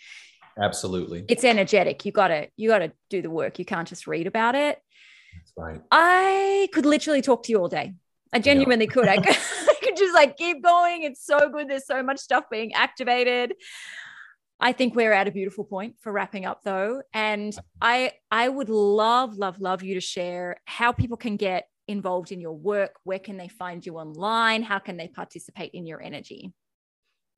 [0.59, 1.23] Absolutely.
[1.29, 2.03] It's energetic.
[2.03, 3.59] You gotta, you gotta do the work.
[3.59, 4.81] You can't just read about it.
[5.35, 5.81] That's right.
[5.91, 7.93] I could literally talk to you all day.
[8.33, 8.91] I genuinely yeah.
[8.91, 9.07] could.
[9.07, 9.37] I could,
[9.69, 11.03] I could just like keep going.
[11.03, 11.69] It's so good.
[11.69, 13.53] There's so much stuff being activated.
[14.59, 17.01] I think we're at a beautiful point for wrapping up though.
[17.13, 22.31] And I I would love, love, love you to share how people can get involved
[22.31, 22.95] in your work.
[23.03, 24.63] Where can they find you online?
[24.63, 26.53] How can they participate in your energy?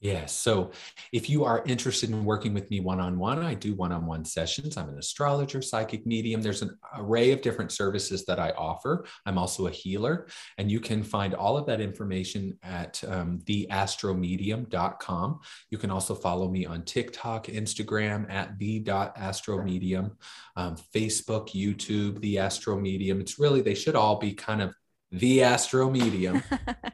[0.02, 0.34] Yes.
[0.34, 0.72] So
[1.12, 4.06] if you are interested in working with me one on one, I do one on
[4.06, 4.78] one sessions.
[4.78, 6.42] I'm an astrologer, psychic medium.
[6.42, 9.04] There's an array of different services that I offer.
[9.26, 10.28] I'm also a healer.
[10.58, 15.40] And you can find all of that information at um, theastromedium.com.
[15.70, 20.12] You can also follow me on TikTok, Instagram at the.astromedium,
[20.56, 23.20] um, Facebook, YouTube, The Astro Medium.
[23.20, 24.74] It's really, they should all be kind of
[25.12, 26.42] The Astro Medium.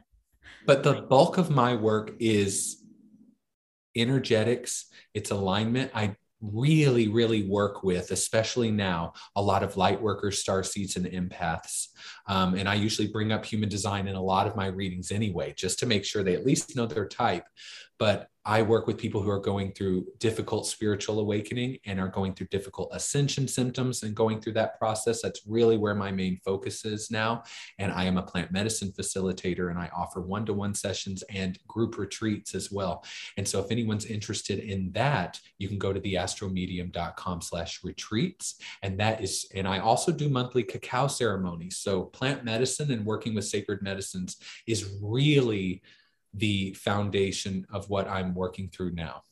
[0.66, 2.82] but the bulk of my work is
[3.96, 5.90] energetics, it's alignment.
[5.94, 11.06] I really, really work with, especially now, a lot of light workers, star seeds, and
[11.06, 11.88] empaths.
[12.28, 15.54] Um, and I usually bring up human design in a lot of my readings anyway,
[15.56, 17.44] just to make sure they at least know their type.
[17.98, 22.32] But I work with people who are going through difficult spiritual awakening and are going
[22.32, 25.20] through difficult ascension symptoms and going through that process.
[25.20, 27.42] That's really where my main focus is now.
[27.80, 31.58] And I am a plant medicine facilitator and I offer one to one sessions and
[31.66, 33.04] group retreats as well.
[33.36, 38.60] And so if anyone's interested in that, you can go to theastromedium.com slash retreats.
[38.80, 41.78] And that is, and I also do monthly cacao ceremonies.
[41.78, 44.36] So plant medicine and working with sacred medicines
[44.68, 45.82] is really
[46.34, 49.22] the foundation of what I'm working through now,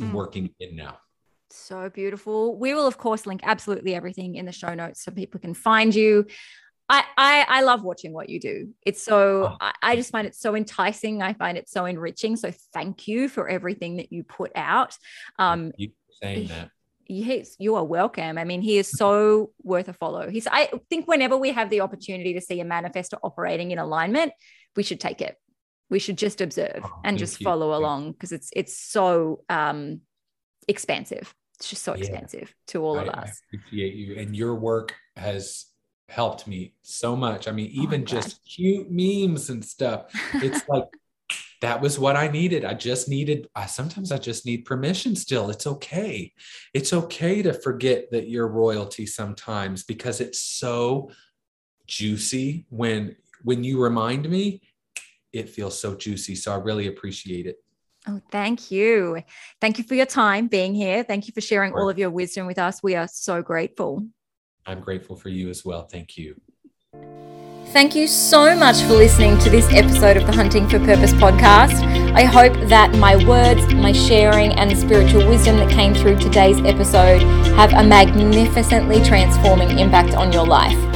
[0.00, 0.12] mm.
[0.12, 0.98] working in now.
[1.50, 2.58] So beautiful.
[2.58, 5.94] We will, of course, link absolutely everything in the show notes so people can find
[5.94, 6.26] you.
[6.88, 8.74] I, I, I love watching what you do.
[8.84, 9.56] It's so oh.
[9.60, 11.22] I, I, just find it so enticing.
[11.22, 12.36] I find it so enriching.
[12.36, 14.96] So thank you for everything that you put out.
[15.38, 15.90] Um, you
[16.22, 16.70] saying that.
[17.08, 18.36] Yes, you are welcome.
[18.36, 20.28] I mean, he is so worth a follow.
[20.28, 24.32] He's I think whenever we have the opportunity to see a manifestor operating in alignment,
[24.74, 25.36] we should take it
[25.88, 27.76] we should just observe oh, and just follow you.
[27.76, 30.00] along because it's it's so um
[30.68, 31.34] expansive.
[31.58, 32.00] It's just so yeah.
[32.00, 33.40] expansive to all I, of us.
[33.52, 35.66] I appreciate you and your work has
[36.08, 37.48] helped me so much.
[37.48, 40.12] I mean oh, even oh, just cute memes and stuff.
[40.34, 40.84] It's like
[41.62, 42.64] that was what i needed.
[42.64, 45.50] I just needed I, sometimes i just need permission still.
[45.50, 46.32] It's okay.
[46.74, 51.10] It's okay to forget that you're royalty sometimes because it's so
[51.86, 54.60] juicy when when you remind me
[55.38, 56.34] it feels so juicy.
[56.34, 57.62] So I really appreciate it.
[58.08, 59.22] Oh, thank you.
[59.60, 61.02] Thank you for your time being here.
[61.02, 62.82] Thank you for sharing all of your wisdom with us.
[62.82, 64.06] We are so grateful.
[64.64, 65.86] I'm grateful for you as well.
[65.86, 66.40] Thank you.
[67.70, 71.82] Thank you so much for listening to this episode of the Hunting for Purpose podcast.
[72.14, 76.58] I hope that my words, my sharing, and the spiritual wisdom that came through today's
[76.60, 77.22] episode
[77.56, 80.95] have a magnificently transforming impact on your life.